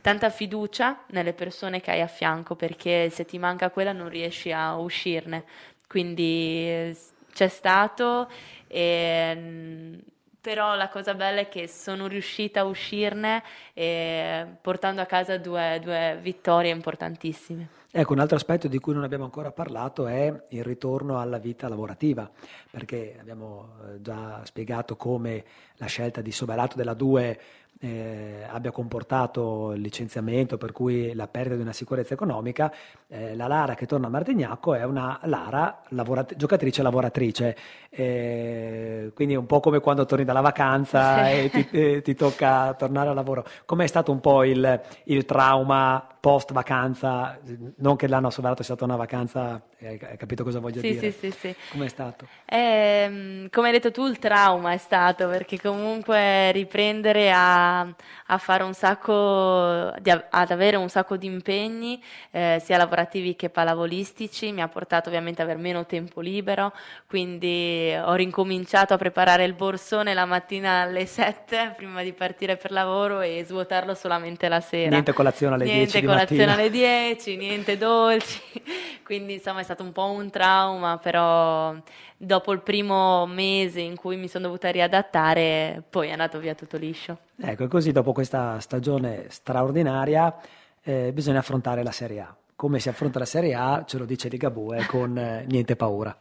tanta 0.00 0.28
fiducia 0.30 1.04
nelle 1.10 1.34
persone 1.34 1.80
che 1.80 1.92
hai 1.92 2.00
a 2.00 2.08
fianco 2.08 2.56
perché 2.56 3.10
se 3.10 3.24
ti 3.24 3.38
manca 3.38 3.70
quella 3.70 3.92
non 3.92 4.08
riesci 4.08 4.50
a 4.50 4.76
uscirne. 4.76 5.44
Quindi 5.86 6.96
c'è 7.32 7.48
stato, 7.48 8.28
e, 8.66 10.02
però 10.46 10.76
la 10.76 10.88
cosa 10.88 11.14
bella 11.14 11.40
è 11.40 11.48
che 11.48 11.66
sono 11.66 12.06
riuscita 12.06 12.60
a 12.60 12.64
uscirne 12.66 13.42
e, 13.74 14.46
portando 14.60 15.00
a 15.00 15.04
casa 15.04 15.38
due, 15.38 15.80
due 15.82 16.20
vittorie 16.22 16.70
importantissime. 16.70 17.68
Ecco, 17.90 18.12
un 18.12 18.20
altro 18.20 18.36
aspetto 18.36 18.68
di 18.68 18.78
cui 18.78 18.94
non 18.94 19.02
abbiamo 19.02 19.24
ancora 19.24 19.50
parlato 19.50 20.06
è 20.06 20.44
il 20.50 20.62
ritorno 20.62 21.18
alla 21.18 21.38
vita 21.38 21.68
lavorativa, 21.68 22.30
perché 22.76 23.16
abbiamo 23.18 23.70
eh, 23.80 24.02
già 24.02 24.42
spiegato 24.44 24.96
come 24.96 25.42
la 25.76 25.86
scelta 25.86 26.20
di 26.20 26.30
Soberato 26.30 26.76
della 26.76 26.92
2 26.92 27.38
eh, 27.78 28.46
abbia 28.48 28.70
comportato 28.70 29.72
il 29.72 29.80
licenziamento, 29.80 30.56
per 30.56 30.72
cui 30.72 31.12
la 31.14 31.28
perdita 31.28 31.56
di 31.56 31.62
una 31.62 31.72
sicurezza 31.72 32.14
economica, 32.14 32.72
eh, 33.08 33.36
la 33.36 33.46
Lara 33.46 33.74
che 33.74 33.86
torna 33.86 34.06
a 34.06 34.10
Martignacco 34.10 34.74
è 34.74 34.84
una 34.84 35.18
Lara 35.24 35.82
lavorat- 35.88 36.36
giocatrice 36.36 36.82
lavoratrice, 36.82 37.56
eh, 37.90 39.12
quindi 39.14 39.34
è 39.34 39.36
un 39.36 39.46
po' 39.46 39.60
come 39.60 39.80
quando 39.80 40.06
torni 40.06 40.24
dalla 40.24 40.40
vacanza 40.40 41.28
e 41.30 41.50
ti, 41.50 41.68
eh, 41.70 42.02
ti, 42.02 42.14
tocca 42.14 42.74
tornare 42.74 43.10
al 43.10 43.14
lavoro. 43.14 43.44
Com'è 43.66 43.86
stato 43.86 44.10
un 44.10 44.20
po' 44.20 44.42
il, 44.44 44.80
il 45.04 45.24
trauma 45.26 46.06
post 46.18 46.52
vacanza? 46.52 47.38
Non 47.76 47.96
che 47.96 48.08
l'anno 48.08 48.30
soldato 48.30 48.62
sia 48.62 48.74
stata 48.74 48.84
una 48.84 48.96
vacanza, 48.96 49.60
hai 49.80 49.98
capito 50.16 50.44
cosa 50.44 50.60
voglio 50.60 50.80
sì, 50.80 50.92
dire? 50.92 51.12
Sì, 51.12 51.30
sì, 51.30 51.38
sì. 51.38 51.54
Com'è 51.70 51.88
stato? 51.88 52.26
Eh, 52.46 52.65
come 53.50 53.66
hai 53.66 53.72
detto 53.72 53.90
tu, 53.90 54.06
il 54.06 54.18
trauma 54.18 54.72
è 54.72 54.78
stato 54.78 55.28
perché 55.28 55.60
comunque 55.60 56.52
riprendere 56.52 57.32
a 57.32 57.86
a, 58.26 58.38
fare 58.38 58.62
un 58.62 58.74
sacco, 58.74 59.92
di, 60.00 60.10
ad 60.10 60.50
avere 60.50 60.76
un 60.76 60.88
sacco 60.88 61.16
di 61.16 61.26
impegni, 61.26 62.02
eh, 62.30 62.60
sia 62.62 62.76
lavorativi 62.76 63.36
che 63.36 63.50
pallavolistici, 63.50 64.52
mi 64.52 64.62
ha 64.62 64.68
portato 64.68 65.08
ovviamente 65.08 65.42
ad 65.42 65.48
avere 65.48 65.62
meno 65.62 65.86
tempo 65.86 66.20
libero, 66.20 66.72
quindi 67.06 67.94
ho 67.94 68.14
rincominciato 68.14 68.94
a 68.94 68.96
preparare 68.96 69.44
il 69.44 69.54
borsone 69.54 70.14
la 70.14 70.24
mattina 70.24 70.82
alle 70.82 71.06
7 71.06 71.74
prima 71.76 72.02
di 72.02 72.12
partire 72.12 72.56
per 72.56 72.72
lavoro 72.72 73.20
e 73.20 73.44
svuotarlo 73.44 73.94
solamente 73.94 74.48
la 74.48 74.60
sera. 74.60 74.90
Niente 74.90 75.12
colazione 75.12 75.54
alle 75.54 75.64
niente 75.64 76.00
10 76.00 76.06
Niente 76.06 76.12
colazione 76.12 76.52
alle 76.52 76.70
10, 76.70 77.36
niente 77.36 77.78
dolci, 77.78 78.40
quindi 79.04 79.34
insomma 79.34 79.60
è 79.60 79.64
stato 79.64 79.82
un 79.82 79.92
po' 79.92 80.10
un 80.10 80.30
trauma, 80.30 80.98
però 80.98 81.74
dopo 82.16 82.52
il 82.52 82.55
primo 82.62 83.26
mese 83.26 83.80
in 83.80 83.96
cui 83.96 84.16
mi 84.16 84.28
sono 84.28 84.46
dovuta 84.46 84.70
riadattare, 84.70 85.82
poi 85.88 86.08
è 86.08 86.12
andato 86.12 86.38
via 86.38 86.54
tutto 86.54 86.76
liscio. 86.76 87.18
Ecco, 87.40 87.64
e 87.64 87.68
così 87.68 87.92
dopo 87.92 88.12
questa 88.12 88.58
stagione 88.60 89.26
straordinaria 89.28 90.34
eh, 90.82 91.12
bisogna 91.12 91.38
affrontare 91.38 91.82
la 91.82 91.92
Serie 91.92 92.20
A. 92.20 92.36
Come 92.54 92.78
si 92.78 92.88
affronta 92.88 93.18
la 93.18 93.24
Serie 93.24 93.54
A 93.54 93.84
ce 93.86 93.98
lo 93.98 94.04
dice 94.04 94.28
Ligabue 94.28 94.86
con 94.86 95.16
eh, 95.18 95.44
Niente 95.48 95.76
Paura. 95.76 96.16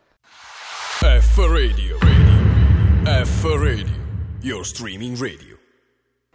F 1.00 1.38
Radio, 1.38 1.98
radio. 2.00 3.24
F 3.26 3.44
Radio, 3.44 3.94
your 4.42 4.66
streaming 4.66 5.18
radio. 5.18 5.58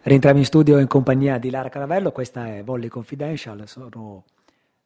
Rientriamo 0.03 0.39
in 0.39 0.45
studio 0.45 0.79
in 0.79 0.87
compagnia 0.87 1.37
di 1.37 1.51
Lara 1.51 1.69
Caravello, 1.69 2.11
questa 2.11 2.47
è 2.47 2.63
Volley 2.63 2.87
Confidential, 2.87 3.67
sono 3.67 4.23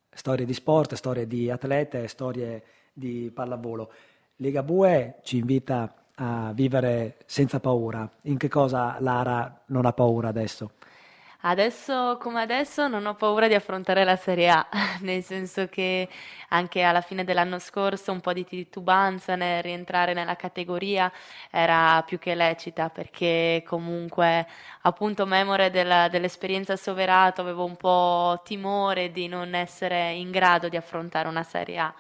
storie 0.10 0.46
di 0.46 0.54
sport, 0.54 0.96
storie 0.96 1.28
di 1.28 1.50
atlete, 1.50 2.08
storie 2.08 2.64
di 2.92 3.32
pallavolo. 3.34 3.92
Lega 4.38 4.64
Bue 4.64 5.20
ci 5.24 5.38
invita 5.38 5.94
a 6.16 6.52
vivere 6.54 7.18
senza 7.26 7.60
paura. 7.60 8.10
In 8.24 8.38
che 8.38 8.50
cosa 8.50 8.98
Lara 9.00 9.64
non 9.68 9.86
ha 9.86 9.94
paura 9.94 10.28
adesso? 10.28 10.72
Adesso 11.48 12.18
come 12.20 12.42
adesso 12.42 12.88
non 12.88 13.06
ho 13.06 13.14
paura 13.14 13.48
di 13.48 13.54
affrontare 13.54 14.04
la 14.04 14.16
Serie 14.16 14.50
A, 14.50 14.68
nel 15.02 15.24
senso 15.24 15.68
che 15.68 16.10
anche 16.50 16.82
alla 16.82 17.02
fine 17.02 17.24
dell'anno 17.24 17.60
scorso 17.60 18.12
un 18.12 18.20
po' 18.20 18.34
di 18.34 18.44
titubanza 18.44 19.36
nel 19.36 19.62
rientrare 19.62 20.14
nella 20.14 20.36
categoria 20.36 21.12
era 21.52 22.04
più 22.06 22.18
che 22.18 22.34
lecita 22.34 22.90
perché 22.90 23.64
comunque 23.66 24.48
appunto 24.82 25.26
memore 25.28 25.70
della, 25.70 26.08
dell'esperienza 26.10 26.76
Soverato 26.76 27.42
avevo 27.42 27.64
un 27.64 27.78
po' 27.78 28.42
timore 28.44 29.12
di 29.12 29.28
non 29.28 29.54
essere 29.54 30.14
in 30.14 30.32
grado 30.32 30.68
di 30.68 30.78
affrontare 30.78 31.28
una 31.28 31.44
Serie 31.44 31.78
A 31.78 31.94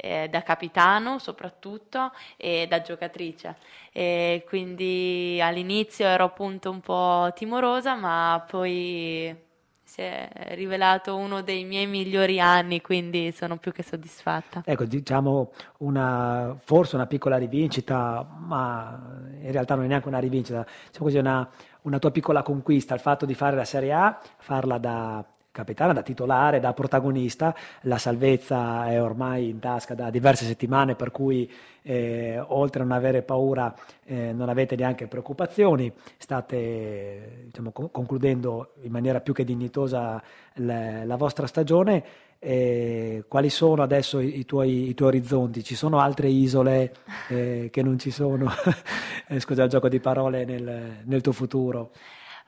eh, 0.00 0.28
da 0.30 0.42
capitano 0.42 1.18
soprattutto 1.18 2.12
e 2.36 2.66
da 2.68 2.80
giocatrice. 2.80 3.56
E 3.92 4.44
quindi 4.46 5.40
all'inizio 5.42 6.06
ero 6.06 6.24
appunto 6.24 6.70
un 6.70 6.80
po' 6.80 7.32
timorosa, 7.34 7.94
ma 7.94 8.44
poi 8.48 9.46
si 9.82 10.02
è 10.02 10.28
rivelato 10.50 11.16
uno 11.16 11.40
dei 11.40 11.64
miei 11.64 11.86
migliori 11.86 12.38
anni, 12.38 12.80
quindi 12.80 13.32
sono 13.32 13.56
più 13.56 13.72
che 13.72 13.82
soddisfatta. 13.82 14.62
Ecco, 14.64 14.84
diciamo 14.84 15.50
una, 15.78 16.54
forse 16.62 16.94
una 16.94 17.06
piccola 17.06 17.38
rivincita, 17.38 18.24
ma 18.38 19.00
in 19.40 19.50
realtà 19.50 19.74
non 19.74 19.84
è 19.84 19.88
neanche 19.88 20.08
una 20.08 20.18
rivincita, 20.18 20.64
diciamo 20.86 21.06
così 21.06 21.16
una, 21.16 21.48
una 21.82 21.98
tua 21.98 22.10
piccola 22.10 22.42
conquista, 22.42 22.94
il 22.94 23.00
fatto 23.00 23.24
di 23.24 23.34
fare 23.34 23.56
la 23.56 23.64
Serie 23.64 23.92
A, 23.92 24.20
farla 24.36 24.76
da 24.76 25.24
capitana, 25.58 25.92
da 25.92 26.02
titolare, 26.02 26.60
da 26.60 26.72
protagonista. 26.72 27.52
La 27.82 27.98
salvezza 27.98 28.86
è 28.86 29.02
ormai 29.02 29.48
in 29.48 29.58
tasca 29.58 29.94
da 29.94 30.08
diverse 30.08 30.44
settimane, 30.44 30.94
per 30.94 31.10
cui 31.10 31.50
eh, 31.82 32.38
oltre 32.38 32.82
a 32.82 32.84
non 32.84 32.96
avere 32.96 33.22
paura 33.22 33.74
eh, 34.04 34.32
non 34.32 34.48
avete 34.48 34.76
neanche 34.76 35.08
preoccupazioni, 35.08 35.92
state 36.16 37.46
diciamo, 37.46 37.72
concludendo 37.72 38.72
in 38.82 38.92
maniera 38.92 39.20
più 39.20 39.32
che 39.32 39.44
dignitosa 39.44 40.22
le, 40.54 41.04
la 41.04 41.16
vostra 41.16 41.48
stagione. 41.48 42.26
Eh, 42.40 43.24
quali 43.26 43.50
sono 43.50 43.82
adesso 43.82 44.20
i, 44.20 44.38
i, 44.38 44.44
tuoi, 44.44 44.90
i, 44.90 44.94
tuoi, 44.94 45.08
orizzonti? 45.08 45.64
Ci 45.64 45.74
sono 45.74 45.98
altre 45.98 46.28
isole 46.28 46.94
eh, 47.28 47.68
che 47.72 47.82
non 47.82 47.98
ci 47.98 48.12
sono, 48.12 48.48
eh, 49.26 49.40
scusa 49.40 49.64
il 49.64 49.70
gioco 49.70 49.88
di 49.88 49.98
parole, 49.98 50.44
nel, 50.44 51.00
nel 51.02 51.20
tuo 51.20 51.32
futuro? 51.32 51.90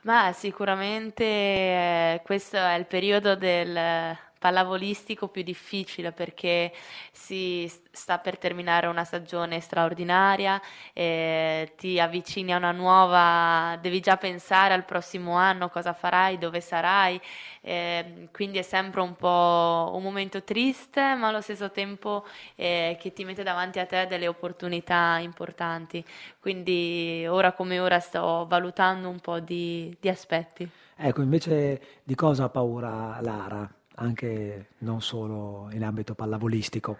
Ma 0.03 0.33
sicuramente 0.33 1.23
eh, 1.23 2.21
questo 2.23 2.57
è 2.57 2.73
il 2.75 2.87
periodo 2.87 3.35
del 3.35 4.17
pallavolistico 4.41 5.27
più 5.27 5.43
difficile 5.43 6.11
perché 6.11 6.73
si 7.11 7.71
sta 7.91 8.17
per 8.17 8.39
terminare 8.39 8.87
una 8.87 9.03
stagione 9.03 9.59
straordinaria, 9.59 10.59
eh, 10.93 11.73
ti 11.77 11.99
avvicini 11.99 12.51
a 12.51 12.57
una 12.57 12.71
nuova, 12.71 13.77
devi 13.79 13.99
già 13.99 14.17
pensare 14.17 14.73
al 14.73 14.83
prossimo 14.83 15.35
anno 15.35 15.69
cosa 15.69 15.93
farai, 15.93 16.39
dove 16.39 16.59
sarai, 16.59 17.21
eh, 17.61 18.29
quindi 18.31 18.57
è 18.57 18.63
sempre 18.63 19.01
un 19.01 19.15
po' 19.15 19.91
un 19.93 20.01
momento 20.01 20.43
triste 20.43 21.13
ma 21.13 21.27
allo 21.27 21.41
stesso 21.41 21.69
tempo 21.69 22.25
eh, 22.55 22.97
che 22.99 23.13
ti 23.13 23.23
mette 23.23 23.43
davanti 23.43 23.77
a 23.77 23.85
te 23.85 24.07
delle 24.07 24.27
opportunità 24.27 25.19
importanti, 25.19 26.03
quindi 26.39 27.27
ora 27.29 27.51
come 27.51 27.79
ora 27.79 27.99
sto 27.99 28.47
valutando 28.49 29.07
un 29.07 29.19
po' 29.19 29.39
di, 29.39 29.95
di 29.99 30.09
aspetti. 30.09 30.67
Ecco, 30.95 31.21
invece 31.21 32.01
di 32.03 32.15
cosa 32.15 32.45
ha 32.45 32.49
paura 32.49 33.19
Lara? 33.21 33.71
Anche 33.95 34.69
non 34.79 35.01
solo 35.01 35.69
in 35.71 35.83
ambito 35.83 36.15
pallavolistico? 36.15 36.97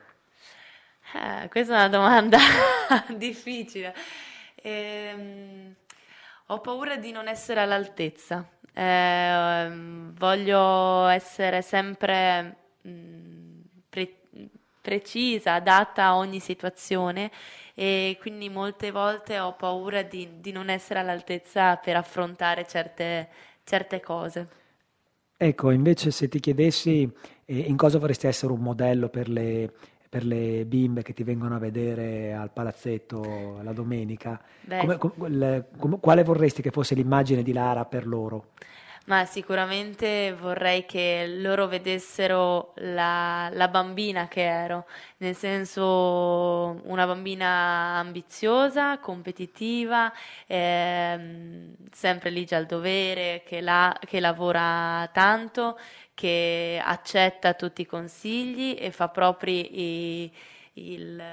Eh, 1.14 1.50
questa 1.50 1.74
è 1.74 1.78
una 1.78 1.90
domanda 1.90 2.38
difficile. 3.18 3.94
Eh, 4.56 5.76
ho 6.48 6.60
paura 6.62 6.98
di 6.98 7.12
non 7.12 7.28
essere 7.28 7.62
all'altezza. 7.62 8.48
Eh, 8.74 9.70
voglio 10.14 11.08
essere 11.08 11.62
sempre 11.62 12.56
mm, 12.88 13.60
pre- 13.90 14.16
precisa, 14.82 15.56
adatta 15.56 16.06
a 16.06 16.16
ogni 16.16 16.40
situazione 16.40 17.32
e 17.74 18.18
quindi 18.20 18.50
molte 18.50 18.92
volte 18.92 19.40
ho 19.40 19.54
paura 19.54 20.02
di, 20.04 20.40
di 20.40 20.52
non 20.52 20.70
essere 20.70 21.00
all'altezza 21.00 21.76
per 21.78 21.96
affrontare 21.98 22.66
certe, 22.68 23.30
certe 23.64 24.00
cose. 24.00 24.60
Ecco, 25.44 25.72
invece 25.72 26.12
se 26.12 26.28
ti 26.28 26.40
chiedessi 26.40 27.12
eh, 27.46 27.58
in 27.58 27.76
cosa 27.76 27.98
vorresti 27.98 28.28
essere 28.28 28.54
un 28.54 28.60
modello 28.60 29.10
per 29.10 29.28
le, 29.28 29.72
per 30.08 30.24
le 30.24 30.66
bimbe 30.68 31.02
che 31.02 31.14
ti 31.14 31.24
vengono 31.24 31.56
a 31.56 31.58
vedere 31.58 32.32
al 32.36 32.52
palazzetto 32.52 33.60
la 33.64 33.74
domenica, 33.74 34.40
come, 34.68 34.98
come, 35.00 35.66
come, 35.80 35.98
quale 36.00 36.24
vorresti 36.24 36.62
che 36.62 36.70
fosse 36.70 36.94
l'immagine 36.94 37.42
di 37.42 37.54
Lara 37.54 37.86
per 37.86 38.06
loro? 38.06 38.50
Ma 39.06 39.26
sicuramente 39.26 40.32
vorrei 40.40 40.86
che 40.86 41.26
loro 41.28 41.68
vedessero 41.68 42.74
la, 42.76 43.50
la, 43.52 43.68
bambina 43.68 44.28
che 44.28 44.44
ero, 44.44 44.86
nel 45.18 45.36
senso 45.36 46.80
una 46.84 47.08
bambina 47.08 47.98
ambiziosa, 47.98 49.00
competitiva, 49.00 50.14
ehm, 50.46 51.76
sempre 51.92 52.30
ligia 52.30 52.58
al 52.58 52.68
dovere, 52.68 53.42
che, 53.44 53.60
la, 53.60 53.98
che 54.00 54.20
lavora 54.20 55.10
tanto, 55.12 55.80
che 56.14 56.80
accetta 56.84 57.56
tutti 57.56 57.82
i 57.82 57.88
consigli 57.88 58.76
e 58.80 58.92
fa 58.92 59.10
propri 59.10 59.80
i, 60.26 60.34
il, 60.74 61.24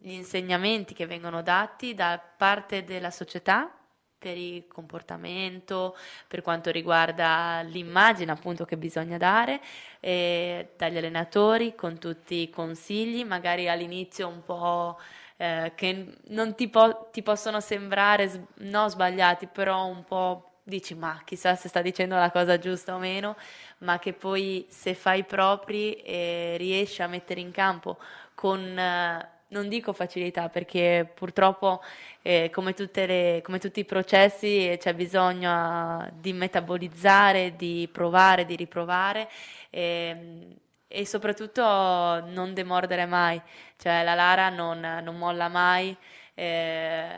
gli 0.00 0.12
insegnamenti 0.12 0.94
che 0.94 1.06
vengono 1.06 1.42
dati 1.42 1.94
da 1.94 2.22
parte 2.36 2.84
della 2.84 3.10
società 3.10 3.72
per 4.18 4.36
il 4.36 4.66
comportamento, 4.66 5.96
per 6.26 6.42
quanto 6.42 6.70
riguarda 6.70 7.60
l'immagine 7.62 8.32
appunto 8.32 8.64
che 8.64 8.76
bisogna 8.76 9.16
dare 9.16 9.60
eh, 10.00 10.70
dagli 10.76 10.96
allenatori 10.96 11.74
con 11.74 11.98
tutti 11.98 12.42
i 12.42 12.50
consigli, 12.50 13.24
magari 13.24 13.68
all'inizio 13.68 14.28
un 14.28 14.42
po' 14.44 14.98
eh, 15.36 15.72
che 15.74 16.16
non 16.28 16.54
ti, 16.54 16.68
po- 16.68 17.08
ti 17.12 17.22
possono 17.22 17.60
sembrare 17.60 18.48
no 18.56 18.88
sbagliati, 18.88 19.46
però 19.46 19.86
un 19.86 20.04
po' 20.04 20.44
dici 20.64 20.94
ma 20.94 21.22
chissà 21.24 21.54
se 21.54 21.68
sta 21.68 21.80
dicendo 21.80 22.16
la 22.16 22.30
cosa 22.30 22.58
giusta 22.58 22.94
o 22.94 22.98
meno, 22.98 23.36
ma 23.78 23.98
che 23.98 24.12
poi 24.12 24.66
se 24.68 24.94
fai 24.94 25.24
propri 25.24 25.94
eh, 25.94 26.56
riesci 26.58 27.02
a 27.02 27.06
mettere 27.06 27.40
in 27.40 27.50
campo 27.52 27.98
con... 28.34 28.60
Eh, 28.78 29.36
non 29.48 29.68
dico 29.68 29.92
facilità 29.92 30.48
perché 30.48 31.10
purtroppo 31.14 31.80
eh, 32.22 32.50
come, 32.52 32.74
le, 32.76 33.40
come, 33.42 33.58
tutti 33.58 33.80
i 33.80 33.84
processi 33.84 34.76
c'è 34.78 34.94
bisogno 34.94 36.02
uh, 36.02 36.10
di 36.12 36.32
metabolizzare, 36.32 37.56
di 37.56 37.88
provare, 37.90 38.44
di 38.44 38.56
riprovare 38.56 39.28
e, 39.70 39.80
ehm, 39.80 40.54
e, 40.88 41.06
soprattutto 41.06 41.62
non 41.62 42.52
demordere 42.54 43.06
mai, 43.06 43.40
cioè 43.76 44.02
la 44.04 44.14
Lara 44.14 44.48
non, 44.50 44.80
non 45.02 45.16
molla 45.16 45.48
mai. 45.48 45.96
Eh, 46.34 47.16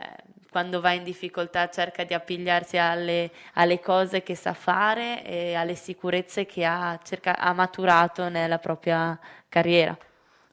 quando 0.49 0.81
va 0.81 0.91
in 0.91 1.03
difficoltà 1.03 1.69
cerca 1.69 2.03
di 2.03 2.13
appigliarsi 2.13 2.77
alle, 2.77 3.31
alle, 3.53 3.79
cose 3.79 4.21
che 4.21 4.35
sa 4.35 4.53
fare 4.53 5.23
e 5.23 5.53
alle 5.53 5.75
sicurezze 5.75 6.45
che 6.45 6.65
ha, 6.65 6.99
cerca, 7.01 7.37
ha 7.37 7.53
maturato 7.53 8.27
nella 8.27 8.57
propria 8.59 9.17
carriera. 9.47 9.97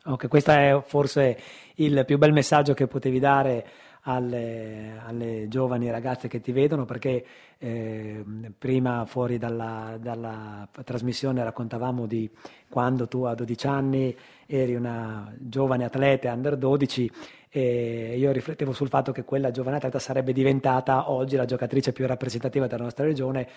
Ok, 0.09 0.27
questo 0.29 0.53
è 0.53 0.83
forse 0.87 1.39
il 1.75 2.03
più 2.07 2.17
bel 2.17 2.33
messaggio 2.33 2.73
che 2.73 2.87
potevi 2.87 3.19
dare 3.19 3.67
alle, 4.05 4.99
alle 5.05 5.49
giovani 5.49 5.91
ragazze 5.91 6.29
che 6.29 6.41
ti 6.41 6.51
vedono, 6.51 6.87
perché 6.87 7.23
eh, 7.59 8.25
prima 8.57 9.05
fuori 9.05 9.37
dalla, 9.37 9.99
dalla, 10.01 10.67
trasmissione 10.83 11.45
raccontavamo 11.45 12.07
di 12.07 12.31
quando 12.71 13.07
tu 13.07 13.25
a 13.25 13.35
12 13.35 13.67
anni 13.67 14.17
eri 14.47 14.75
una 14.75 15.31
giovane 15.37 15.85
atleta 15.85 16.33
under 16.33 16.57
12 16.57 17.11
e 17.51 18.17
io 18.19 18.31
riflettevo 18.31 18.73
sul 18.73 18.89
fatto 18.89 19.13
che 19.13 19.25
quella 19.25 19.51
giovane 19.51 19.77
atleta 19.77 19.99
sarebbe 19.99 20.33
diventata 20.33 21.11
oggi 21.11 21.37
la 21.37 21.47
giocatrice 21.47 21.93
più 21.93 22.07
rappresentativa 22.07 22.67
della 22.67 22.85
nostra 22.85 23.05
regione 23.05 23.49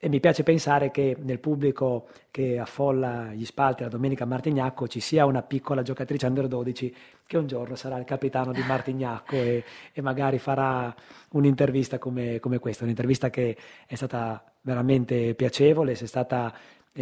e 0.00 0.08
mi 0.08 0.20
piace 0.20 0.44
pensare 0.44 0.90
che 0.90 1.16
nel 1.20 1.40
pubblico 1.40 2.06
che 2.30 2.58
affolla 2.58 3.32
gli 3.32 3.44
spalti 3.44 3.82
la 3.82 3.88
domenica 3.88 4.24
a 4.24 4.26
Martignacco 4.26 4.86
ci 4.86 5.00
sia 5.00 5.24
una 5.24 5.42
piccola 5.42 5.82
giocatrice 5.82 6.26
under 6.26 6.46
12 6.46 6.94
che 7.26 7.36
un 7.36 7.46
giorno 7.46 7.74
sarà 7.74 7.98
il 7.98 8.04
capitano 8.04 8.52
di 8.52 8.62
Martignacco 8.62 9.34
e, 9.34 9.64
e 9.92 10.00
magari 10.02 10.38
farà 10.38 10.94
un'intervista 11.30 11.98
come, 11.98 12.38
come, 12.38 12.58
questa, 12.58 12.84
un'intervista 12.84 13.28
che 13.28 13.56
è 13.86 13.94
stata 13.96 14.42
veramente 14.60 15.34
piacevole, 15.34 15.94
sei 15.94 16.06
stata 16.06 16.54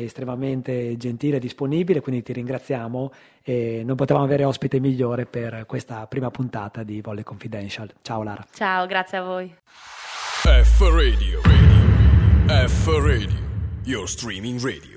estremamente 0.03 0.97
gentile 0.97 1.37
e 1.37 1.41
disponibile, 1.41 2.01
quindi 2.01 2.23
ti 2.23 2.33
ringraziamo 2.33 3.13
e 3.43 3.83
non 3.85 3.97
potevamo 3.97 4.25
avere 4.25 4.45
ospite 4.45 4.81
migliore 4.81 5.27
per 5.27 5.65
questa 5.67 6.07
prima 6.07 6.31
puntata 6.31 6.83
di 6.83 7.01
Volley 7.01 7.23
Confidential. 7.23 7.91
Ciao 8.03 8.23
Lara. 8.23 8.45
Ciao, 8.53 8.87
grazie 8.87 9.19
a 9.19 9.23
voi. 9.23 9.55
F 9.69 10.81
Radio, 10.81 11.41
radio. 11.43 12.69
F 12.69 12.87
Radio, 12.87 13.41
your 13.85 14.09
streaming 14.09 14.61
radio. 14.61 14.96